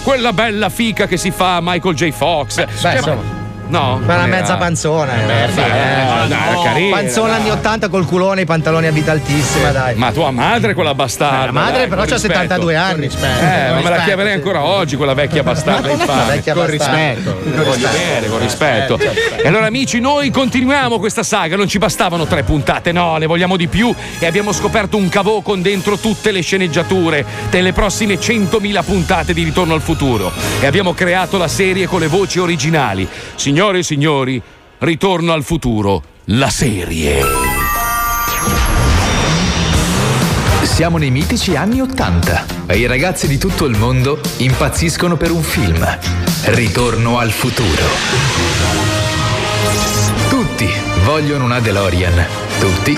[0.04, 2.12] quella bella fica che si fa Michael J.
[2.12, 2.56] Fox.
[2.56, 3.41] Cioè, ma- insomma.
[3.72, 5.14] No, Ma una mezza panzona.
[5.22, 6.28] eh, Beh, sì, dai, eh.
[6.28, 6.96] dai, era carina.
[6.98, 9.96] Panzona anni 80 col culone e i pantaloni a vita altissima, dai.
[9.96, 11.46] Ma tua madre quella bastarda.
[11.46, 12.20] La madre dai, però rispetto.
[12.22, 13.06] 72 anni.
[13.06, 16.34] Eh, ma me la chiamerei ancora oggi quella vecchia bastarda infame.
[16.34, 17.40] vecchia Con rispetto.
[17.44, 19.00] Voglio bene, con rispetto.
[19.00, 21.56] E allora, amici, noi continuiamo questa saga.
[21.56, 23.94] Non ci bastavano tre puntate, no, ne vogliamo di più.
[24.20, 29.44] E abbiamo scoperto un cavò con dentro tutte le sceneggiature delle prossime 100.000 puntate di
[29.44, 30.32] Ritorno al futuro.
[30.60, 33.08] E abbiamo creato la serie con le voci originali.
[33.62, 34.42] Signore e signori,
[34.80, 37.22] Ritorno al futuro, la serie.
[40.64, 45.44] Siamo nei mitici anni Ottanta e i ragazzi di tutto il mondo impazziscono per un
[45.44, 45.88] film.
[46.46, 47.86] Ritorno al futuro.
[50.28, 50.68] Tutti
[51.04, 52.51] vogliono una DeLorean.
[52.62, 52.96] Tutti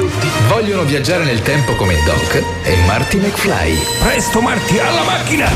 [0.50, 3.80] vogliono viaggiare nel tempo come Doc e Marty McFly.
[4.04, 5.50] Presto Marty, alla macchina!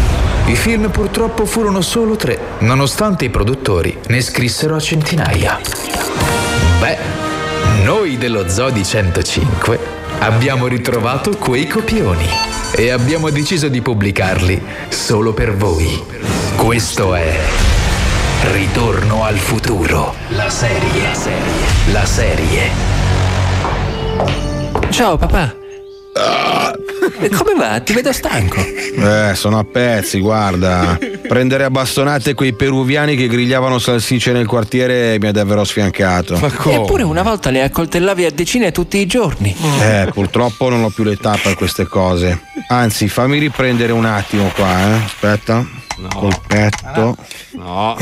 [0.46, 5.60] I film purtroppo furono solo tre, nonostante i produttori ne scrissero a centinaia.
[6.80, 6.98] Beh,
[7.84, 9.78] noi dello Zodi 105
[10.20, 12.30] abbiamo ritrovato quei copioni
[12.78, 16.02] e abbiamo deciso di pubblicarli solo per voi.
[16.56, 17.38] Questo è
[18.54, 20.14] Ritorno al futuro.
[20.30, 21.04] La serie.
[21.04, 21.92] La serie.
[21.92, 22.97] La serie.
[24.90, 25.54] Ciao papà.
[27.20, 27.80] E Come va?
[27.80, 28.58] Ti vedo stanco.
[28.60, 30.98] Eh, sono a pezzi, guarda.
[31.28, 36.36] Prendere a bastonate quei peruviani che grigliavano salsicce nel quartiere mi ha davvero sfiancato.
[36.36, 39.56] Eppure una volta le accoltellavi a decine tutti i giorni.
[39.82, 42.42] Eh, purtroppo non ho più l'età per queste cose.
[42.70, 45.04] Anzi, fammi riprendere un attimo qua, eh.
[45.06, 45.66] Aspetta.
[46.14, 47.16] Colpetto.
[47.54, 47.98] No.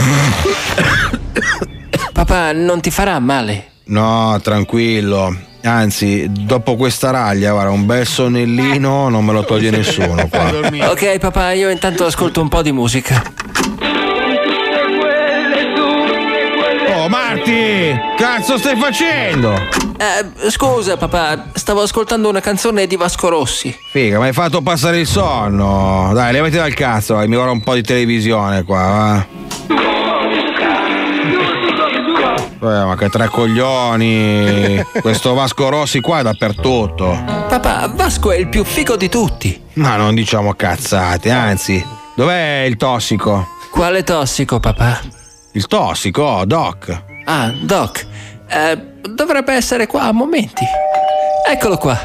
[2.13, 3.69] Papà, non ti farà male?
[3.85, 5.53] No, tranquillo.
[5.65, 10.51] Anzi, dopo questa raglia, guarda, un bel sonnellino non me lo toglie nessuno qua.
[10.91, 13.21] Ok, papà, io intanto ascolto un po' di musica.
[16.95, 17.99] Oh, Marti!
[18.15, 19.53] Cazzo stai facendo?
[19.97, 23.75] Eh, scusa, papà, stavo ascoltando una canzone di Vasco Rossi.
[23.91, 26.11] Figa, mi hai fatto passare il sonno.
[26.13, 29.25] Dai, levati dal cazzo, vai, mi guarda un po' di televisione qua, va.
[32.71, 34.83] Eh, ma che tre coglioni!
[35.01, 37.17] Questo Vasco Rossi qua è dappertutto.
[37.47, 39.61] Papà, Vasco è il più figo di tutti.
[39.73, 41.83] Ma non diciamo cazzate, anzi,
[42.15, 43.47] dov'è il tossico?
[43.71, 45.01] Quale tossico, papà?
[45.51, 47.03] Il tossico, oh, Doc.
[47.25, 48.05] Ah, Doc.
[48.47, 48.77] Eh,
[49.09, 50.63] dovrebbe essere qua a momenti.
[51.47, 51.97] Eccolo qua.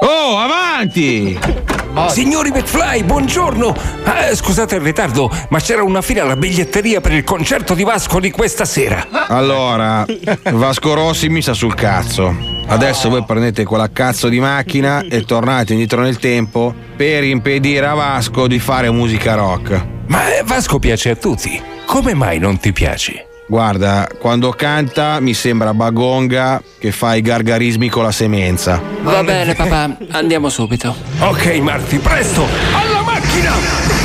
[0.00, 1.66] Oh, avanti!
[2.06, 3.74] Signori McFly, buongiorno!
[4.04, 8.20] Eh, scusate il ritardo, ma c'era una fila alla biglietteria per il concerto di Vasco
[8.20, 9.06] di questa sera.
[9.28, 10.06] Allora,
[10.52, 12.34] Vasco Rossi mi sta sul cazzo.
[12.66, 17.94] Adesso voi prendete quella cazzo di macchina e tornate indietro nel tempo per impedire a
[17.94, 19.86] Vasco di fare musica rock.
[20.06, 21.60] Ma eh, Vasco piace a tutti.
[21.86, 23.27] Come mai non ti piace?
[23.50, 28.78] Guarda, quando canta mi sembra Bagonga che fa i gargarismi con la semenza.
[29.00, 30.94] Va bene, papà, andiamo subito.
[31.20, 32.46] Ok, Marti, presto!
[32.74, 33.52] Alla macchina!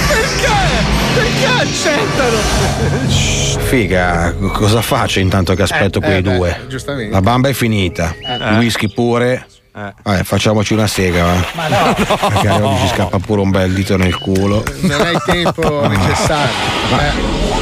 [0.07, 0.47] Perché?
[1.13, 2.37] Perché accettano?
[3.67, 6.59] Figa, cosa faccio intanto che aspetto Eh, quei eh, beh, due?
[6.69, 7.11] giustamente.
[7.11, 8.35] La bamba è finita, Eh.
[8.53, 9.45] il whisky pure.
[9.73, 11.33] Vabbè, facciamoci una sega, va.
[11.55, 11.93] Ma no.
[12.29, 14.63] Perché a oggi ci scappa pure un bel dito nel culo.
[14.81, 16.53] Non hai il tempo necessario.
[16.91, 17.52] Eh.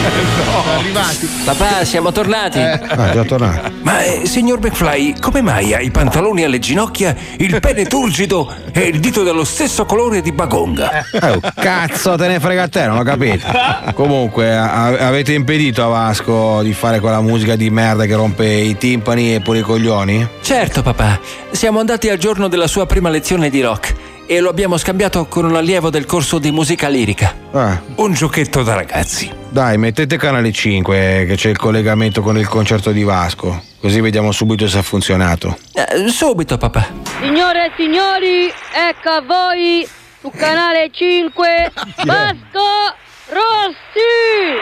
[0.00, 1.28] Sono arrivati.
[1.44, 2.58] Papà, siamo tornati.
[2.58, 3.70] Ah, già tornato.
[3.82, 8.80] Ma eh, signor McFly, come mai ha i pantaloni alle ginocchia, il pene turgido e
[8.88, 11.04] il dito dello stesso colore di Bagonga?
[11.10, 13.46] Eh, oh, cazzo te ne frega a te, non ho capito.
[13.94, 18.76] Comunque, a- avete impedito a Vasco di fare quella musica di merda che rompe i
[18.76, 20.26] timpani e pure i coglioni?
[20.40, 21.20] Certo, papà.
[21.50, 23.94] Siamo andati al giorno della sua prima lezione di rock
[24.26, 27.34] e lo abbiamo scambiato con un allievo del corso di musica lirica.
[27.52, 27.80] Ah.
[27.96, 29.39] Un giochetto da ragazzi.
[29.50, 33.60] Dai, mettete canale 5 che c'è il collegamento con il concerto di Vasco.
[33.80, 35.58] Così vediamo subito se ha funzionato.
[35.74, 36.86] Eh, subito, papà.
[37.20, 39.84] Signore e signori, ecco a voi
[40.20, 41.72] su canale 5
[42.06, 42.94] Vasco
[43.26, 44.60] Rossi!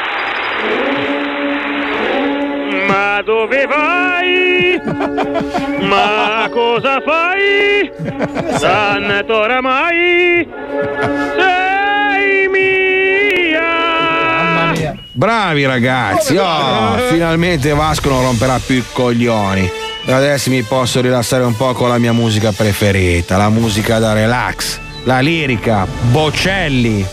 [2.86, 4.80] Ma dove vai?
[5.86, 7.92] Ma cosa fai?
[8.58, 10.48] Tanto oramai
[11.36, 11.67] sei
[15.18, 19.68] Bravi ragazzi, oh, finalmente Vasco non romperà più i coglioni.
[20.06, 24.78] Adesso mi posso rilassare un po' con la mia musica preferita, la musica da relax,
[25.02, 27.04] la lirica, Bocelli.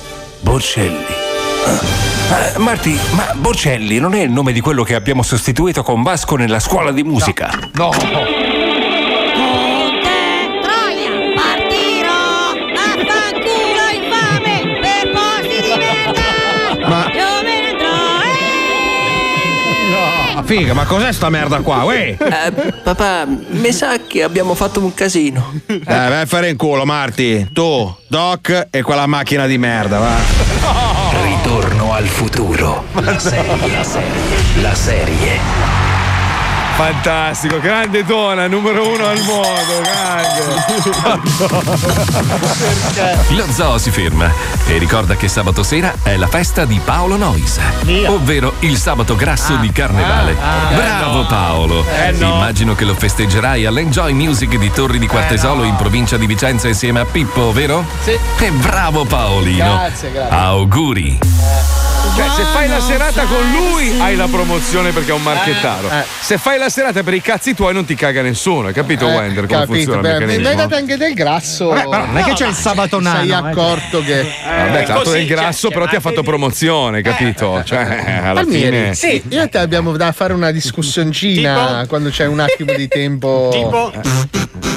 [0.41, 1.03] Bocelli.
[2.29, 6.35] Ah, Marti, ma Bocelli non è il nome di quello che abbiamo sostituito con Vasco
[6.35, 7.49] nella scuola di musica?
[7.73, 7.89] No.
[7.89, 8.54] Vaffanculo
[20.45, 22.15] figa, ma cos'è sta merda qua, uè?
[22.17, 25.59] Eh, papà, mi sa che abbiamo fatto un casino.
[25.67, 27.49] Eh, vai a fare in culo, Marti.
[27.51, 30.15] Tu, Doc e quella macchina di merda, va.
[31.23, 32.85] Ritorno al futuro.
[32.93, 33.71] La serie.
[33.71, 34.61] La serie.
[34.61, 35.84] La serie.
[36.75, 40.43] Fantastico, grande Dona, numero uno al mondo, grande.
[43.29, 44.29] Lo zoo si ferma
[44.67, 47.57] e ricorda che sabato sera è la festa di Paolo Nois,
[48.07, 50.35] ovvero il sabato grasso di carnevale.
[50.37, 51.25] ah, eh Bravo no.
[51.27, 51.85] Paolo!
[52.05, 52.33] Eh no.
[52.33, 56.99] Immagino che lo festeggerai all'Enjoy Music di Torri di Quartesolo in provincia di Vicenza insieme
[56.99, 57.85] a Pippo, vero?
[58.03, 58.11] Sì.
[58.39, 59.75] E bravo Paolino!
[59.77, 60.35] Grazie, grazie.
[60.37, 61.19] Auguri!
[62.15, 65.89] Cioè, se fai la serata con lui, hai la promozione perché è un marchettaro.
[65.89, 66.03] Eh, eh.
[66.21, 68.67] Se fai la serata per i cazzi tuoi, non ti caga nessuno.
[68.67, 71.67] Hai capito, Eh, Wender, come capito, funziona beh, mi hai dato anche del grasso.
[71.67, 73.33] Vabbè, però non è che c'è il sabato nano, Sei eh.
[73.33, 74.25] accorto che.
[74.45, 77.61] Vabbè, tanto del grasso, però ti ha fatto promozione, capito?
[77.65, 79.21] Cioè, alla Palmieri, fine.
[79.29, 83.49] io e te abbiamo da fare una discussioncina quando c'è un attimo di tempo.
[83.51, 83.91] Tipo?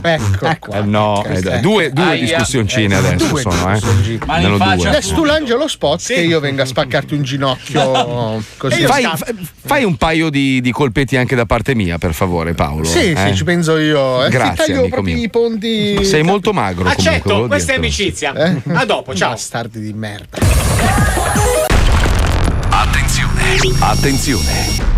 [0.03, 0.73] Ecco.
[0.73, 2.25] Eh, no, eh, dai, due, due Aia.
[2.25, 3.79] discussioncine Eh, adesso due sono, eh.
[3.79, 4.89] Sono due.
[4.89, 8.83] Adesso tu lancia lo spot che io venga a spaccarti un ginocchio così.
[8.85, 9.27] Fai, fa-
[9.65, 12.85] fai un paio di, di colpetti anche da parte mia, per favore, Paolo.
[12.85, 13.27] Sì, eh?
[13.29, 14.25] sì, ci penso io.
[14.25, 15.25] Eh, Grazie, ti taglio amico proprio mio.
[15.25, 16.05] i ponti.
[16.05, 17.09] Sei molto magro comunque.
[17.09, 18.05] Accetto, volevo questa è dirtelo.
[18.05, 18.33] amicizia.
[18.35, 18.63] Eh?
[18.75, 19.31] A dopo, ciao.
[19.31, 20.39] Bastardi di merda.
[22.71, 23.57] Attenzione!
[23.81, 24.98] Attenzione!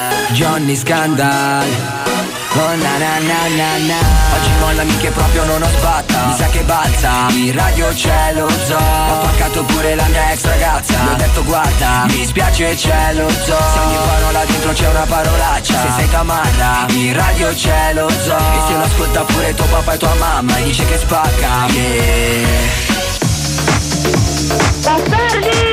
[0.33, 1.65] Johnny Scandal.
[2.53, 3.99] Oh na na na na na.
[4.35, 6.25] Oggi mollami che proprio non ho sbatta.
[6.25, 7.11] Mi sa che balza.
[7.29, 11.01] In radio c'è lo zoo Ho paccato pure la mia ex ragazza.
[11.03, 15.05] Mi ho detto guarda Mi spiace c'è lo zoo Se ogni parola dentro c'è una
[15.05, 15.73] parolaccia.
[15.73, 19.93] Se sei tamarra In radio c'è lo zoo E se lo ascolta pure tuo papà
[19.93, 21.67] e tua mamma E dice che spacca.
[21.69, 22.91] Yeah.
[24.83, 25.70] Cazzo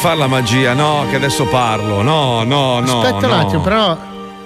[0.00, 2.02] No, no, non mi fa la magia, no, che adesso parlo.
[2.02, 3.00] No, no, no.
[3.00, 3.40] Aspetta un no.
[3.40, 3.96] attimo, però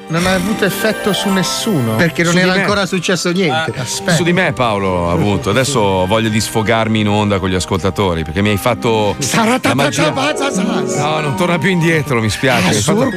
[0.09, 1.97] non ha avuto effetto su nessuno.
[1.97, 3.73] Perché non Su era ancora successo niente.
[3.79, 4.15] Aspetta.
[4.15, 7.55] Su di me Paolo ha avuto, adesso ho voglia di sfogarmi in onda con gli
[7.55, 10.11] ascoltatori perché mi hai fatto Sara la magia.
[10.11, 12.69] No, non torna più indietro, mi spiace.
[12.69, 13.11] Mi hai fatto-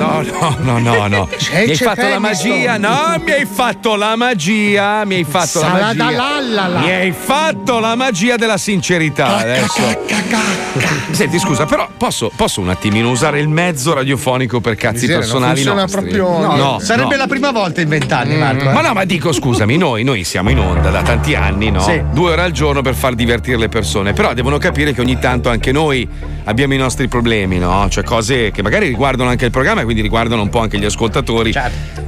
[0.00, 1.28] No, no, no, no, no.
[1.36, 2.50] C'è- Mi hai fatto la Feniston.
[2.50, 6.68] magia, no, mi hai fatto la magia, mi hai fatto la magia.
[6.80, 9.80] Mi hai fatto la magia della sincerità adesso.
[11.10, 15.20] Senti, scusa, però posso, posso un attimino usare il mezzo radiofonico per cazzi Miseria, non
[15.24, 16.00] personali funziona nostri?
[16.00, 17.16] proprio- No, sarebbe no.
[17.16, 18.70] la prima volta in vent'anni, Marco.
[18.70, 18.72] eh.
[18.72, 21.80] Ma no, ma dico scusami, noi, noi siamo in onda da tanti anni, no?
[21.82, 22.00] Sì.
[22.12, 25.48] Due ore al giorno per far divertire le persone, però devono capire che ogni tanto
[25.50, 26.08] anche noi
[26.50, 27.88] abbiamo i nostri problemi, no?
[27.88, 30.84] Cioè cose che magari riguardano anche il programma e quindi riguardano un po' anche gli
[30.84, 31.52] ascoltatori.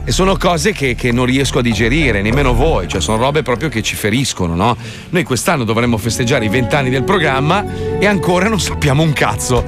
[0.05, 3.69] E sono cose che, che non riesco a digerire, nemmeno voi, cioè sono robe proprio
[3.69, 4.77] che ci feriscono, no?
[5.11, 7.65] Noi quest'anno dovremmo festeggiare i vent'anni del programma
[7.99, 9.65] e ancora non sappiamo un cazzo.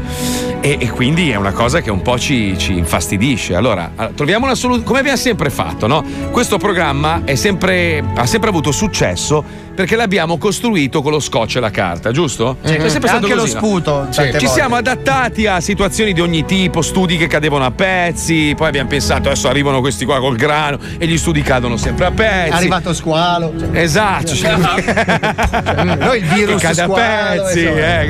[0.60, 3.54] E, e quindi è una cosa che un po' ci, ci infastidisce.
[3.54, 6.04] Allora, allora, troviamo una soluzione, come abbiamo sempre fatto, no?
[6.30, 9.44] Questo programma è sempre, ha sempre avuto successo
[9.74, 12.56] perché l'abbiamo costruito con lo scotch e la carta, giusto?
[12.62, 12.74] Sì.
[12.74, 13.58] È sempre stato anche lo così, no?
[13.60, 14.22] sputo, Sì.
[14.22, 14.46] Ci volte.
[14.48, 19.28] siamo adattati a situazioni di ogni tipo, studi che cadevano a pezzi, poi abbiamo pensato
[19.28, 22.50] adesso arrivano questi qua col grano e gli studi cadono sempre a pezzi.
[22.50, 23.52] È arrivato squalo.
[23.58, 23.68] cioè.
[23.80, 24.52] Esatto, cioè-
[25.98, 27.60] Noi il virus cade a squalo, pezzi.
[27.60, 28.00] insomma.
[28.00, 28.06] eh,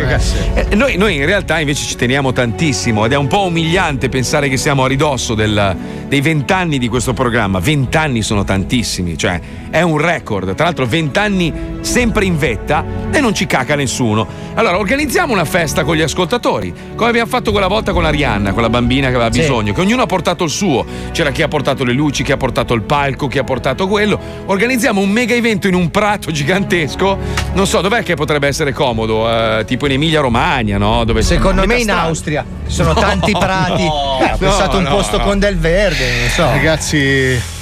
[0.54, 4.08] che- eh, noi, noi in realtà invece ci teniamo tantissimo ed è un po' umiliante
[4.08, 5.76] pensare che siamo a ridosso del-
[6.08, 7.58] dei vent'anni di questo programma.
[7.58, 9.40] Vent'anni sono tantissimi, cioè
[9.70, 10.54] è un record.
[10.54, 14.26] Tra l'altro vent'anni sempre in vetta e non ci caca nessuno.
[14.54, 18.70] Allora organizziamo una festa con gli ascoltatori, come abbiamo fatto quella volta con Arianna, quella
[18.70, 19.40] bambina che aveva Sì.
[19.40, 20.84] bisogno, che ognuno ha portato il suo.
[21.12, 24.18] C'era chi ha portato le luci, chi ha portato il palco, chi ha portato quello.
[24.46, 27.18] Organizziamo un mega evento in un prato gigantesco.
[27.54, 29.28] Non so, dov'è che potrebbe essere comodo?
[29.30, 31.04] Eh, tipo in Emilia Romagna, no?
[31.04, 32.02] Dove Secondo me in strada.
[32.02, 33.82] Austria ci sono tanti No, prati.
[33.82, 35.24] Eh, ho no, pensato un no, posto no.
[35.24, 36.42] con del verde, non so.
[36.44, 37.53] Ragazzi.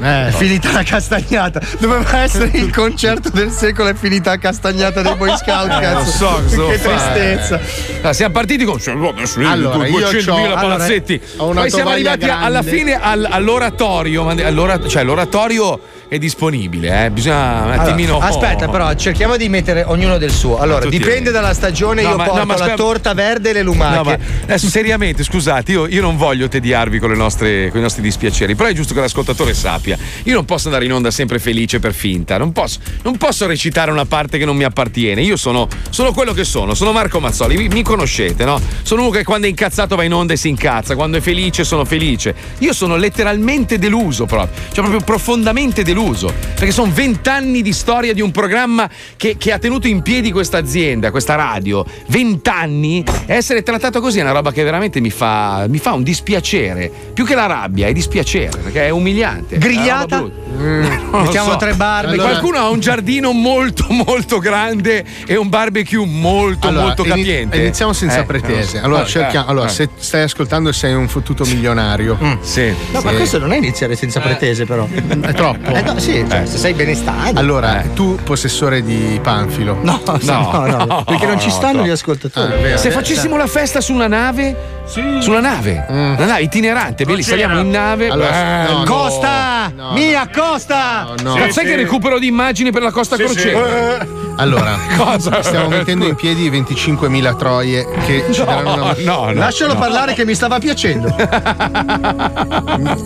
[0.00, 1.60] È finita la castagnata.
[1.78, 5.70] Doveva essere il concerto del secolo, è finita la castagnata dei Boy Scout.
[5.70, 6.10] Eh, Cazzo.
[6.10, 7.60] so devo che tristezza.
[8.02, 9.12] Ah, siamo partiti con cioè, io
[9.48, 11.20] Allora, io 200.000 c'ho- palazzetti.
[11.38, 12.70] allora, Poi siamo arrivati alla grande.
[12.70, 14.28] fine al- all'oratorio.
[14.28, 17.10] all'ora- cioè, l'oratorio è disponibile, eh.
[17.10, 18.18] bisogna un Allora, attimino.
[18.18, 20.58] aspetta, però cerchiamo di mettere ognuno del suo.
[20.58, 22.02] Allora, tutti dipende dalla stagione.
[22.02, 23.96] No, io ma- no, porto ma la aspetta- torta verde e le lumache.
[23.96, 27.82] No, ma adesso seriamente, scusate, io, io non voglio tediarvi con, le nostre, con i
[27.82, 29.98] nostri dispiaceri, però è giusto che l'ascoltatore sappia.
[30.24, 33.90] Io non posso andare in onda sempre felice per finta, non posso, non posso recitare
[33.90, 35.20] una parte che non mi appartiene.
[35.20, 38.58] Io sono, sono quello che sono, sono Marco Mazzoli, mi, mi conoscete, no?
[38.82, 41.64] Sono uno che quando è incazzato va in onda e si incazza, quando è felice
[41.64, 42.34] sono felice.
[42.60, 48.20] Io sono letteralmente deluso proprio, cioè proprio profondamente deluso, perché sono vent'anni di storia di
[48.20, 51.84] un programma che, che ha tenuto in piedi questa azienda, questa radio.
[52.06, 56.02] Vent'anni e essere trattato così è una roba che veramente mi fa, mi fa un
[56.04, 56.90] dispiacere.
[57.12, 59.56] Più che la rabbia, è dispiacere, perché è umiliante.
[59.56, 60.18] è Grigliata?
[60.20, 62.12] lo Mettiamo tre barbe.
[62.12, 67.56] Allora- Qualcuno ha un giardino molto molto grande e un barbecue molto Allora, molto capiente.
[67.58, 68.74] Iniziamo senza Eh, pretese.
[68.74, 68.86] non so.
[68.86, 69.70] Allora, Eh, cerchiamo- eh, allora, eh.
[69.72, 72.16] se stai ascoltando sei un fottuto milionario.
[72.40, 72.72] Sì.
[72.92, 73.16] No, ma Sì.
[73.16, 74.86] questo non è iniziare senza pretese, però.
[74.88, 75.70] È troppo.
[75.74, 77.38] Eh, no, sì, cioè, se sei benestante.
[77.38, 79.78] Allora, tu possessore di Panfilo.
[79.82, 82.52] No, no, no, no, perché non ci stanno gli ascoltatori.
[82.52, 82.78] Ah, vero.
[82.78, 84.76] Se facessimo la festa su una nave,
[85.20, 88.08] sulla nave, una nave itinerante, belli, saliamo in nave.
[88.08, 88.78] Allora, bello.
[88.78, 89.72] no, Costa!
[89.74, 91.14] no, Mia Costa!
[91.22, 91.36] no.
[91.36, 94.16] Ma sai che recupero di immagini per la Costa Crociera?
[94.38, 95.42] Allora, Cosa?
[95.42, 98.94] stiamo mettendo in piedi 25.000 troie che ci daranno una.
[98.98, 99.32] No, no.
[99.32, 99.80] Lascialo no.
[99.80, 101.12] parlare che mi stava piacendo.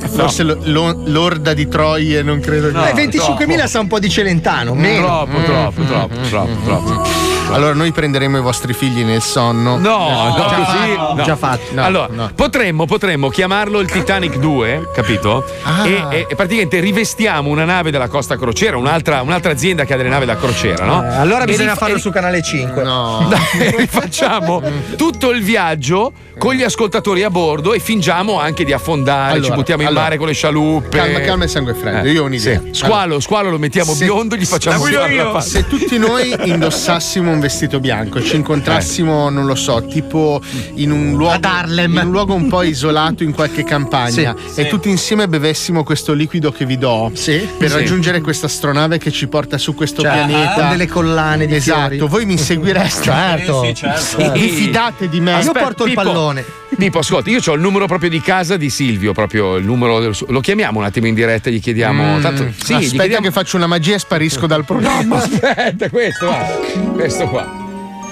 [0.08, 4.74] Forse lo- lo- l'orda di troie non credo Eh, 25.000 sa un po' di Celentano,
[4.74, 5.06] meno.
[5.06, 7.21] Troppo, troppo, troppo, troppo, troppo.
[7.54, 9.76] Allora, noi prenderemo i vostri figli nel sonno.
[9.78, 10.94] No, no, già così.
[10.94, 11.22] fatto, no.
[11.22, 11.74] già fatto.
[11.74, 12.30] No, allora, no.
[12.34, 15.44] Potremmo, potremmo chiamarlo il Titanic 2, capito?
[15.62, 15.86] Ah.
[15.86, 19.96] E, e- e praticamente rivestiamo una nave della Costa Crociera, un'altra, un'altra azienda che ha
[19.96, 21.02] delle navi da crociera, no?
[21.04, 22.82] Eh, allora E bisogna rif- farlo e- su canale 5.
[22.82, 23.26] No.
[23.30, 24.62] Dai, rifacciamo
[24.96, 29.52] tutto il viaggio con gli ascoltatori a bordo e fingiamo anche di affondare, Allora, ci
[29.52, 30.02] buttiamo in allora.
[30.04, 30.96] mare con le scialuppe.
[30.96, 32.08] Calma, calma e sangue freddo.
[32.08, 32.60] Io ho un'idea.
[32.64, 32.70] Sì.
[32.72, 37.78] Squalo, squalo lo mettiamo Se- biondo, gli facciamo se, se tutti noi indossassimo un vestito
[37.80, 40.40] bianco e ci incontrassimo, non lo so, tipo
[40.76, 44.68] in un luogo, in un, luogo un po' isolato in qualche campagna Sì, e sì.
[44.68, 47.48] tutti insieme bevessimo questo liquido che vi do per Sì.
[47.68, 50.66] raggiungere questa astronave che ci porta su questo Cioè, pianeta.
[50.66, 51.98] ha delle collane di Esatto, fiori.
[52.08, 53.02] voi mi seguireste.
[53.02, 53.62] Certo.
[53.62, 54.32] Sì, sì, certo.
[54.32, 55.40] Vi fidate di me?
[55.42, 56.02] Io porto il Pippo.
[56.02, 56.44] pallone.
[56.76, 60.14] Pippo, ascolta, io ho il numero proprio di casa di Silvio, proprio il numero del
[60.14, 62.16] suo- Lo chiamiamo un attimo in diretta gli chiediamo.
[62.16, 65.16] Mm, tanto, sì, gli aspetta chiediamo- che faccio una magia e sparisco dal programma.
[65.16, 66.46] Aspetta, questo, va.
[66.94, 67.44] Questo qua.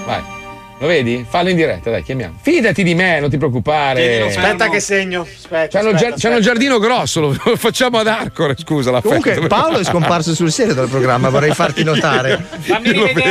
[0.05, 0.40] Vai.
[0.81, 1.23] Lo vedi?
[1.29, 2.39] Fallo in diretta, dai, chiamiamo.
[2.41, 4.23] Fidati di me, non ti preoccupare.
[4.23, 5.21] Aspetta che segno.
[5.21, 9.45] Aspetta, C'hanno, aspetta, c'hanno il giardino grosso, lo lo facciamo ad Arcore, scusa la Comunque
[9.47, 12.33] Paolo è scomparso sul serio dal programma, vorrei farti notare.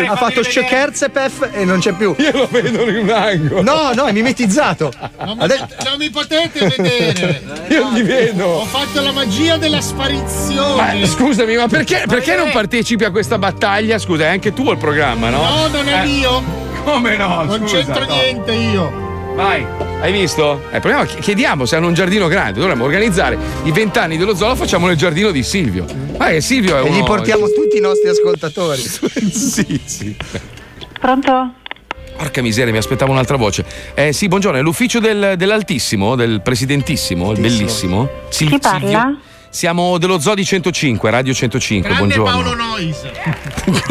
[0.06, 2.14] ha fatto Schekerzepef e non c'è più.
[2.18, 3.62] Io lo vedo in un angolo.
[3.62, 4.92] No, no, è mimetizzato.
[5.16, 7.42] Adesso- Non mi potete vedere.
[7.70, 8.44] Io li vedo.
[8.46, 11.00] Ho fatto la magia della sparizione.
[11.00, 13.98] Ma scusami, ma perché, perché non partecipi a questa battaglia?
[13.98, 15.42] Scusa, è anche tu il programma, no?
[15.42, 16.68] No, non è Eh, mio.
[16.84, 17.44] Come no?
[17.44, 18.14] Non Scusa, c'entro no.
[18.14, 19.08] niente io.
[19.34, 19.64] Vai,
[20.00, 20.60] hai visto?
[20.70, 22.58] Eh, proviamo, ch- chiediamo se hanno un giardino grande.
[22.60, 25.86] Dovremmo organizzare i vent'anni dello zoo, lo facciamo nel giardino di Silvio.
[26.18, 26.98] Ma che Silvio è E uno...
[26.98, 28.80] gli portiamo tutti i nostri ascoltatori.
[29.30, 30.16] sì, sì.
[30.98, 31.52] Pronto?
[32.16, 33.64] Porca miseria, mi aspettavo un'altra voce.
[33.94, 38.08] Eh sì, buongiorno, è l'ufficio del- dell'Altissimo, del Presidentissimo, il bellissimo.
[38.28, 38.78] Sil- Chi parla?
[39.00, 39.18] Silvio?
[39.48, 42.54] Siamo dello Zoo di 105, Radio 105, buongiorno.
[42.54, 43.00] Nois.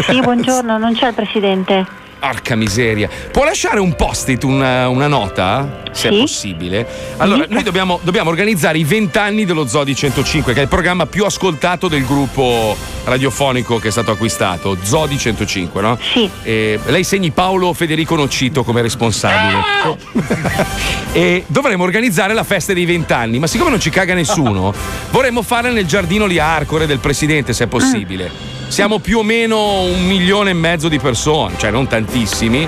[0.08, 1.86] Sì, buongiorno, non c'è il presidente.
[2.20, 3.10] Porca miseria.
[3.32, 5.82] Può lasciare un post-it, una, una nota?
[5.92, 6.88] Se è possibile.
[7.18, 11.06] Allora, noi dobbiamo, dobbiamo organizzare i vent'anni dello Zoo di 105, che è il programma
[11.06, 14.78] più ascoltato del gruppo radiofonico che è stato acquistato.
[14.82, 15.98] Zoo di 105, no?
[16.00, 16.30] Sì.
[16.44, 19.64] lei segni Paolo Federico Noccito come responsabile.
[21.14, 24.74] e dovremmo organizzare la festa dei vent'anni, ma siccome non ci caga nessuno,
[25.12, 28.59] vorremmo farla nel giardino lì a Arcore del presidente, se è possibile.
[28.70, 32.68] Siamo più o meno un milione e mezzo di persone, cioè non tantissimi.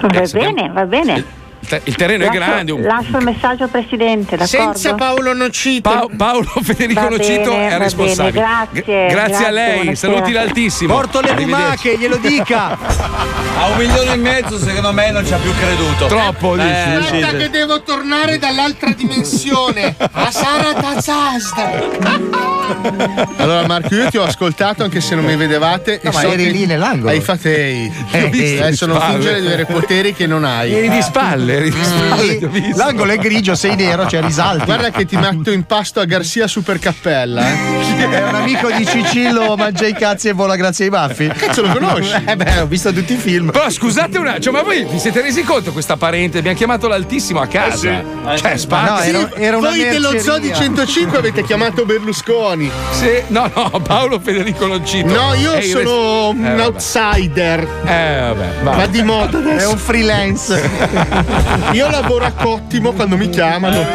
[0.00, 1.24] Va sappiamo- bene, va bene.
[1.70, 2.72] Il, te- il terreno Lascio- è grande.
[2.72, 4.46] un- Lascio il messaggio al presidente, d'accordo?
[4.78, 5.90] Senza Paolo Nocito.
[5.90, 8.32] Pa- Paolo Federico Va Nocito bene, è responsabile.
[8.32, 10.12] bene, grazie, Gra- grazie a grazie, lei, buonasera.
[10.12, 10.94] saluti l'altissimo.
[10.94, 12.78] Porto le lumache, glielo dica.
[13.58, 16.06] A un milione e mezzo, secondo me, non ci ha più creduto.
[16.06, 16.68] Troppo, dici?
[16.68, 17.36] Eh, Aspetta sì.
[17.36, 19.94] che devo tornare dall'altra dimensione.
[19.98, 22.46] A Sara Tazazda.
[23.38, 26.00] Allora Marco, io ti ho ascoltato anche se non mi vedevate.
[26.02, 27.10] No, e ma so eri che lì nell'angolo.
[27.10, 27.90] Hai fatto ehi.
[28.10, 29.12] Eh, Ho visto, eh, Adesso non spalle.
[29.14, 30.72] fingere di avere poteri che non hai.
[30.74, 32.38] Eri di spalle, eri di spalle.
[32.38, 32.76] ti ho visto.
[32.76, 34.64] L'angolo è grigio, sei nero, c'è risalti.
[34.64, 37.42] Guarda che ti metto in pasto a Garcia Super Cappella.
[37.48, 38.08] Eh.
[38.10, 41.26] È un amico di Cicillo, mangia i cazzi e vola grazie ai baffi.
[41.36, 42.12] Cazzo, lo conosci?
[42.26, 43.50] Eh beh, ho visto tutti i film.
[43.50, 46.38] Però scusate un attimo, cioè, ma voi vi siete resi conto questa parente?
[46.38, 48.02] Abbiamo chiamato l'altissimo a casa.
[48.36, 49.12] Cioè, spazio.
[49.12, 50.32] No, era- era una Voi dello merceria.
[50.32, 52.70] Zoo di 105 avete chiamato Berlusconi.
[52.92, 55.08] Sì, no, no, Paolo Federico Noncito.
[55.12, 56.62] No, io È il sono res- un Eh, vabbè.
[56.64, 57.60] outsider.
[57.84, 58.70] Eh, vabbè, va.
[58.72, 59.70] Va di moda È adesso.
[59.70, 60.70] un freelance.
[61.72, 63.86] Io lavoro a Cottimo quando mi chiamano.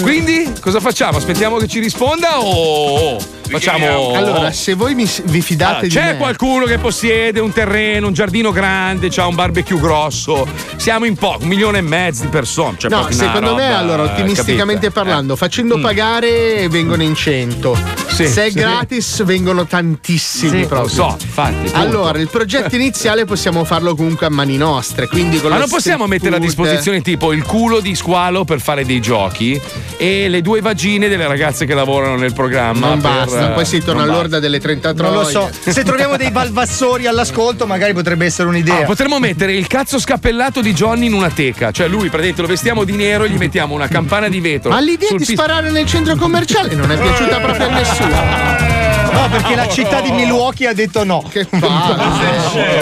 [0.00, 1.18] Quindi, cosa facciamo?
[1.18, 3.18] Aspettiamo che ci risponda o
[3.48, 4.12] facciamo.
[4.14, 8.06] Allora, se voi mi- vi fidate Allora, di c'è me, qualcuno che possiede un terreno,
[8.06, 10.46] un giardino grande, c'ha un barbecue grosso.
[10.76, 12.76] Siamo in poco, un milione e mezzo di persone.
[12.78, 15.02] Cioè No, secondo me, roba, allora, eh, ottimisticamente capito?
[15.04, 15.82] parlando, facendo Mm.
[15.82, 17.76] pagare vengono in 100.
[18.12, 18.58] Sì, Se è sì.
[18.58, 20.80] gratis vengono tantissimi Sì, proprio.
[20.82, 21.70] lo so, infatti.
[21.72, 25.70] Allora, il progetto iniziale possiamo farlo comunque a mani nostre, quindi con Ma lo non
[25.70, 29.60] possiamo mettere a disposizione tipo il culo di squalo per fare dei giochi
[29.96, 32.88] e le due vagine delle ragazze che lavorano nel programma.
[32.88, 35.06] Non per, basta, eh, poi si torna all'orda delle 33.
[35.06, 35.50] Non lo so.
[35.66, 38.80] Se troviamo dei valvassori all'ascolto, magari potrebbe essere un'idea.
[38.80, 41.70] Ah, potremmo mettere il cazzo scappellato di Johnny in una teca.
[41.70, 44.70] Cioè, lui, praticamente, lo vestiamo di nero e gli mettiamo una campana di vetro.
[44.70, 48.01] Ma l'idea di pis- sparare nel centro commerciale non è piaciuta proprio a nessuno.
[48.02, 48.71] 是啊。
[49.12, 51.22] No, perché la città di Milwaukee ha detto no.
[51.30, 52.80] Che palle.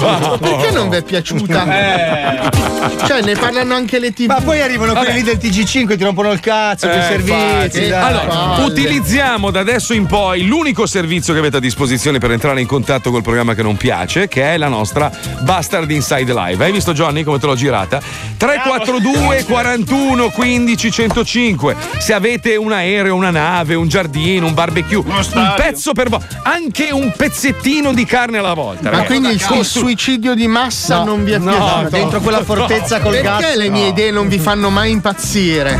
[0.00, 1.64] Ma perché non vi è piaciuta?
[3.06, 4.26] Cioè, ne parlano anche le TV.
[4.26, 5.06] Ma poi arrivano Vabbè.
[5.06, 7.32] quelli lì del TG5 ti rompono il cazzo, quei Eh, servizi.
[7.32, 7.88] infatti.
[7.88, 8.02] dai.
[8.02, 8.64] Allora, palle.
[8.64, 13.10] utilizziamo da adesso in poi l'unico servizio che avete a disposizione per entrare in contatto
[13.10, 15.10] col programma che non piace, che è la nostra
[15.40, 16.64] Bastard Inside Live.
[16.64, 18.00] Hai visto Johnny come te l'ho girata?
[18.36, 21.76] 342 41 15 105.
[21.98, 26.90] Se avete un aereo, una nave, un giardino, un barbecue, un pezzo per voi, anche
[26.92, 28.84] un pezzettino di carne alla volta.
[28.84, 29.06] Ma ragazzi.
[29.06, 31.88] quindi il suicidio di massa No, non vi è no, piaciuto?
[31.90, 33.56] dentro quella fortezza col Perché gas.
[33.56, 33.88] le mie No.
[33.88, 35.78] idee non vi fanno mai impazzire?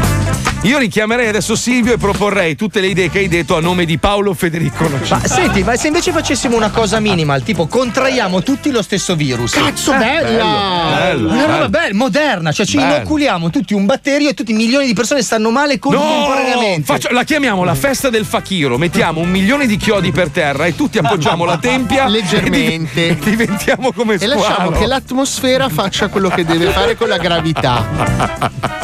[0.63, 3.99] Io richiamerei adesso Silvio e proporrei tutte le idee che hai detto a nome di
[3.99, 5.19] Paolo Federico Nocita.
[5.23, 9.53] Ma senti, ma se invece facessimo una cosa minimal, tipo contraiamo tutti lo stesso virus.
[9.53, 10.95] Cazzo, Eh, bella!
[10.99, 11.69] bello, Una roba bello.
[11.69, 12.97] bella, moderna, cioè ci Bello.
[12.97, 16.83] inoculiamo tutti un batterio e tutti milioni di persone stanno male contemporaneamente.
[16.83, 18.77] faccio- la chiamiamo la festa del fakiro.
[18.77, 23.09] Mettiamo un milione di chiodi per terra e tutti appoggiamo la tempia Leggermente.
[23.11, 24.71] e div- diventiamo come E lasciamo squalo.
[24.73, 27.85] che l'atmosfera faccia quello che deve fare con la gravità.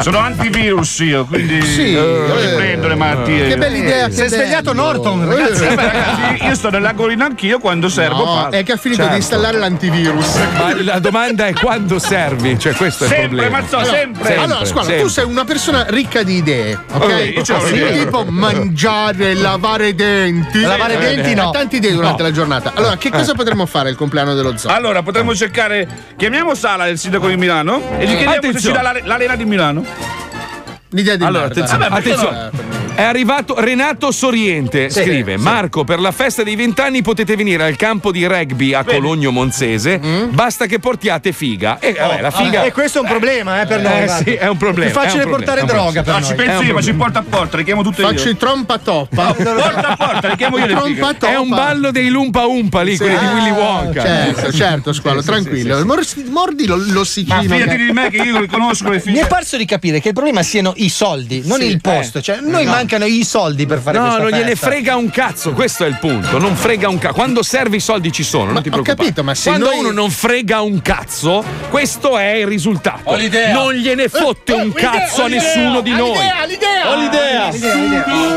[0.01, 3.49] Sono antivirus io, quindi Sì, eh, riprendo le malattie.
[3.49, 4.73] che bella idea, che Si è svegliato.
[4.73, 5.65] Norton, Eh, ragazzi.
[5.65, 8.25] Eh beh, ragazzi, io sto nell'angolino anch'io quando servo.
[8.25, 9.17] No, è che ha finito Certo.
[9.17, 10.37] di installare l'antivirus.
[10.57, 12.59] Ma la domanda è quando servi?
[12.59, 13.61] Cioè, questo è il Sempre, problema.
[13.61, 14.37] Mazzò, Allora, sempre.
[14.37, 15.03] allora, scuola, sempre.
[15.03, 17.03] tu sei una persona ricca di idee, ok?
[17.03, 20.61] Ok, io ce l'ho Sì, tipo mangiare, lavare i denti.
[20.63, 21.47] Lavare i denti, no.
[21.47, 22.29] Hai tante idee durante No.
[22.29, 22.73] la giornata.
[22.75, 24.71] Allora, che cosa potremmo fare il compleanno dello zoo?
[24.73, 25.87] Allora, potremmo cercare.
[26.17, 28.77] Chiamiamo Sala, il sindaco di Milano, e gli chiediamo se ci Attenzione.
[28.77, 29.85] dà l'are- l'arena di Milano.
[30.93, 31.61] L'idea di Allora, merda.
[31.65, 32.51] attenzione, Vabbè, attenzione.
[32.53, 32.92] no?
[33.03, 35.43] È arrivato Renato Soriente, Sì, scrive sì.
[35.43, 39.99] Marco per la festa dei vent'anni potete venire al campo di rugby a Cologno Monzese
[40.31, 43.81] basta che portiate figa e vabbè, la figa E questo è un problema, eh, per
[43.83, 44.03] noi.
[44.05, 46.13] Eh, sì, è un problema, Più facile è un problema, portare è un droga per
[46.13, 46.29] No, noi.
[46.29, 47.05] ci È penso un io, faccio il problema.
[47.05, 48.31] porta a porta, le chiamo tutte Faccio io.
[48.31, 49.33] i trompa toppa.
[49.35, 50.73] Porta a porta, le chiamo io le.
[50.75, 54.01] Trompa è un ballo dei Lumpa Umpa lì, quelli di Willy Wonka.
[54.03, 55.85] Certo, certo, squalo, tranquillo.
[56.31, 59.21] Mordi lo- Ma fidati di me che io riconosco le Mi fighe.
[59.23, 62.21] è parso di capire che il problema siano i soldi, non Sì, il posto.
[62.21, 65.85] Cioè, noi mancano i soldi per fare No, questa non gliene frega un cazzo, questo
[65.85, 66.39] è il punto.
[66.39, 67.15] Non frega un cazzo.
[67.15, 68.97] Quando serve i soldi ci sono, non ti ho preoccupare.
[68.97, 73.01] capito, ma se Quando noi- uno non frega un cazzo, questo è il risultato.
[73.05, 73.53] Ho l'idea.
[73.53, 76.11] Non gliene fotte un cazzo a nessuno di noi.
[76.11, 77.51] Ho l'idea.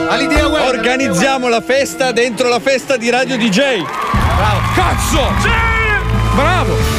[0.10, 0.68] All'idea web.
[0.68, 3.84] Organizziamo la festa dentro la festa di Radio DJ.
[4.76, 5.34] Cazzo!
[6.36, 6.95] Bravo!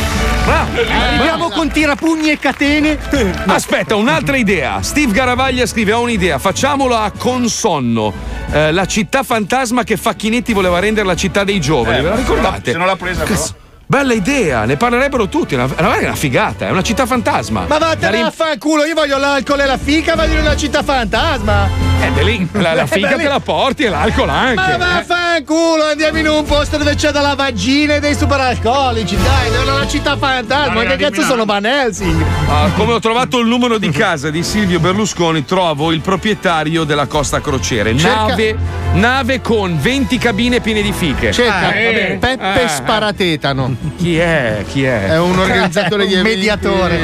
[0.46, 0.70] Bravo!
[0.80, 2.96] Arriviamo con tirapugni e catene.
[3.46, 4.80] Aspetta, un'altra idea.
[4.80, 8.12] Steve Garavaglia scrive: Ho un'idea, facciamolo a Consonno,
[8.52, 11.98] eh, la città fantasma che Facchinetti voleva rendere la città dei giovani.
[11.98, 12.70] Eh, Ve la ricordate?
[12.70, 13.34] se non l'ha presa, però.
[13.34, 13.54] Cazzo,
[13.88, 15.54] Bella idea, ne parlerebbero tutti.
[15.54, 17.64] È una, è una figata, è una città fantasma.
[17.68, 21.85] Ma vattene rim- a fanculo, io voglio l'alcol e la fica, voglio una città fantasma.
[22.06, 24.54] Eh, beh, lì, la, la figa Eh, lì- te la porti e l'alcol anche.
[24.54, 29.68] Ma vaffanculo, andiamo in un posto dove c'è della vagina e dei superalcolici, dai, non
[29.68, 32.24] è una città fantasma, Arena che cazzo sono Van Helsing?
[32.48, 37.06] Ah, come ho trovato il numero di casa di Silvio Berlusconi, trovo il proprietario della
[37.06, 37.96] Costa Crociere.
[37.96, 38.56] Cerca- Nave,
[38.94, 41.32] nave con 20 cabine piene di fiche.
[41.32, 42.68] Cerca Eh, Peppe eh.
[42.68, 43.74] Sparatetano.
[43.96, 44.64] Chi è?
[44.70, 45.06] Chi è?
[45.08, 46.36] È un organizzatore di Un eventi.
[46.36, 46.98] mediatore.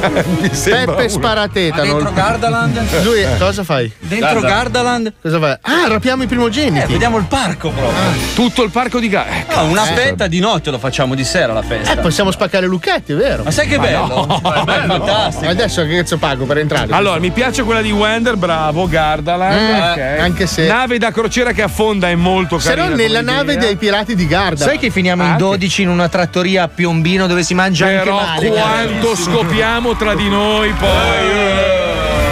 [0.64, 1.08] Peppe uno.
[1.08, 1.82] Sparatetano.
[1.94, 3.02] Dentro Gardaland?
[3.02, 3.90] Lui cosa fai?
[3.98, 5.12] Dentro Gardaland?
[5.22, 5.56] Cosa fai?
[5.62, 6.78] Ah, rapiamo i primogeniti.
[6.84, 8.00] Eh, vediamo il parco proprio.
[8.34, 9.28] Tutto il parco di gara.
[9.30, 11.92] Eh, No, una fetta di notte lo facciamo di sera la festa.
[11.92, 13.44] Eh, possiamo spaccare Lucchetti, è vero?
[13.44, 14.26] Ma sai che bello?
[14.26, 15.48] È bello, fantastico.
[15.50, 16.92] Adesso che cazzo pago per entrare?
[16.92, 19.96] Allora, mi piace quella di Wender, bravo, Gardaland.
[19.98, 20.20] Eh, ok.
[20.20, 22.88] anche se- Nave da crociera che affonda è molto Se carina.
[22.88, 23.66] no, nella nave idea.
[23.66, 24.64] dei pirati di Garda.
[24.64, 25.42] Sai che finiamo in Anche.
[25.42, 28.60] 12 in una trattoria a Piombino dove si mangia Però anche male?
[28.60, 31.83] quanto scopiamo tra di noi poi.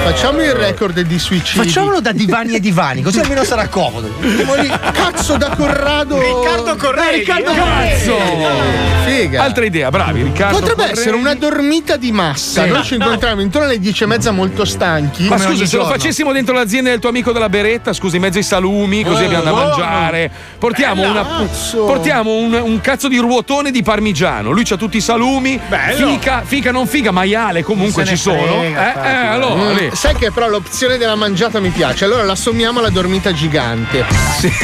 [0.05, 1.59] Facciamo il record di suicidi.
[1.65, 4.11] Facciamolo da divani e divani, così almeno sarà comodo.
[4.93, 6.19] Cazzo da Corrado.
[6.19, 7.19] Riccardo Corredi.
[7.19, 8.17] Riccardo Cazzo!
[9.05, 9.43] Figa.
[9.43, 10.59] Altra idea, bravi, Riccardo.
[10.59, 10.99] Potrebbe Corredi.
[11.01, 12.65] essere una dormita di massa.
[12.65, 12.69] Sì.
[12.71, 15.29] Noi ci incontriamo intorno alle dieci e mezza molto stanchi.
[15.29, 15.87] Ma ogni se lo giorno.
[15.97, 19.27] facessimo dentro l'azienda del tuo amico della beretta, scusa, in mezzo ai salumi, così Eh,
[19.27, 19.67] abbiamo da buono.
[19.69, 20.31] mangiare.
[20.59, 21.85] Portiamo, una, Cazzo.
[21.85, 24.51] portiamo un, un cazzo di ruotone di parmigiano.
[24.51, 25.59] Lui c'ha tutti i salumi.
[25.97, 28.41] Fica, fica, non figa, maiale, comunque ci sono.
[28.43, 29.91] frega, eh, eh, allora, Mm, lì.
[29.93, 32.05] Sai che però l'opzione della mangiata mi piace.
[32.05, 34.05] Allora la sommiamo alla dormita gigante.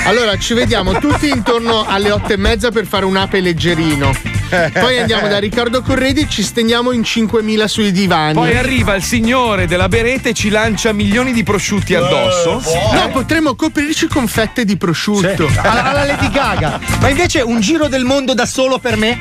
[0.04, 4.12] Allora ci vediamo tutti intorno alle otto e mezza per fare un ape leggerino.
[4.48, 8.32] Poi andiamo da Riccardo Corredi e ci stendiamo in 5.000 sui divani.
[8.32, 12.62] Poi arriva il signore della beretta e ci lancia milioni di prosciutti addosso.
[12.92, 15.48] No, potremmo coprirci con fette di prosciutto.
[15.56, 16.80] Alla, alla Lady Gaga.
[17.00, 19.18] Ma invece un giro del mondo da solo per me?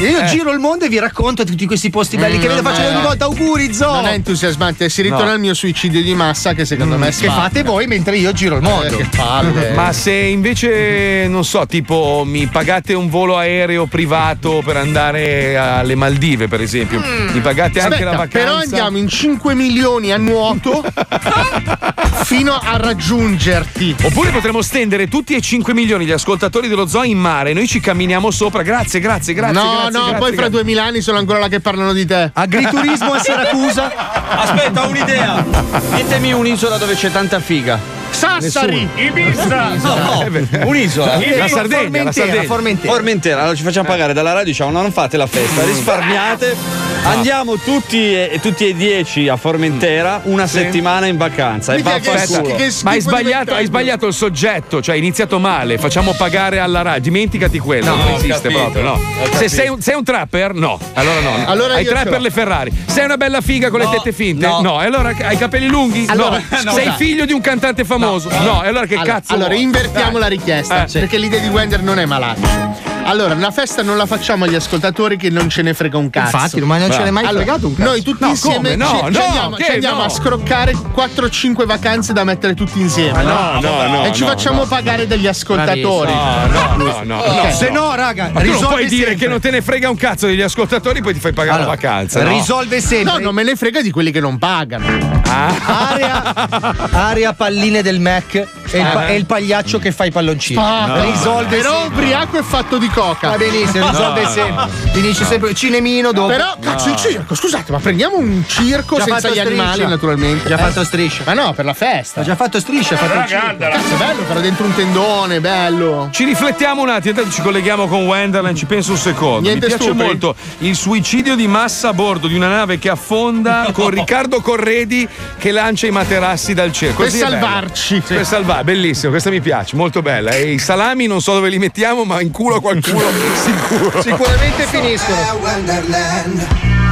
[0.00, 0.26] Io Eh.
[0.26, 3.00] giro il mondo e vi racconto tutti questi posti belli Mm, che vedo faccio ogni
[3.00, 3.24] volta.
[3.24, 3.94] Auguri, Zoo!
[3.94, 5.30] Non è entusiasmante, si ritorna No.
[5.32, 8.56] al mio suicidio di massa che secondo me è che fate voi mentre io giro
[8.56, 8.86] il mondo.
[8.86, 9.70] Eh, che palle.
[9.74, 15.94] Ma se invece, non so, tipo mi pagate un volo aereo privato per andare alle
[15.94, 17.00] Maldive, per esempio,
[17.32, 18.38] mi pagate anche Aspetta, la vacanza.
[18.38, 20.82] Però andiamo in 5 milioni a nuoto
[22.24, 23.96] fino a raggiungerti.
[24.02, 27.80] Oppure potremmo stendere tutti e 5 milioni di ascoltatori dello zoo in mare, noi ci
[27.80, 28.62] camminiamo sopra.
[28.62, 29.62] Grazie, grazie, grazie.
[29.62, 30.62] no, grazie, no, grazie, poi fra grazie.
[30.62, 32.30] 2000 anni sono ancora là che parlano di te.
[32.32, 33.92] Agriturismo a Siracusa.
[34.38, 35.44] Aspetta, ho un'idea.
[35.94, 38.03] Ditemi un'isola dove c'è tanta figa.
[38.14, 38.88] Sassari.
[38.94, 39.74] Ibiza.
[39.82, 40.24] No,
[40.64, 41.18] un'isola.
[41.36, 42.42] La Sardegna, la Sardegna.
[42.44, 43.40] Formentera.
[43.40, 46.56] Allora ci facciamo pagare dalla radio, diciamo, no, non fate la festa, risparmiate.
[47.04, 50.58] Andiamo tutti e, tutti e dieci a Formentera una Sì.
[50.58, 51.74] settimana in vacanza.
[51.74, 52.56] E che vaffanculo.
[52.58, 55.76] schifo Ma hai sbagliato, hai sbagliato il soggetto, cioè hai iniziato male.
[55.76, 57.02] Facciamo pagare alla radio.
[57.02, 58.82] Dimenticati quello, No, non esiste capito, proprio.
[58.82, 59.00] No.
[59.36, 60.78] Se sei un, sei un trapper, no.
[60.94, 61.44] Allora no.
[61.46, 62.72] Allora hai trapper le Ferrari.
[62.86, 64.46] Sei una bella figa con le tette finte?
[64.46, 64.60] no.
[64.62, 64.82] No.
[64.82, 66.06] E allora hai i capelli lunghi?
[66.08, 66.72] Allora, no.
[66.72, 68.03] Sei figlio di un cantante famoso?
[68.04, 68.62] No.
[68.62, 69.32] E allora che allora, cazzo?
[69.34, 69.62] Allora, vuoi?
[69.62, 70.20] invertiamo Eh.
[70.20, 70.88] la richiesta, Eh.
[70.92, 72.93] perché l'idea di Wender non è malata.
[73.06, 76.36] Allora, una festa non la facciamo agli ascoltatori che non ce ne frega un cazzo.
[76.36, 77.88] Infatti, ma non ce n'è mai Allora, fregato un cazzo.
[77.90, 78.76] Noi tutti No, insieme?
[78.76, 80.04] No, ci, ci no, andiamo, che ci andiamo no?
[80.04, 83.22] a scroccare 4-5 vacanze da mettere tutti insieme.
[83.22, 84.66] No, no, no, E ci no, facciamo no.
[84.66, 86.12] pagare degli ascoltatori.
[86.12, 87.18] No, no, no, no.
[87.18, 87.44] Ok.
[87.44, 87.50] no.
[87.52, 89.14] Se no, raga, Ma tu non puoi dire sempre.
[89.16, 91.80] che non te ne frega un cazzo degli ascoltatori, poi ti fai pagare Allora, la
[91.80, 92.22] vacanza.
[92.22, 92.30] no?
[92.30, 93.12] risolve sempre.
[93.12, 94.86] No, non me ne frega di quelli che non pagano.
[95.26, 96.34] Area,
[96.92, 99.12] area palline del Mac e il, pa- Eh.
[99.12, 100.58] e il pagliaccio che fa i palloncini.
[100.60, 101.98] Ah, risolve Però sempre.
[102.02, 103.28] ubriaco e fatto di coca.
[103.30, 104.28] Va benissimo, risolve No.
[104.30, 104.68] sempre.
[104.92, 106.26] Finisce sempre cinemino dopo.
[106.28, 109.88] Però, cazzo, il circo, scusate, ma prendiamo un circo Già senza gli animali, striscia.
[109.88, 110.48] naturalmente.
[110.48, 110.58] Già Eh?
[110.58, 111.22] fatto striscia.
[111.26, 112.20] Ma no, per la festa.
[112.20, 113.56] Ha già fatto striscia, ha fatto il circo.
[113.58, 116.08] Cazzo, è bello, però dentro un tendone, bello.
[116.10, 119.40] Ci riflettiamo un attimo, intanto ci colleghiamo con Wenderland, ci penso un secondo.
[119.48, 120.04] Niente Mi piace stupri.
[120.06, 125.06] molto il suicidio di massa a bordo di una nave che affonda con Riccardo Corredi
[125.38, 126.94] che lancia i materassi dal cielo.
[126.94, 128.02] Per è salvarci.
[128.06, 130.32] Per salvare, bellissimo, questa mi piace, molto bella.
[130.32, 132.98] E i salami non so dove li mettiamo, ma in culo a qualcuno
[133.36, 134.02] sicuro.
[134.02, 135.18] Sicuramente finiscono.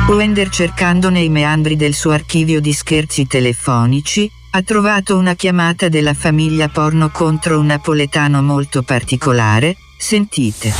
[0.08, 6.14] Wender cercando nei meandri del suo archivio di scherzi telefonici, ha trovato una chiamata della
[6.14, 9.76] famiglia porno contro un napoletano molto particolare.
[9.98, 10.72] Sentite.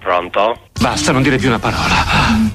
[0.00, 0.60] Pronto?
[0.78, 2.04] Basta, non dire più una parola.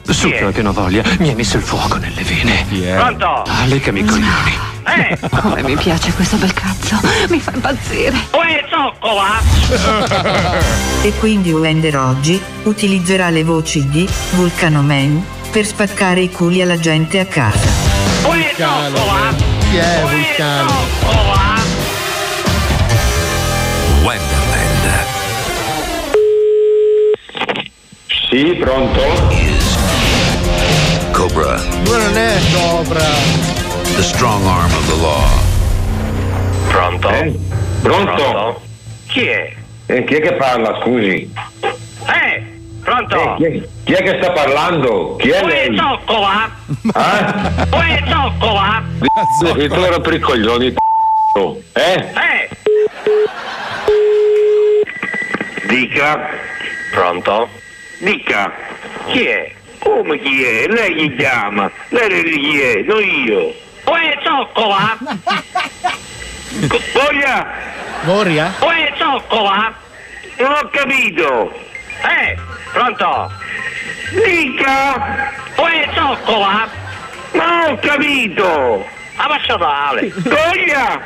[0.08, 2.66] Succhio che non voglia, mi hai messo il fuoco nelle vene.
[2.96, 3.26] Pronto?
[3.26, 4.71] Ah, leccami i coglioni.
[4.84, 5.18] Eh!
[5.42, 8.18] Come mi piace questo bel cazzo, mi fa impazzire.
[8.32, 9.40] Uè, zoccola!
[11.04, 16.80] E quindi Wender oggi utilizzerà le voci di Vulcano Man per spaccare i culi alla
[16.80, 17.70] gente a casa.
[18.24, 19.34] Uè, zoccola!
[19.70, 20.74] Chi è Vulcano?
[24.02, 25.06] Wonderland.
[28.30, 29.02] Sì, pronto?
[31.12, 33.61] Cobra, Due non è Cobra.
[34.02, 35.30] The strong arm of the law.
[36.72, 37.10] Pronto?
[37.84, 38.62] Pronto?
[39.08, 39.54] Chi è?
[39.86, 41.32] Eh, chi è che parla, scusi?
[41.62, 42.44] Eh!
[42.84, 43.36] Pronto?
[43.38, 45.18] Chi è, chi è che sta parlando?
[45.18, 45.78] Chi è Uè, lei?
[45.78, 46.50] zoccola!
[46.94, 47.68] Ah?
[47.70, 48.84] Uè, zoccola!
[49.56, 51.62] E tu ero per i coglioni, c***o.
[51.74, 52.12] eh?
[52.16, 52.50] Eh!
[55.68, 56.28] Dica.
[56.92, 57.50] Pronto?
[58.00, 58.52] Dica.
[59.12, 59.52] Chi è?
[59.78, 60.66] Come chi è?
[60.68, 61.70] Lei chi chiama?
[61.90, 62.82] Lei chi è?
[62.82, 63.61] Non io.
[63.86, 64.98] Uè, zoccola!
[66.94, 67.48] Voglia!
[68.04, 68.54] Goria?
[68.60, 69.74] Uè, zoccola!
[70.38, 71.52] Non ho capito.
[72.04, 72.38] Eh!
[72.72, 73.32] Pronto?
[74.26, 75.28] Dica.
[75.56, 76.68] Uè, zoccola!
[77.32, 78.86] Non ho capito.
[79.16, 80.12] Abbassa male!
[80.16, 81.00] Voglia!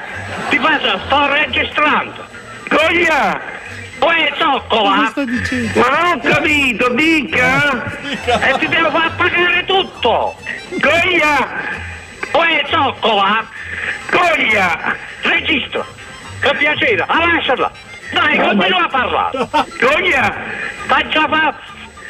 [0.50, 2.26] Ti faccio, sto registrando!
[2.70, 3.42] Voglia!
[4.00, 5.14] Uè, zoccola!
[5.16, 7.84] Ma non ho capito, dica!
[8.26, 10.36] E ti devo far pagare tutto!
[10.70, 11.94] Goglia!
[12.36, 13.46] Uè, zoccola!
[14.10, 14.96] Goglia!
[15.22, 15.86] Registro!
[16.42, 17.72] Per piacere, lasciala!
[18.12, 19.48] Dai, continua a parlare!
[19.80, 20.36] Goglia!
[20.86, 21.56] Faccia fa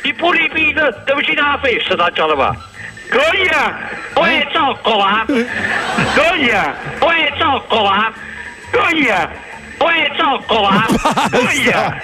[0.03, 2.55] i pulipini da vicino alla festa, da già fa!
[3.09, 3.89] Goglia!
[4.15, 5.25] Uè, zoccola!
[5.27, 6.75] Goglia!
[6.99, 8.13] Uè, zoccola!
[8.71, 9.29] Goglia!
[9.77, 10.85] Uè, zoccola!
[11.29, 12.01] Goglia!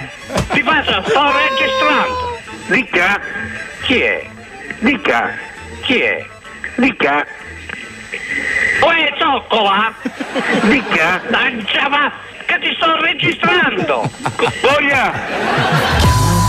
[0.51, 2.39] Ti faccio, sto registrando!
[2.67, 3.19] Dica!
[3.81, 4.29] Chi è?
[4.79, 5.37] Dica!
[5.81, 6.25] Chi è?
[6.75, 7.25] Dica!
[8.11, 9.93] Uè, zoccola!
[10.63, 11.21] Dica!
[11.29, 12.11] Lancia va,
[12.45, 14.09] che ti sto registrando!
[14.61, 15.13] Goglia!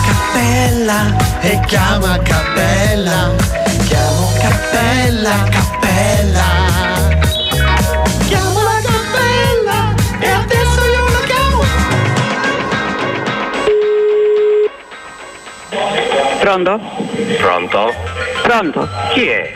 [0.04, 3.34] Cappella e chiama Cappella.
[3.86, 6.44] Chiamo Cappella, Cappella.
[8.26, 11.62] Chiamo la Cappella e adesso io la chiamo.
[16.40, 16.80] Pronto?
[17.38, 18.31] Pronto?
[18.42, 18.88] Pronto?
[19.12, 19.54] Chi è?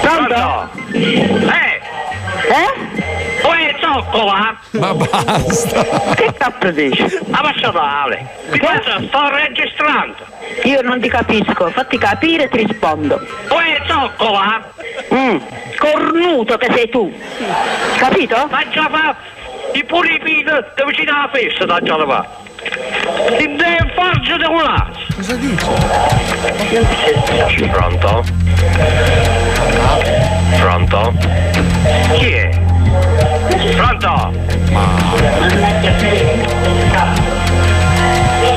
[0.00, 0.68] Pronto?
[0.92, 1.80] Eh?
[2.48, 2.92] Eh?
[3.46, 4.58] Uè, zoccola!
[4.72, 5.82] Ma basta!
[6.14, 7.02] Che cazzo dici?
[7.30, 8.28] Abbassa male!
[8.50, 10.24] Ti faccio, sto registrando!
[10.64, 13.20] Io non ti capisco, fatti capire e ti rispondo.
[13.50, 14.62] Uè, zoccola!
[15.14, 15.36] Mm,
[15.78, 17.12] cornuto che sei tu.
[17.96, 18.48] Capito?
[18.48, 19.16] Faccia fa
[19.72, 22.41] i pulipini da vicino alla festa, da già fa!
[22.62, 24.98] Ti devi farci da un lato!
[25.16, 25.66] Cosa dici?
[27.68, 28.24] Pronto?
[30.58, 31.12] Pronto?
[32.14, 32.48] Chi è?
[33.74, 34.32] Pronto?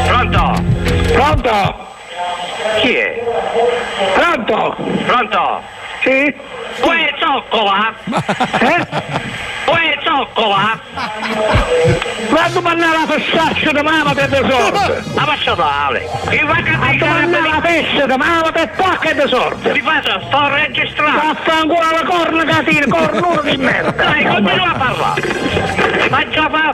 [0.06, 0.64] Pronto?
[1.11, 1.88] Pronto?
[2.82, 3.23] Chi è?
[4.14, 4.76] Pronto?
[5.06, 5.61] Pronto?
[6.03, 6.36] Sì?
[6.82, 7.94] Uè, zoccola?
[8.60, 8.88] Eh?
[9.65, 10.80] Uè, zoccola?
[12.30, 15.04] Ma domandare la fessaccia di mamma per sorte!
[15.14, 16.10] Ma faccia tale!
[16.32, 19.72] Il vagabondo la fessa di mamma per tocca di sorte!
[19.74, 21.34] Ti faccio, sto registrando!
[21.46, 23.92] Ancora la corna catino, cornuto di merda!
[24.04, 25.22] Dai, continua a parlare!
[26.10, 26.74] Faccia fa...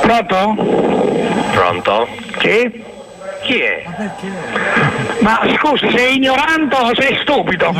[0.00, 0.54] Pronto?
[1.52, 2.08] Pronto?
[2.40, 2.84] Sì?
[3.42, 3.84] Chi è?
[5.20, 7.72] Ma scusa, sei ignorante o sei stupido?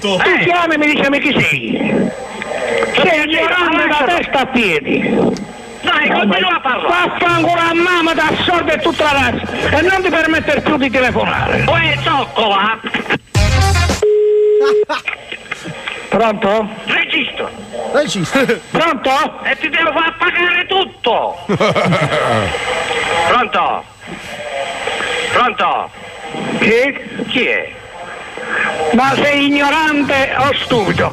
[0.00, 2.10] Tu chiami e mi dici chi sei?
[3.02, 5.42] Sei ignorante da testa a piedi.
[5.82, 6.88] Dai, continua a parlare.
[6.88, 10.90] Vaffanculo a mamma da sorda e tutta la razza e non ti permettere più di
[10.90, 11.64] telefonare.
[11.66, 12.80] Uè, zoccola!
[16.08, 16.68] Pronto?
[16.84, 17.50] Registro.
[17.92, 18.46] Registro.
[18.70, 19.44] Pronto?
[19.44, 21.36] E ti devo far pagare tutto.
[23.28, 23.84] Pronto?
[25.34, 25.90] Pronto?
[26.60, 26.96] Chi?
[27.26, 27.72] Chi è?
[28.92, 31.12] Ma sei ignorante o stupido?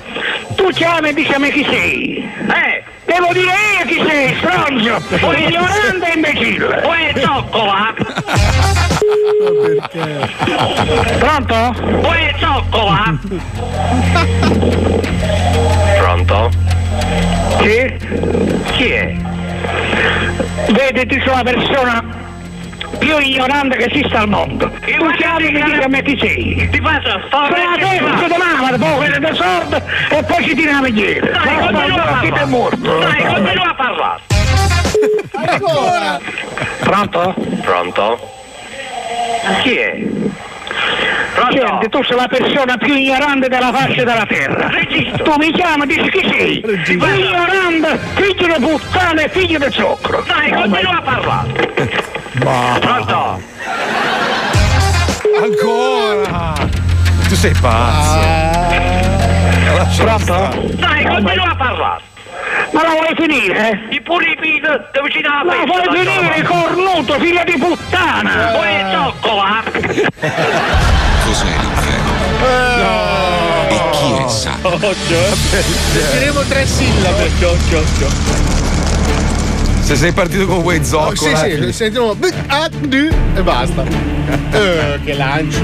[0.55, 2.31] Tu chiami e dici a me chi sei?
[2.47, 2.83] Eh?
[3.05, 5.01] Devo dire io chi sei, stronzo!
[5.17, 6.81] Sei ignorante e imbecille!
[6.85, 7.93] Uè, zoccola!
[11.17, 12.07] Pronto?
[12.07, 13.19] Uè, zoccola!
[15.97, 16.49] Pronto?
[17.57, 17.97] Chi?
[18.73, 19.15] Chi è?
[20.69, 22.10] Vedi, ti sono la persona
[23.01, 24.69] più ignorante che esista al mondo.
[24.69, 26.69] Tu chiami e mi dici a me chi sei.
[26.69, 30.73] Ti faccio Sei la testa di mamma, poi quella di sorda e poi ci tira
[30.73, 31.31] la megliere.
[31.31, 32.31] Dai, continua a parlare.
[32.31, 32.99] Chi è morto?
[32.99, 34.21] Dai, continua a parlare.
[35.33, 36.19] Ancora?
[36.79, 37.35] Pronto?
[37.63, 38.31] Pronto?
[39.63, 39.99] Chi è?
[41.51, 44.69] Senti, tu sei la persona più ignorante della faccia della terra.
[45.23, 46.63] Tu mi chiami e dici chi sei?
[46.87, 50.23] Ignorante, figlio di puttana e figlio di zucchero.
[50.27, 51.73] Dai, continua a parlare.
[52.39, 53.41] Pronto?
[55.41, 56.53] Ancora!
[57.27, 58.19] Tu sei pazzo!
[59.75, 60.73] Lasciala Pronto?
[60.75, 62.01] Dai, continua a parlare.
[62.71, 63.87] Ma la vuoi finire?
[63.89, 65.89] I pulipini da vicino alla Ma festa.
[65.89, 68.51] vuoi finire, cornuto, figlio di puttana?
[68.51, 69.63] Vuoi zoccola?
[71.31, 72.11] Cos'è l'inferno?
[73.69, 74.57] E chi è sa?
[75.93, 77.31] Sentiremo tre sillabe.
[79.79, 81.37] Se sei partito con quei Oh, zoccola.
[81.37, 83.85] sì, sì, sentiamo b- a d e basta.
[84.51, 85.63] Eh, che lancio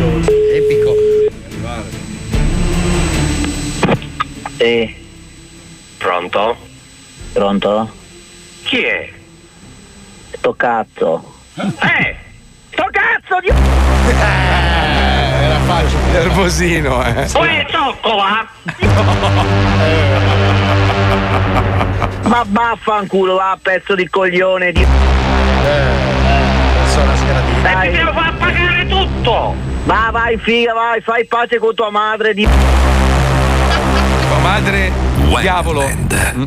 [0.54, 0.96] epico.
[4.58, 4.96] Sì.
[5.98, 6.56] Pronto?
[7.34, 7.92] Pronto?
[8.64, 9.10] Chi è?
[10.38, 11.34] Sto cazzo.
[11.56, 12.26] Eh!
[12.78, 13.48] Sto cazzo di...
[14.20, 16.12] era facile.
[16.12, 17.26] Nervosino, eh.
[17.26, 18.48] Vuoi zoccola?
[22.26, 24.86] Ma vaffanculo va pezzo di coglione di...
[26.90, 27.68] Sono sgradito.
[27.68, 29.56] E ti devo far pagare tutto!
[29.86, 32.48] Ma vai figa, vai, fai pace con tua madre di...
[34.28, 34.92] Tua madre,
[35.40, 35.88] diavolo.
[35.88, 36.44] Mm.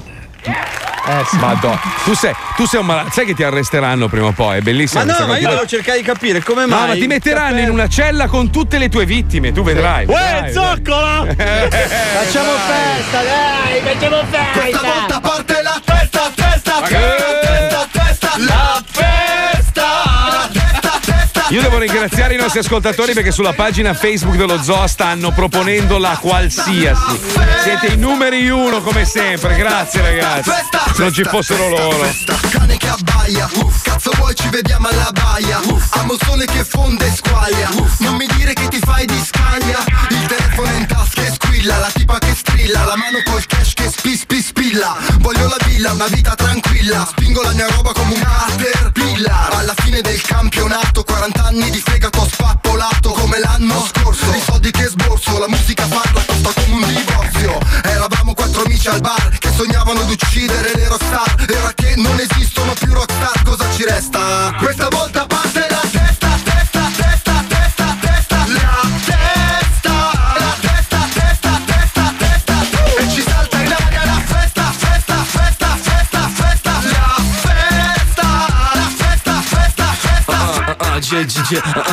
[1.11, 1.37] Eh, sì.
[1.39, 1.81] Madonna.
[2.05, 3.11] Tu sei, tu sei un malato.
[3.11, 4.59] Sai che ti arresteranno prima o poi?
[4.59, 5.05] È bellissimo.
[5.05, 6.81] Ma no, ma io devo cercare di capire come mai.
[6.81, 10.07] No, ma ti metteranno in una cella con tutte le tue vittime, tu vedrai.
[10.07, 11.27] Uè, vedrai, zoccola!
[11.35, 14.61] Facciamo festa, dai, facciamo festa!
[14.61, 17.50] Questa volta parte la testa, testa, testa,
[21.51, 26.17] Io devo ringraziare i nostri ascoltatori perché sulla pagina Facebook dello Zoo stanno proponendo la
[26.17, 27.21] qualsiasi.
[27.65, 30.51] Siete i numeri uno come sempre, grazie ragazzi.
[30.95, 32.09] Se non ci fossero loro.
[32.51, 33.51] Cane che abbaia,
[33.83, 35.61] cazzo vuoi ci vediamo alla baia,
[35.91, 37.69] amo sole che fonde e squaglia,
[37.99, 41.91] non mi dire che ti fai di scaglia, il telefono in tasca e squilla, la
[41.93, 43.45] tipa che strilla, la mano col
[44.01, 48.21] spi spi spilla, voglio la villa, una vita tranquilla, spingo la mia roba come un
[48.21, 54.71] caterpillar, alla fine del campionato, 40 anni di fegato spappolato come l'anno scorso, i soldi
[54.71, 59.51] che sborso, la musica parla, costa come un divorzio, eravamo quattro amici al bar che
[59.55, 64.55] sognavano di uccidere le rockstar, ora che non esistono più rockstar, cosa ci resta?
[64.59, 65.20] Questa volta
[81.51, 81.90] festa,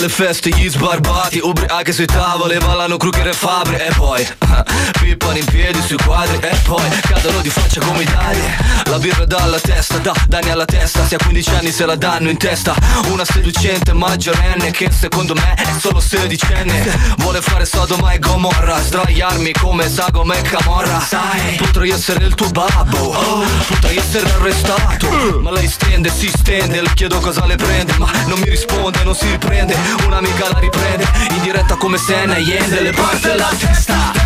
[0.00, 4.26] Alle feste gli sbarbati Ubriachi sui tavoli Ballano Kruger e Fabri E poi
[4.98, 8.40] pippano in piedi sui quadri E poi cadono di faccia come i dadi
[8.84, 12.30] La birra dalla testa Da danni alla testa Se a 15 anni se la danno
[12.30, 12.74] in testa.
[13.10, 17.14] Una seducente maggiorenne Che secondo me è solo sedicenne.
[17.18, 20.98] Vuole fare Sodoma e Gomorra Sdraiarmi come Sagoma e Camorra.
[21.00, 26.80] Sai Potrei essere il tuo babbo oh, Potrei essere arrestato Ma lei stende, si stende
[26.80, 31.06] Le chiedo cosa le prende Ma non mi risponde, non si riprende Un'amica la riprende
[31.30, 34.20] In diretta come Senna e Yende Le parte la testa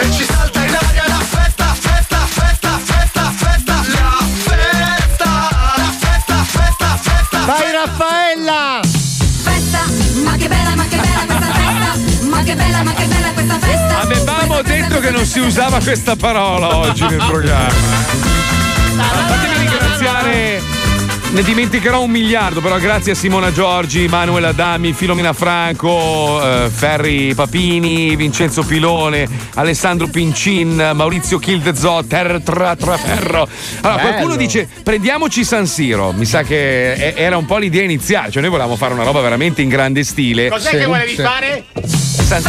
[0.00, 5.30] E ci salta in aria la festa, festa, festa, festa, festa, la festa,
[5.76, 7.44] la festa, festa, festa.
[7.46, 8.80] Vai Raffaella!
[8.82, 9.84] Festa,
[10.24, 12.26] ma che bella, ma che bella questa festa.
[12.28, 14.00] Ma che bella, ma che bella questa festa.
[14.00, 18.23] Avevamo detto che non si usava questa parola oggi nel programma.
[19.02, 20.62] Fatemi ringraziare.
[21.32, 27.34] Ne dimenticherò un miliardo, però grazie a Simona Giorgi, Manuel Adami, Filomena Franco, eh, Ferri
[27.34, 33.48] Papini, Vincenzo Pilone, Alessandro Pincin, Maurizio Kildezot, Ter Tra Traferro.
[33.80, 34.08] Allora, Bello.
[34.10, 36.12] qualcuno dice prendiamoci San Siro.
[36.12, 39.20] Mi sa che e- era un po' l'idea iniziale, cioè noi volevamo fare una roba
[39.20, 40.48] veramente in grande stile.
[40.48, 41.64] Cos'è che volevi fare?
[41.82, 42.42] San-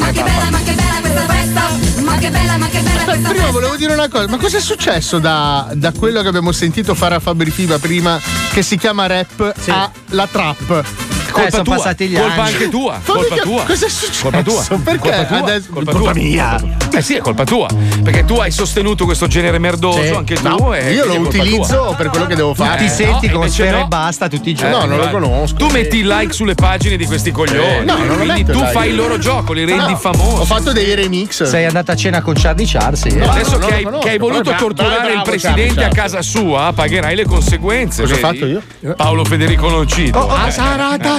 [0.00, 2.09] Ma che bella, ma che bella questa festa.
[2.10, 3.50] Ma che bella, ma che bella Aspetta, questa prima festa.
[3.52, 7.14] volevo dire una cosa, ma cosa è successo da, da quello che abbiamo sentito fare
[7.14, 8.20] a Fabri Fiba prima,
[8.52, 11.09] che si chiama rap, a la trap?
[11.30, 12.52] Colpa sono tua, passati gli colpa anni.
[12.52, 13.62] anche tua, Ma colpa tua.
[13.64, 14.22] Cosa è successo?
[14.22, 14.64] Colpa tua.
[14.82, 15.38] Perché Colpa tua.
[15.38, 16.20] adesso- Colpa, colpa tua.
[16.22, 16.60] mia.
[16.92, 17.68] Eh sì, è colpa tua.
[18.02, 20.08] Perché tu hai sostenuto questo genere merdoso, Sì.
[20.08, 20.48] anche tu.
[20.48, 21.94] No, e io lo utilizzo tua.
[21.94, 22.78] per quello che devo fare.
[22.82, 23.84] Ti senti no, come invece sfera no.
[23.84, 24.74] e basta tutti i giorni.
[24.74, 25.56] No, non lo conosco.
[25.56, 27.84] Tu metti il like sulle pagine di questi coglioni.
[27.84, 28.72] No, non lo quindi metto tu like.
[28.72, 30.40] fai il loro gioco, li rendi famosi.
[30.40, 31.42] Ho fatto dei remix.
[31.44, 33.04] Sei andata a cena con Charlie Charles?
[33.04, 38.02] Adesso che hai, voluto torturare il presidente a casa sua, pagherai le conseguenze.
[38.02, 38.62] Cosa ho fatto io?
[38.96, 40.18] Paolo Federico Nocito.
[40.18, 40.50] Oh, oh, Eh.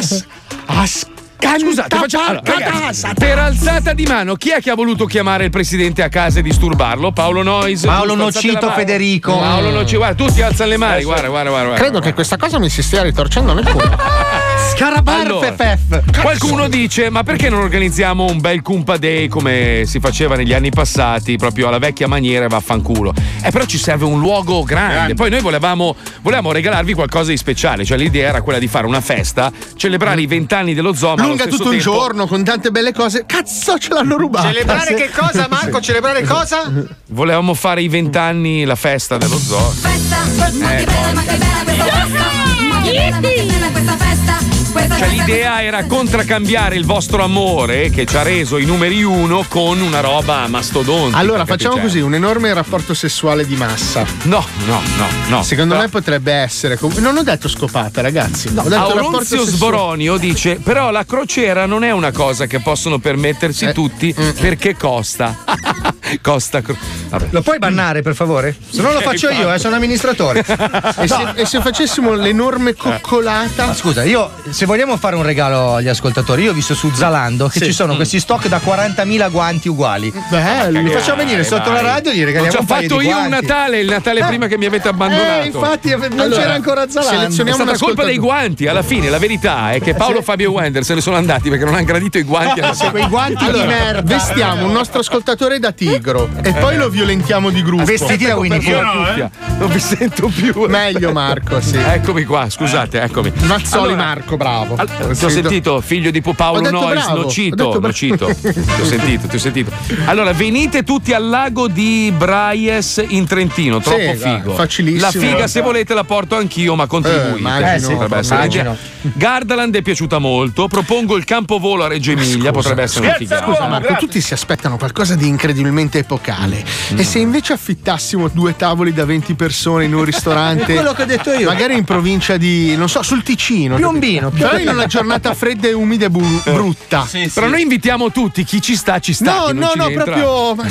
[0.01, 0.25] has,
[0.67, 1.05] has
[1.41, 1.59] Asaratas.
[1.61, 5.49] Scusate, facciamo, allora, ragazzi, per alzata di mano, chi è che ha voluto chiamare il
[5.49, 7.11] presidente a casa e disturbarlo?
[7.11, 7.81] Paolo Nois.
[7.81, 8.71] Paolo Nocito.
[8.71, 9.37] Federico.
[9.37, 11.67] Paolo Nocito, guarda, tutti alzano le mani, guarda, guarda, guarda.
[11.67, 11.83] guarda.
[11.83, 13.89] Credo che questa cosa mi si stia ritorcendo nel cuore.
[14.71, 16.03] Scarabarfe Allora.
[16.21, 20.69] Qualcuno dice: Ma perché non organizziamo un bel Kumpa Day come si faceva negli anni
[20.69, 23.13] passati, proprio alla vecchia maniera e vaffanculo?
[23.43, 25.13] Eh, però ci serve un luogo grande.
[25.15, 29.01] Poi noi volevamo, volevamo regalarvi qualcosa di speciale, cioè l'idea era quella di fare una
[29.01, 31.15] festa, celebrare i vent'anni dello zoo.
[31.15, 33.25] ma stesso tutto il tempo- giorno con tante belle cose.
[33.25, 34.47] Cazzo, ce l'hanno rubata.
[34.47, 35.79] Celebrare che cosa, Marco?
[35.81, 36.71] Celebrare cosa?
[37.07, 39.69] Volevamo fare i vent'anni, la festa dello zoo.
[39.71, 40.17] Festa,
[40.59, 42.25] ma che bella, ma che bella questa festa.
[42.69, 44.37] Ma che bella, ma che bella questa festa.
[44.73, 49.81] Cioè l'idea era contraccambiare il vostro amore che ci ha reso i numeri uno con
[49.81, 51.17] una roba mastodontica.
[51.17, 54.05] Allora, facciamo Cioè, così: un enorme rapporto sessuale di massa.
[54.23, 55.43] No, no, no, no.
[55.43, 56.77] Secondo Però- me potrebbe essere.
[56.99, 58.47] Non ho detto scopata, ragazzi.
[58.47, 59.45] ho detto sessuale.
[59.51, 64.77] Sboronio dice: Però la crociera non è una cosa che possono permettersi Eh, tutti perché
[64.77, 65.35] costa.
[66.21, 66.61] costa.
[66.61, 66.77] cro-
[67.09, 67.27] Vabbè.
[67.31, 68.55] Lo puoi bannare, per favore?
[68.69, 70.45] Se no lo faccio io, eh, sono amministratore.
[71.01, 73.73] E, se, e se facessimo l'enorme coccolata?
[73.73, 74.29] Scusa, io
[74.61, 77.65] se vogliamo fare un regalo agli ascoltatori, io ho visto su Zalando che Sì.
[77.65, 80.13] ci sono questi stock da 40.000 guanti uguali.
[80.29, 80.81] Bello.
[80.81, 81.81] Li facciamo venire sotto vai.
[81.81, 83.27] la radio e gli Ho regaliamo un paio fatto di io un.
[83.29, 84.25] Natale, il Natale Eh.
[84.25, 85.41] prima che mi avete abbandonato.
[85.41, 87.09] Eh, infatti non Allora, c'era ancora Zalando.
[87.09, 90.51] È selezioniamo stata un colpa dei guanti, alla fine la verità è che Paolo, Fabio
[90.51, 93.07] e Wender se ne sono andati perché non hanno gradito i guanti alla Se quei
[93.07, 94.15] guanti Allora, di merda.
[94.15, 97.85] vestiamo un nostro ascoltatore da tigro e poi lo violentiamo di gruppo.
[97.85, 98.83] Vestiti da Winnie Io Pooh.
[98.83, 99.29] no, eh.
[99.57, 100.65] Non vi sento più.
[100.67, 101.77] Meglio Marco, sì.
[101.77, 103.31] Eccomi qua, scusate, eccomi.
[103.45, 104.49] Mazzoli Allora, Marco, bravo.
[104.75, 107.79] Al- ti ho Sì, sentito, figlio di Paolo Nois, bravo, Nocito, bravo.
[107.79, 108.25] Nocito.
[108.41, 109.71] Ti ho sentito, ti ho sentito.
[110.05, 114.49] Allora, venite tutti al lago di Braies in Trentino, troppo Sì, figo.
[114.49, 115.01] dai, facilissimo.
[115.05, 117.35] La figa, se volete, la porto anch'io, ma contribuite.
[117.35, 118.63] Eh, immagino, Potrebbe essere immagino.
[118.71, 119.11] l'idea.
[119.15, 120.67] Gardaland è piaciuta molto.
[120.67, 123.45] Propongo il campovolo a Reggio Emilia, potrebbe essere una figata.
[123.45, 124.07] Scusa Marco, grazie.
[124.07, 126.63] tutti si aspettano qualcosa di incredibilmente epocale.
[126.93, 126.99] Mm.
[126.99, 131.05] E se invece affittassimo due tavoli da 20 persone in un ristorante, quello che ho
[131.05, 131.47] detto io.
[131.47, 133.75] magari in provincia di, non so, sul Ticino.
[133.75, 137.07] Piombino, Però in una giornata fredda e umida e bu- brutta.
[137.33, 139.31] Però noi invitiamo tutti, chi ci sta, ci sta.
[139.31, 140.03] No, no, ci no, entra.
[140.03, 140.63] proprio ma,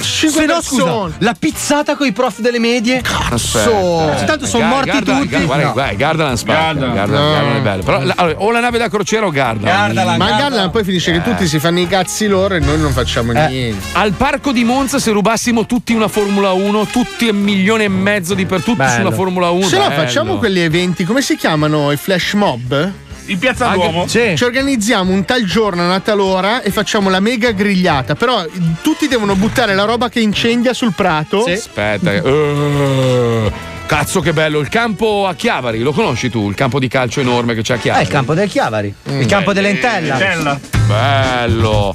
[0.00, 3.00] cinque Se no, scusa, la pizzata con i prof delle medie.
[3.02, 4.12] Cazzo.
[4.26, 5.26] Tanto sono morti tutti.
[5.44, 5.72] Guarda, No.
[5.72, 6.58] guarda, Gardaland spacca.
[6.74, 6.94] Gardaland.
[6.94, 7.32] Gardaland, No.
[7.32, 7.82] Gardaland è bello.
[7.82, 9.94] Però la- allora, o la nave da crociera o Gardaland.
[9.94, 10.18] Gardaland.
[10.18, 13.32] Ma Gardaland poi finisce che tutti si fanno i cazzi loro e noi non facciamo
[13.32, 13.84] Eh, niente.
[13.92, 18.34] Al parco di Monza, se rubassimo tutti una Formula 1, tutti un milione e mezzo
[18.34, 18.92] di per tutti Bello.
[18.94, 19.66] sulla Formula 1.
[19.66, 21.90] Se no facciamo quegli eventi, come si chiamano?
[21.92, 22.92] I flash mob?
[23.26, 24.06] In piazza Anche- Duomo.
[24.06, 28.14] Ci organizziamo un tal giorno, una tal ora e facciamo la mega grigliata.
[28.14, 28.44] Però
[28.82, 31.44] tutti devono buttare la roba che incendia sul prato.
[31.44, 32.12] Aspetta.
[32.12, 36.48] eh, cazzo che bello, il campo a Chiavari, lo conosci tu?
[36.48, 38.04] Il campo di calcio enorme che c'è a Chiavari?
[38.04, 38.94] il campo del Chiavari.
[39.04, 40.58] Il campo dell'Entella.
[40.86, 41.94] Bello.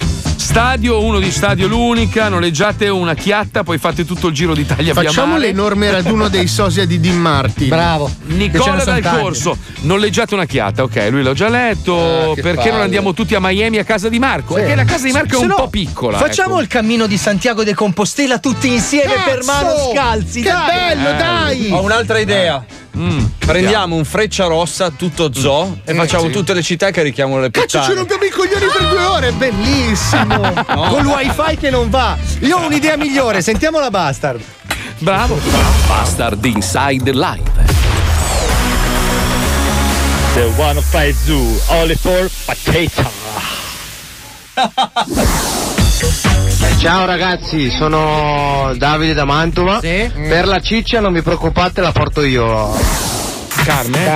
[0.51, 5.03] Stadio, uno di Stadio l'unica, noleggiate una chiatta, poi fate tutto il giro d'Italia via
[5.03, 7.69] Facciamo l'enorme raduno dei sosia di Dean Martin.
[7.69, 8.11] Bravo.
[8.23, 12.31] Nicola dal corso, noleggiate una chiatta, ok, lui l'ho già letto.
[12.31, 12.71] Ah, perché palle.
[12.71, 14.55] non andiamo tutti a Miami a casa di Marco?
[14.55, 14.61] Sì.
[14.61, 16.17] Perché la casa di Marco è Se un no, po' piccola.
[16.17, 16.61] Facciamo ecco.
[16.63, 19.29] il cammino di Santiago de Compostela tutti insieme Cazzo!
[19.29, 20.41] per mano scalzi.
[20.41, 20.95] Che dai.
[20.95, 21.71] bello, dai!
[21.81, 22.63] Ho un'altra idea.
[22.95, 26.31] Mm, Prendiamo un freccia rossa tutto zoo e facciamo sì.
[26.31, 27.85] tutte le città e carichiamo le Cazzo, puttane.
[27.85, 30.53] ci rompiamo i coglioni per due ore, bellissimo!
[30.89, 32.15] Con il wifi che non va.
[32.41, 34.39] Io ho un'idea migliore, sentiamo la Bastard.
[34.99, 35.39] Bravo.
[35.87, 37.49] Bastard Inside Live.
[40.35, 43.09] The one of five zoo, only for potato.
[46.77, 49.79] Ciao ragazzi, sono Davide da Mantova.
[49.79, 52.71] Per la ciccia non vi preoccupate, la porto io.
[53.63, 54.15] Carne?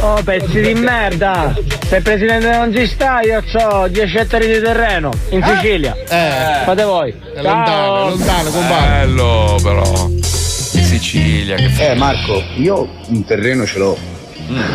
[0.00, 1.54] Oh, pezzi di merda!
[1.86, 5.94] Se il presidente non ci sta, io ho 10 ettari di terreno in Sicilia.
[6.08, 6.64] Eh.
[6.64, 7.14] Fate voi.
[7.34, 8.86] È lontano, è lontano, compagno.
[8.88, 10.08] Bello, però.
[10.08, 13.96] In Sicilia, che Eh Marco, io un terreno ce l'ho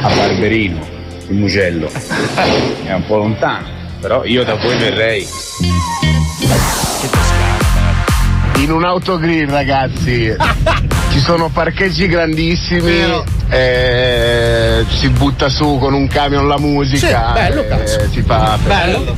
[0.01, 0.79] a Barberino,
[1.27, 1.89] il Mugello.
[2.85, 3.67] È un po' lontano,
[3.99, 5.27] però io da voi verrei.
[8.55, 10.35] In un autogrill ragazzi,
[11.11, 17.27] ci sono parcheggi grandissimi, eh, si butta su con un camion la musica.
[17.27, 18.09] Sì, bello, eh, cazzo.
[18.11, 18.57] si fa.
[18.63, 19.15] Bello.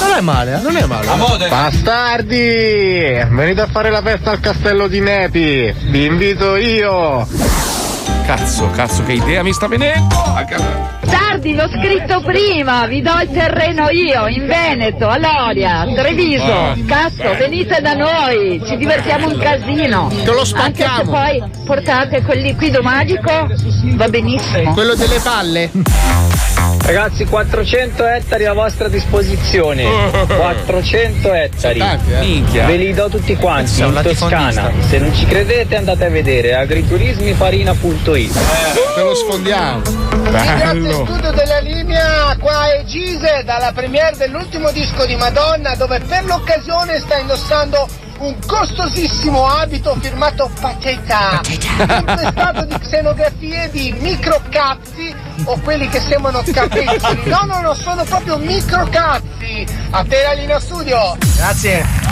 [0.00, 1.48] Non è male, eh, non è male.
[1.48, 3.24] Bastardi!
[3.30, 5.74] Venite a fare la festa al castello di Nepi!
[5.88, 7.26] Vi invito io!
[8.30, 10.14] Cazzo, cazzo, che idea mi sta venendo!
[11.00, 16.44] Tardi, l'ho scritto prima, vi do il terreno io, in Veneto, a Loria, Treviso.
[16.44, 16.76] Ah.
[16.86, 20.12] Cazzo, venite da noi, ci divertiamo un casino.
[20.22, 21.10] Te lo Anche se spacchiamo.
[21.10, 23.48] poi portate quel liquido magico,
[23.94, 24.74] va benissimo.
[24.74, 25.70] Quello delle palle.
[26.82, 29.84] Ragazzi, 400 ettari a vostra disposizione.
[30.26, 31.78] 400 ettari.
[31.78, 32.20] tanti, eh.
[32.20, 32.66] Minchia.
[32.66, 34.72] Ve li do tutti quanti in Toscana.
[34.88, 38.32] Se non ci credete andate a vedere agriturismifarina.it.
[38.94, 39.82] Te lo sfondiamo.
[40.30, 41.04] Bello.
[41.06, 46.98] studio della linea, qua è Gise dalla premiere dell'ultimo disco di Madonna dove per l'occasione
[46.98, 47.88] sta indossando
[48.20, 55.14] un costosissimo abito firmato Pateta, infestato di xenografie di microcazzi
[55.44, 57.22] o quelli che sembrano capezzoli.
[57.24, 59.66] No, no, no, sono proprio microcazzi.
[59.90, 61.16] A te la linea studio.
[61.36, 62.08] Grazie.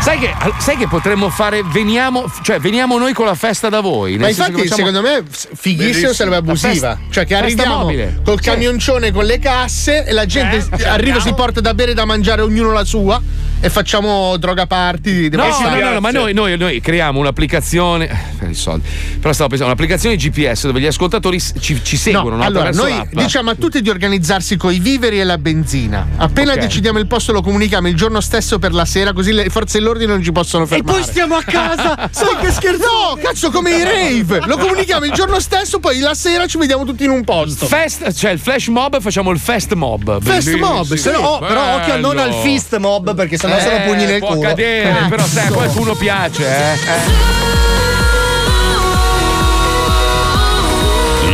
[0.00, 4.18] Sai che, sai che potremmo fare, veniamo, cioè veniamo noi con la festa da voi.
[4.18, 6.70] Ma infatti, che facciamo- secondo me, fighissimo sarebbe abusiva.
[6.72, 8.20] festa- cioè, che arriviamo mobile.
[8.24, 8.48] col Sì.
[8.50, 12.04] camioncione con le casse e la gente Eh, arriva, si porta da bere e da
[12.04, 13.22] mangiare ognuno la sua
[13.64, 15.28] e facciamo droga party.
[15.28, 18.88] No, no, no, no, ma noi, noi- noi creiamo un'applicazione eh, per i soldi.
[19.20, 22.36] Però stavo pensando, un'applicazione GPS dove gli ascoltatori ci, ci seguono.
[22.36, 22.42] no?
[22.42, 23.12] allora, noi l'app.
[23.12, 26.08] diciamo a tutti di organizzarsi coi viveri e la benzina.
[26.16, 26.58] Appena Ok.
[26.58, 30.12] decidiamo il posto, lo comunichiamo il giorno stesso per la sera, così le forze dell'ordine
[30.12, 30.98] non ci possono E fermare.
[30.98, 32.08] poi stiamo a casa.
[32.10, 32.80] Sai che scherzo?
[32.82, 34.40] No, cazzo, come i rave!
[34.46, 37.66] Lo comunichiamo il giorno stesso, poi la sera ci vediamo tutti in un posto.
[37.66, 40.20] Fest, cioè il flash mob facciamo il fest mob.
[40.20, 40.72] Fest Bellissimo.
[40.72, 44.04] mob, Se no, oh, però occhio non al fist mob perché sennò Eh, sono pugni
[44.06, 44.40] nel può culo.
[44.46, 45.54] accadere, però sai, a Cazzo.
[45.54, 46.78] qualcuno piace, eh.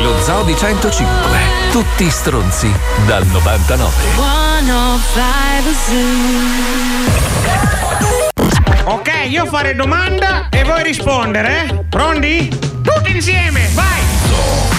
[0.02, 1.16] Lo Zoo di 105.
[1.70, 2.70] Tutti stronzi
[3.06, 3.90] dal 99.
[4.16, 5.06] 105
[8.84, 11.84] Ok, io fare domanda e voi rispondere, eh?
[11.88, 12.48] Pronti?
[12.82, 14.77] Tutti insieme, vai!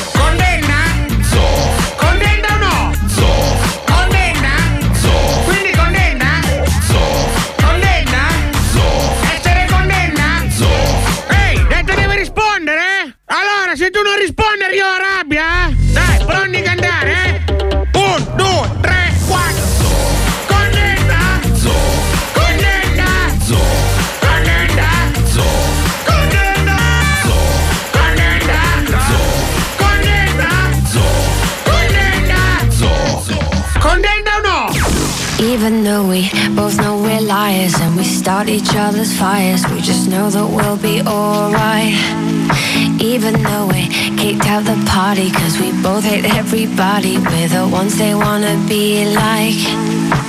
[38.40, 41.92] Start each other's fires, we just know that we'll be alright.
[43.02, 47.98] Even though we kicked out the party, cause we both hate everybody, we're the ones
[47.98, 50.29] they wanna be like.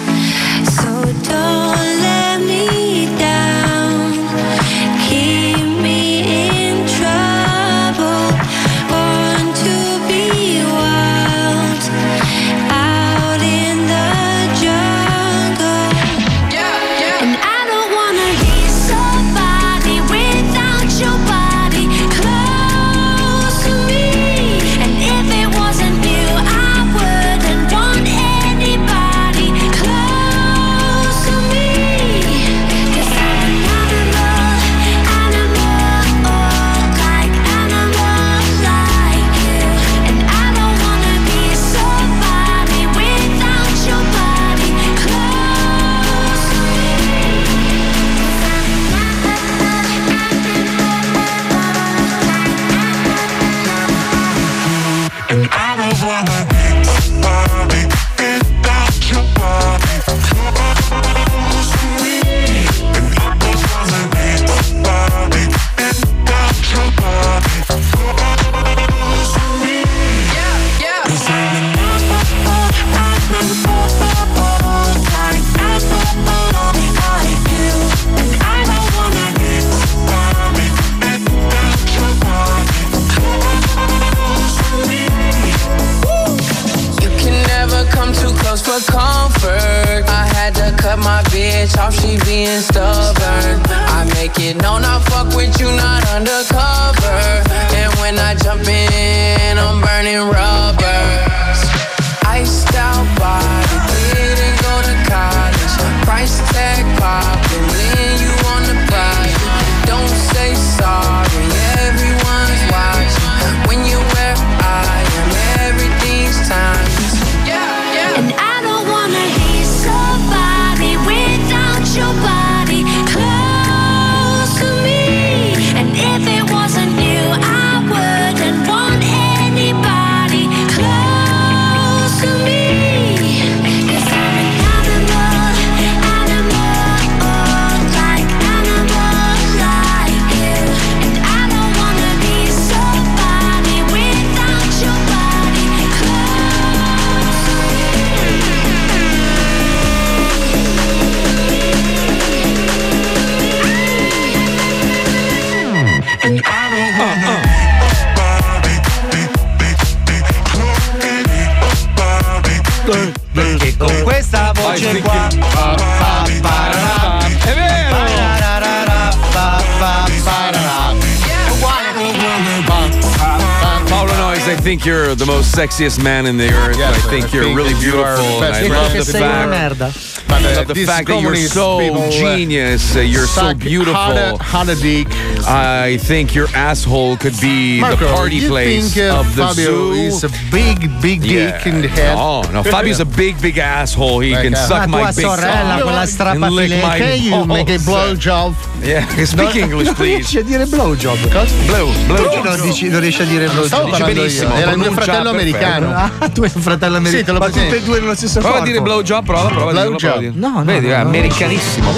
[175.61, 176.77] Sexiest man in the earth.
[176.79, 178.25] Yes, I think I you're think really that you beautiful.
[178.25, 178.71] and I best.
[178.71, 179.79] love the sei una fact.
[179.79, 179.89] merda.
[180.31, 182.97] I love the fact that you're so uh, genius.
[182.97, 183.95] uh, You're so beautiful.
[183.95, 185.09] hard- hard a dick.
[185.47, 189.65] I think your asshole could be Marco, the party place think, uh, of the Fabio
[189.65, 189.93] zoo.
[189.95, 191.53] is a big, big Yeah.
[191.53, 192.15] dick in the head?
[192.17, 194.21] No, no, Fabio's a big, big asshole.
[194.21, 194.67] He can Ecco.
[194.67, 196.51] suck my big sorella, cock quella and strapafile.
[196.69, 198.55] lick my Can you make a blowjob?
[198.83, 200.17] Yeah, speak English, non please.
[200.17, 201.19] riesci a dire blowjob.
[201.67, 203.91] Blow, blow Perché non, dici, non riesci a dire Non stavo blowjob?
[203.91, 205.95] parlando benissimo, era il mio fratello americano.
[205.95, 207.39] Ah, tu hai un fratello americano.
[207.39, 208.67] ma tutti e due nello stesso Prova a corpo.
[208.73, 210.33] dire blowjob, prova, prova a dirlo, Blowjob.
[210.35, 211.09] No, no, Vedi, no, è no.
[211.09, 211.89] americanissimo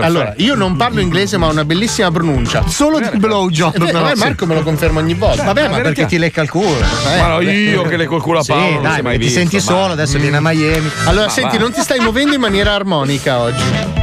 [0.00, 2.57] allora, io non parlo inglese, ma ho una bellissima pronuncia.
[2.66, 3.74] Solo di blowjob.
[3.74, 4.10] Eh, però.
[4.10, 5.42] eh, Marco me lo conferma ogni volta.
[5.44, 6.78] Vabbè, ma perché ti lecca il culo?
[7.14, 9.60] Eh, Ma io che le col culo a Sì, Paolo non dai, mai ti senti
[9.60, 10.90] solo, adesso viene a Miami.
[11.04, 13.96] Allora, senti, non ti stai muovendo in maniera armonica oggi.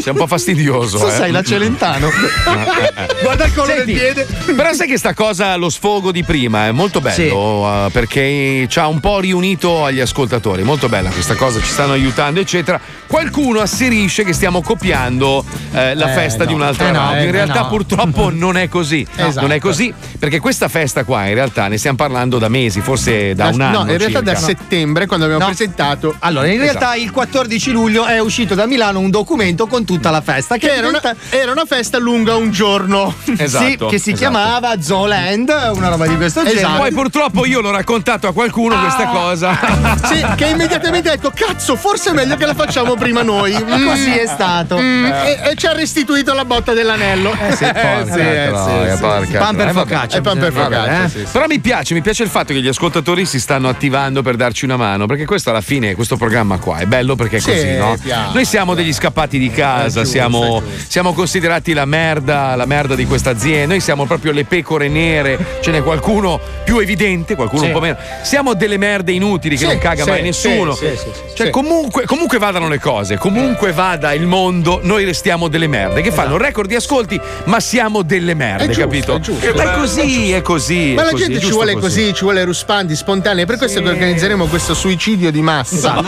[0.00, 0.96] Sei un po' fastidioso.
[0.98, 1.10] Tu eh.
[1.10, 2.08] sei la Celentano.
[3.22, 4.26] Guarda il colore del piede.
[4.54, 7.28] Però sai che sta cosa, lo sfogo di prima, è molto bello Sì.
[7.28, 10.62] uh, perché ci ha un po' riunito agli ascoltatori.
[10.62, 12.80] Molto bella questa cosa, ci stanno aiutando, eccetera.
[13.08, 16.58] Qualcuno asserisce che stiamo copiando eh, la Eh, festa di no.
[16.58, 17.20] un'altra Eh, no, radio.
[17.20, 17.68] eh, In realtà, no.
[17.68, 19.04] purtroppo, non è così.
[19.16, 19.40] Esatto.
[19.40, 23.34] Non è così perché questa festa qua, in realtà, ne stiamo parlando da mesi, forse
[23.34, 23.84] da un anno.
[23.84, 24.46] no, in realtà da circa.
[24.46, 26.14] settembre, quando abbiamo presentato.
[26.20, 26.98] Allora, in realtà Esatto.
[27.02, 30.56] il 14 luglio è uscito da Milano un documento con tutta la festa.
[30.56, 33.14] Che Che era una, era una festa lunga un giorno.
[33.38, 34.16] Esatto, sì, che si esatto.
[34.30, 36.56] chiamava Zooland, una roba di questo Esatto.
[36.56, 36.78] genere.
[36.78, 39.58] Poi purtroppo io l'ho raccontato a qualcuno questa cosa.
[40.04, 43.56] Sì, che immediatamente ha detto: Cazzo, forse è meglio che la facciamo prima noi.
[43.78, 44.78] Mm, Così è stato.
[44.78, 47.32] mm, e, e ci ha restituito la botta dell'anello.
[47.32, 49.32] Eh sì, porca sì, eh, troia, sì, porca sì.
[49.32, 49.68] Pan per troia.
[49.68, 50.20] Eh, focaccia.
[50.20, 51.08] Pan per focaccia, eh.
[51.08, 51.26] sì.
[51.30, 54.64] Però mi piace, mi piace il fatto che gli ascoltatori si stanno attivando per darci
[54.64, 57.76] una mano, perché questo alla fine, questo programma qua è bello perché è Sì, così,
[57.76, 57.96] no?
[58.02, 62.94] piano, Noi siamo degli scappati di casa, giusto, siamo, siamo considerati la merda, la merda
[62.94, 67.60] di questa azienda, noi siamo proprio le pecore nere, ce n'è qualcuno più evidente, qualcuno
[67.62, 67.66] Sì.
[67.68, 67.96] un po' meno.
[68.22, 70.72] Siamo delle merde inutili che Sì, non caga sì, mai nessuno.
[70.74, 71.36] sì, sì, sì, sì.
[71.36, 71.52] Cioè, Sì.
[71.52, 76.36] comunque, comunque vadano le cose, comunque vada il mondo, noi restiamo delle merde che fanno
[76.38, 79.14] record di ascolti, ma siamo delle merde, È giusto, capito?
[79.16, 79.54] è giusto.
[79.54, 80.92] Ma è così, è così.
[80.94, 82.14] Ma è la così, gente ci vuole così.
[82.14, 83.44] ci vuole ruspanti, spontanei.
[83.44, 86.00] Per questo che organizzeremo questo suicidio di massa.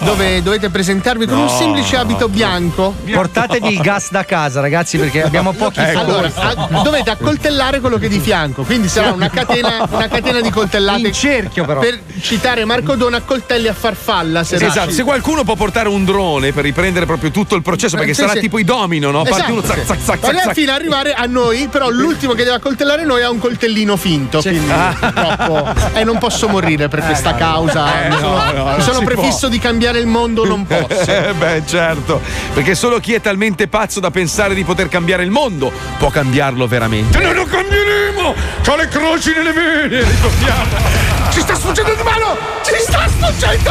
[0.00, 1.48] Dove dovete presentarvi con un No.
[1.48, 2.94] semplice abito bianco.
[3.10, 5.98] Portatevi il gas da casa, ragazzi, perché abbiamo pochi Ecco.
[6.00, 10.40] Allora, a- dovete accoltellare quello che è di fianco, quindi sarà una catena, una catena
[10.40, 11.06] di coltellate.
[11.08, 11.80] In cerchio, però.
[11.80, 14.44] Per citare Marco Dona, coltelli a farfalla.
[14.44, 18.14] Sì, esatto, se qualcuno può portare un drone per riprendere proprio tutto il processo, perché
[18.14, 18.40] Sì, sarà sì.
[18.40, 19.18] tipo i domino, no?
[19.22, 19.84] Parte Esatto, uno zac, sì.
[19.84, 20.52] zac, zac, zac, zac.
[20.54, 24.40] fino ad arrivare a noi, però l'ultimo che deve accoltellare noi ha un coltellino finto.
[24.40, 24.96] Quindi Ah.
[24.98, 25.72] purtroppo.
[25.94, 28.04] E non posso morire per questa causa.
[28.06, 29.48] Eh, mi no, sono, no, mi sono prefisso può.
[29.48, 31.10] di cambiare il mondo, non posso.
[31.10, 32.20] Eh, beh, certo,
[32.54, 36.66] perché solo chi è talmente pazzo da pensare di poter cambiare il mondo può cambiarlo
[36.66, 37.18] veramente.
[37.20, 38.34] Noi lo cambieremo!
[38.64, 40.02] C'ho le croci nelle vene!
[40.02, 41.13] Ricordiamo!
[41.30, 42.36] Ci sta sfuggendo di mano!
[42.62, 43.70] Ci sta sfuggendo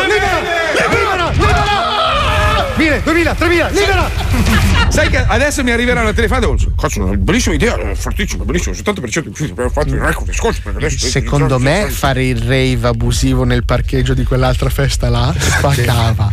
[0.00, 0.40] nelle libera!
[0.40, 0.90] vene!
[0.92, 1.30] Libera!
[1.30, 2.66] Libera!
[2.74, 4.71] 1000, 2000, 3000, libera!
[4.92, 6.54] Sai che adesso mi arriveranno a telefonare.
[6.78, 8.74] Cazzo, una bellissima idea, è fortissima, bellissimo.
[8.74, 10.60] 70% di abbiamo fatto il record scorso.
[10.98, 16.32] Secondo me fare il rave abusivo nel parcheggio di quell'altra festa là spaccava.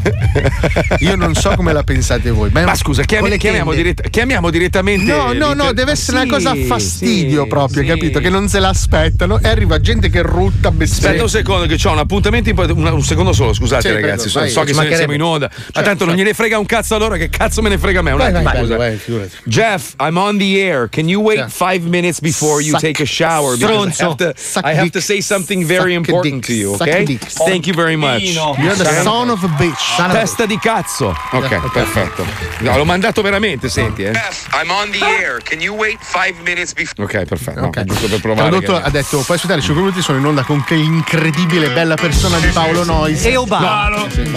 [1.00, 2.50] Io non so come la pensate voi.
[2.52, 5.10] Ma scusa, chiami- chiamiamo, dirett- chiamiamo direttamente.
[5.10, 7.88] No, no, no, deve essere una Sì, cosa a fastidio sì, proprio, sì.
[7.88, 8.20] capito?
[8.20, 11.08] Che non se l'aspettano e arriva gente che rutta bestemmia.
[11.12, 12.82] Aspetta un secondo, che ho un appuntamento importante.
[12.82, 14.30] Un, un secondo solo, scusate, ragazzi.
[14.30, 15.48] prego, so, vai, so che siamo in onda.
[15.50, 16.16] Ma Certo, tanto non certo.
[16.16, 18.12] gliene frega un cazzo a loro, che cazzo me ne frega a me?
[18.12, 18.49] Un attimo.
[18.52, 19.32] Bello, figurati.
[19.46, 20.88] Jeff, I'm on the air.
[20.90, 23.56] Can you wait five minutes before you Suck- take a shower?
[23.58, 26.46] Because I have to, I have to say something very Suck important dick.
[26.48, 27.06] to you, okay?
[27.46, 28.22] Thank you very much.
[28.24, 29.98] You're the son of a bitch.
[30.12, 31.16] Testa di cazzo.
[31.32, 32.26] Ok, perfetto.
[32.60, 34.12] No, l'ho mandato veramente, senti, eh.
[34.54, 35.40] I'm on the air.
[35.44, 37.04] Can you wait five minutes before?
[37.06, 37.60] Ok, perfetto.
[37.62, 38.50] No, giusto per provare.
[38.50, 40.02] Tradotto che- ha detto: Puoi aspettare 5 minuti?
[40.02, 43.90] Sono in onda con che incredibile bella persona di Paolo Nois E Obama.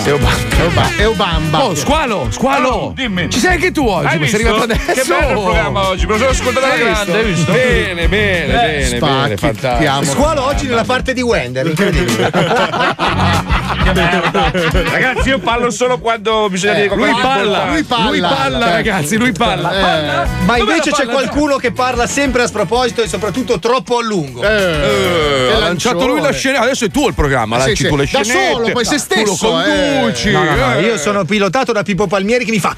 [0.05, 0.37] E Obama.
[0.57, 0.97] E Obama.
[0.97, 1.65] E Obama.
[1.65, 2.69] Oh, squalo, squalo.
[2.69, 3.29] Oh, dimmi.
[3.31, 4.02] Ci sei anche tu oggi?
[4.09, 4.55] Hai mi sei visto?
[4.55, 4.93] arrivato adesso.
[4.93, 7.53] Che bello il programma oggi, me lo sono ascoltato alla grande, hai visto?
[7.53, 10.05] Bene, bene, Eh, bene, bene, fantastico.
[10.05, 12.31] Squalo oggi nella parte di Wender, incredibile.
[13.83, 18.11] Ragazzi, io parlo solo quando bisogna dire lui qualcosa di parla, importante.
[18.11, 20.27] lui parla, ragazzi, lui parla.
[20.45, 24.43] Ma Dov'è invece c'è qualcuno che parla sempre a sproposito e soprattutto troppo a lungo.
[24.43, 27.89] Eh, ha lanciato lui la scena, adesso è tuo il programma, lanci sì.
[27.89, 28.53] tu le Da scenette.
[28.53, 29.65] solo, poi se tu lo stesso, eh.
[29.99, 30.31] conduci.
[30.31, 30.83] No, no, no, eh.
[30.83, 32.77] io sono pilotato da Pippo Palmieri che mi fa.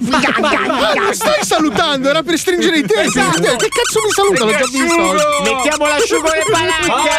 [0.00, 0.20] Ma
[1.12, 3.12] stai salutando, era per stringere i tempi.
[3.12, 4.44] Che cazzo mi saluta?
[4.44, 5.00] L'ho già visto.
[5.42, 7.14] Mettiamo l'asciugo e palanca!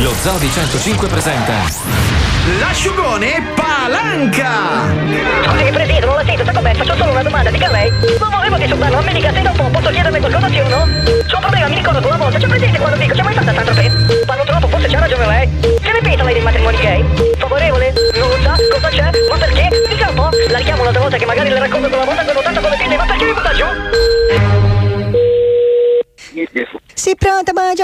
[0.00, 1.52] Lo Zoo di 105 presenta
[2.60, 4.84] L'asciugone palanca!
[5.46, 6.74] Scusi, Presidente, non la sento, sa com'è?
[6.74, 7.90] Faccio solo una domanda, dica lei.
[7.90, 10.86] Non volevo disturbarlo, non mi dica se dopo posso chiederle qualcosa sì o no?
[11.26, 13.62] C'è un problema, mi ricordo una volta, c'è presente quando dico, c'è mai stata Pe?
[13.64, 14.03] Parlo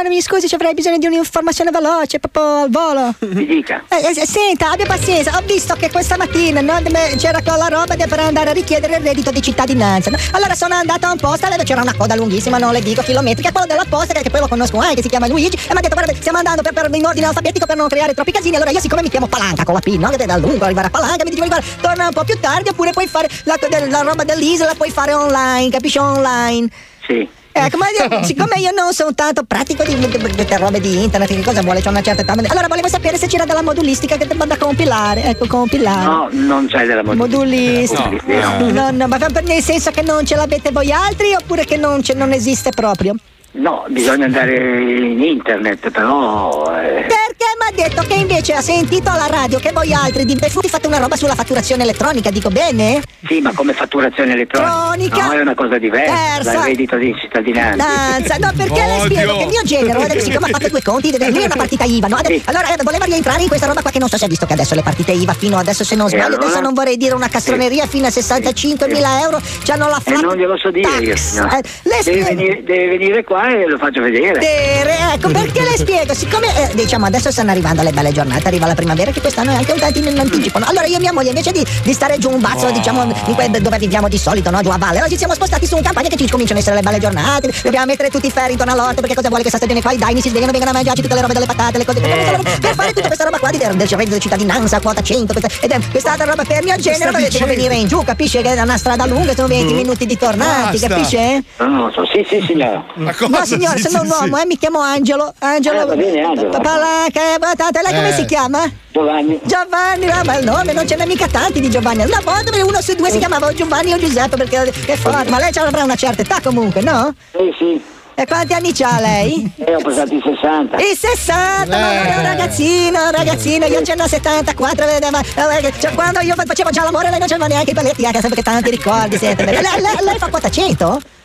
[0.00, 3.14] buongiorno, mi scusi, ci avrei bisogno di un'informazione veloce, proprio al volo.
[3.18, 3.84] Mi dica.
[3.88, 6.80] Eh, eh, senta, abbia pazienza, ho visto che questa mattina no,
[7.16, 10.10] c'era quella roba per andare a richiedere il reddito di cittadinanza.
[10.10, 10.16] no?
[10.32, 13.52] Allora sono andata a un posto, dove c'era una coda lunghissima, non le dico chilometrica,
[13.52, 15.78] quello della posta, che, che poi lo conosco anche, che si chiama Luigi, e mi
[15.78, 18.56] ha detto guarda, stiamo andando per, per in ordine alfabetico per non creare troppi casini.
[18.56, 20.08] Allora io siccome mi chiamo Palanca con la P, no?
[20.08, 22.92] Che da lungo arrivare a Palanca, mi dicevo guarda, torna un po' più tardi, oppure
[22.92, 23.58] puoi fare la,
[23.88, 25.98] la roba dell'isola, puoi fare online, capisci?
[25.98, 26.68] Online.
[27.06, 27.28] Sì.
[27.52, 31.02] Ecco, ma io- siccome io non sono tanto pratico di di- di- di robe di
[31.02, 31.82] internet, che cosa vuole?
[31.82, 32.32] C'ho una certa età.
[32.32, 35.24] Allora volevo sapere se c'era della modulistica che devo da compilare.
[35.24, 36.04] Ecco, compilare.
[36.04, 38.02] No, non c'è della Modulistica.
[38.04, 38.58] modulistica.
[38.58, 42.02] No, no, ma per- nel senso che non ce l'avete voi altri oppure che non,
[42.02, 43.14] ce- non esiste proprio?
[43.52, 46.70] No, bisogna andare in internet, però...
[46.80, 50.36] eh, Perché mi ha detto che invece ha sentito alla radio che voi altri di
[50.36, 53.02] Befuti fate una roba sulla fatturazione elettronica, dico bene?
[53.26, 55.26] Sì, ma come fatturazione elettronica?
[55.26, 56.52] No, è una cosa diversa Terza.
[56.52, 57.84] dal reddito di cittadinanza.
[57.84, 61.26] Danza, no, perché le spiego che mio genero, eh, siccome ha fatto due conti, deve-
[61.26, 62.16] è una partita IVA, no?
[62.16, 64.46] Ade- Allora eh, voleva rientrare in questa roba qua che non so se ha visto
[64.46, 66.44] che adesso le partite IVA fino adesso se non sbaglio, allora?
[66.44, 70.56] adesso non vorrei dire una castroneria fino a 65.000 euro, c'hanno la flat non glielo
[70.56, 71.18] so dire io, tax.
[71.30, 71.58] signora.
[71.58, 72.24] Eh, le Deve spiego.
[72.28, 74.38] venire, deve venire qua e lo faccio vedere.
[74.38, 78.66] Tere, ecco perché le spiego, siccome eh, diciamo adesso stanno arrivando le belle giornate, arriva
[78.66, 80.58] la primavera che quest'anno è anche un tantino in anticipo.
[80.58, 80.66] no?
[80.68, 83.50] Allora io e mia moglie invece di, di stare giù un bazzo, diciamo, di que-
[83.60, 84.60] dove viviamo di solito, no?
[84.60, 86.82] Giù a valle, oggi siamo spostati su un campagna che ci cominciano a essere le
[86.82, 89.92] belle giornate, dobbiamo mettere tutti i ferri intorno all'orto perché cosa vuole questa stagione qua?
[89.92, 92.74] I daini si svegliano, vengono a mangiarci tutte le robe delle patate, le cose per
[92.74, 95.78] fare tutta questa roba qua di del reddito di cittadinanza, quota 100, questa, ed è
[95.90, 99.06] quest'altra roba per mio genere, sta devo venire in giù, capisce che è una strada
[99.06, 100.88] lunga, sono 20 minuti di tornati, Basta.
[100.88, 101.42] capisce?
[101.58, 102.84] No, non lo so, sì, sì, signora.
[103.30, 105.32] No signore, sono un uomo, eh, mi chiamo Angelo.
[105.38, 105.82] Angelo.
[105.82, 106.50] Eh, va bene, Angelo.
[106.50, 108.12] Palanca, eh, guardate, lei come Eh.
[108.14, 108.70] si chiama?
[108.92, 109.40] Giovanni.
[109.44, 112.02] Giovanni, ah, ma il nome non ce n'è mica tanti di Giovanni.
[112.04, 115.38] Una volta uno su due si chiamava o Giovanni o Giuseppe perché è forte, ma
[115.38, 117.14] lei avrà una certa età comunque, no?
[117.32, 117.98] Sì, sì.
[118.12, 119.50] E quanti anni c'ha lei?
[119.56, 120.76] Eh, ho passato i 60.
[120.76, 125.72] I 60, ma non è un ragazzino, un ragazzino, io ce n'ho 74, vedeva, eh,
[125.80, 128.42] cioè, quando io facevo già l'amore lei non c'aveva neanche i pelletti, anche sempre che
[128.42, 129.42] tanti ricordi siete.
[129.44, 131.00] Lei, lei- lei fa quota 100?
[131.02, 131.18] Eh,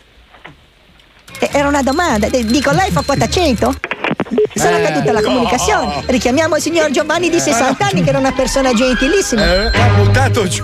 [1.40, 3.76] Era una domanda, eh, dico lei fa quota 100?
[4.56, 6.04] Sarà caduta la comunicazione.
[6.06, 9.70] Richiamiamo il signor Giovanni di 60 anni che era una persona gentilissima.
[9.72, 10.64] Ha buttato giù.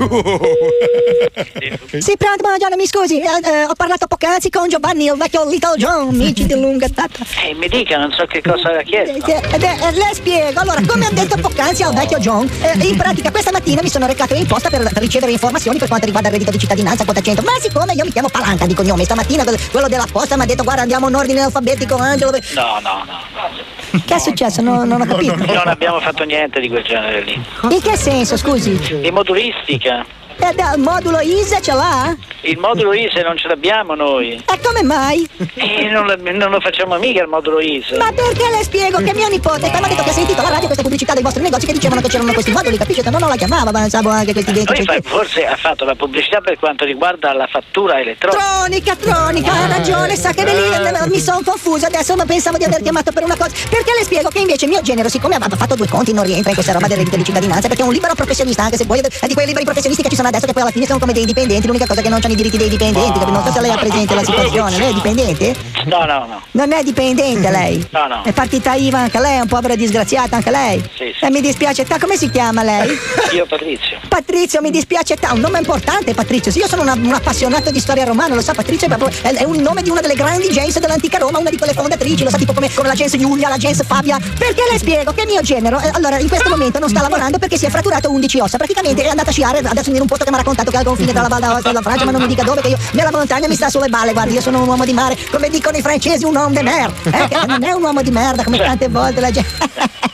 [2.00, 5.76] Sì, pronto, buongiorno, mi scusi, eh, eh, ho parlato poc'anzi con Giovanni, il vecchio Little
[5.76, 7.20] John, amici di lunga data.
[7.46, 9.26] Eh, mi dica, non so che cosa ha chiesto.
[9.26, 10.60] Eh, eh, eh, le spiego.
[10.62, 14.08] Allora, come ho detto poc'anzi al vecchio John, eh, in pratica questa mattina mi sono
[14.08, 17.22] recato in posta per, per ricevere informazioni per quanto riguarda il reddito di cittadinanza, quota
[17.22, 17.42] 100.
[17.42, 20.46] Ma siccome io mi chiamo Palanca di cognome, stamattina quel- quello della posta mi ha
[20.46, 22.32] detto guarda andiamo in ordine alfabetico, Angelo.
[22.32, 23.81] No, no, no.
[24.06, 24.62] Che è successo?
[24.62, 25.36] No- non ho capito.
[25.36, 27.34] Non abbiamo fatto niente di quel genere lì.
[27.70, 29.00] In che senso, scusi?
[29.02, 30.06] Di modulistica.
[30.38, 32.16] E dal modulo ISE ce l'ha?
[32.44, 34.32] Il modulo ISE non ce l'abbiamo noi.
[34.34, 35.28] E come mai?
[35.82, 37.98] E non, la- non lo facciamo mica il modulo ISE.
[37.98, 40.66] Ma perché le spiego che mio nipote mi ha detto che ha sentito alla radio
[40.66, 43.02] questa pubblicità dei vostri negozi che dicevano che c'erano questi moduli, capisci?
[43.02, 44.84] Che non la chiamava, ma pensavo anche questi denti.
[44.84, 48.42] Fa- forse ha fatto la pubblicità per quanto riguarda la fattura elettronica.
[48.44, 52.64] Tronica, tronica, ha ragione, sa che lì eh, mi sono confusa adesso, ma pensavo di
[52.64, 53.52] aver chiamato per una cosa.
[53.70, 56.56] Perché le spiego che invece mio genero, siccome aveva fatto due conti, non rientra in
[56.56, 59.28] questa roba del reddito di cittadinanza, perché è un libero professionista, anche se vuoi, è
[59.28, 61.26] di quei liberi professionisti che ci sono adesso, che poi alla fine sono come dei
[61.26, 63.32] dipendenti, l'unica cosa che non hanno i diritti dei dipendenti, capito?
[63.32, 65.56] non so se lei ha presente la situazione, lei è dipendente?
[65.86, 66.42] No, no, no.
[66.52, 67.80] Non è dipendente lei?
[67.92, 68.22] No, no.
[68.24, 70.82] È partita IVA anche lei, è un povera disgraziata anche lei?
[70.96, 72.98] Sì, E mi dispiace, ta, come si chiama lei?
[73.34, 74.00] Io Patrizio.
[74.08, 76.52] Patrizio, mi dispiace, ta, un nome importante Patrizio.
[76.52, 79.34] Sì, io sono una- un appassionato di storia romana, lo sa Patrizio, è, proprio- è-
[79.34, 82.30] è un nome di una delle grandi gens dell'antica Roma, una di quelle fondatrici, lo
[82.30, 84.18] sa tipo come, come la gens Giulia, la gens Fabia.
[84.38, 87.58] Perché le spiego che mio genero, eh, allora in questo momento non sta lavorando perché
[87.58, 90.30] si è fratturato 11 ossa, praticamente è andata a sciare adesso in un posto che
[90.30, 92.22] mi ha raccontato che al confine tra la Val d'Aosta e la Francia, ma non
[92.22, 94.68] mi dica dove, che io nella montagna mi sta sulle balle, guardi, io sono un
[94.68, 97.72] uomo di mare, come dicono i francesi, un homme de mer, eh, che non è
[97.72, 100.00] un uomo di merda come tante volte la gente.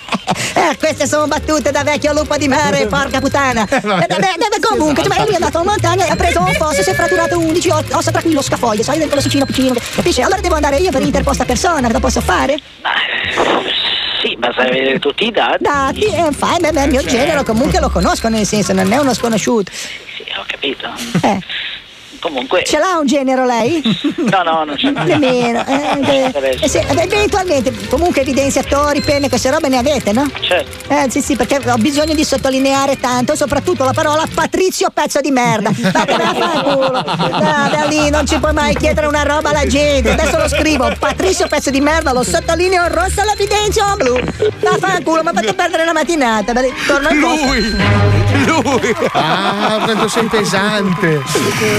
[0.53, 3.65] Eh, queste sono battute da vecchio lupo di mare, porca puttana.
[3.69, 6.53] Eh, beh, beh, beh, comunque, cioè, lui è andato in montagna e ha preso un
[6.53, 9.73] fosso, si è fratturato 11 o- ossa, tra cui lo scafoide, sai, quello piccino piccino,
[9.95, 10.21] capisci?
[10.21, 12.59] Allora devo andare io per interposta persona, lo posso fare?
[14.21, 15.63] Sì, basta avere tutti i dati.
[15.63, 17.15] Dati, eh, fai, beh, beh, il mio Certo.
[17.17, 19.71] genero comunque lo conosco, nel senso, non è uno sconosciuto.
[19.71, 20.89] Sì, ho capito.
[21.21, 21.39] Eh.
[22.19, 22.63] Comunque.
[22.63, 23.81] Ce l'ha un genero lei?
[24.27, 25.63] No, no, non c'è Nemmeno.
[25.65, 25.73] Eh,
[26.05, 30.29] eh, eh, eh, eventualmente, comunque evidenziatori, penne, queste robe ne avete, no?
[30.41, 30.93] Certo.
[30.93, 35.31] Eh sì sì, perché ho bisogno di sottolineare tanto, soprattutto la parola Patrizio pezzo di
[35.31, 35.69] merda.
[35.73, 36.91] Vattene a fanculo.
[36.91, 40.11] No, da lì non ci puoi mai chiedere una roba alla gente.
[40.11, 43.95] Adesso lo scrivo, Patrizio pezzo di merda, lo sottolineo in rosso e lo evidenzio in
[43.97, 44.19] blu.
[44.59, 46.51] Vaffanculo, mi ha fatto perdere la mattinata.
[46.53, 47.45] Beh, Torno al posto.
[48.45, 48.95] Lui!
[49.11, 51.21] Ah, quanto sei pesante.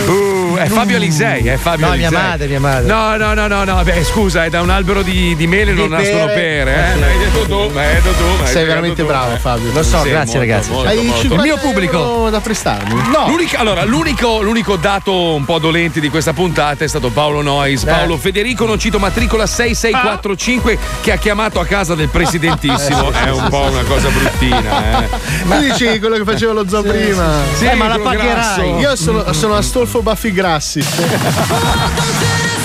[0.06, 2.25] Uh, è Fabio Alisei, è Fabio No, mia Alisei.
[2.29, 2.87] madre, mia madre.
[2.87, 5.89] No, no, no, no, no, beh, scusa, è da un albero di, di mele non
[5.91, 6.93] nascono pere.
[6.95, 6.99] eh.
[6.99, 8.25] L'hai detto tu, ma hai detto tu.
[8.39, 9.39] ma hai Sei veramente bravo, eh.
[9.39, 9.73] Fabio.
[9.73, 10.71] Lo so, Sì, grazie, molto, ragazzi.
[10.71, 11.21] molto, Hai molto.
[11.21, 11.99] 50 Il mio pubblico.
[11.99, 12.95] euro da prestarmi?
[13.13, 13.27] No.
[13.29, 17.85] L'unica- allora, l'unico, l'unico dato un po' dolente di questa puntata è stato Paolo Nois.
[17.85, 23.11] Paolo Federico, non cito matricola 6645, che ha chiamato a casa del presidentissimo.
[23.11, 23.73] Eh, sì, è un sì, po' sì.
[23.73, 25.09] una cosa bruttina, eh.
[25.45, 27.41] Ma dici quello che faceva lo zoo prima?
[27.55, 28.33] Sì, Eh, ma la quello pagherai.
[28.35, 28.63] grasso.
[28.79, 30.82] Io sono, sono Astolfo Baffi Grassi.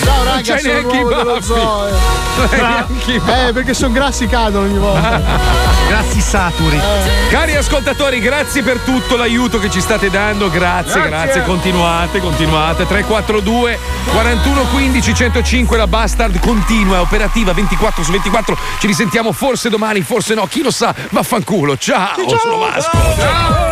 [0.04, 1.88] Ciao raga, sono neanche nuovo dello zoo.
[2.50, 3.14] Baffi.
[3.14, 5.22] Eh, perché sono grassi cadono ogni volta.
[5.88, 6.82] Grassi saturi.
[7.30, 10.50] Cari ascoltatori, grazie per tutto l'aiuto che ci state dando.
[10.50, 11.44] Grazie, grazie, Grazie.
[11.44, 12.88] continuate, continuate.
[12.88, 13.78] 342
[14.12, 18.58] 41 15 105 la Bastard continua, è operativa 24 su 24.
[18.80, 20.92] Ci risentiamo forse domani, forse no, chi lo sa.
[21.12, 21.78] Vaffanculo.
[21.78, 22.98] Ciao, sono Vasco.
[23.20, 23.64] Ciao.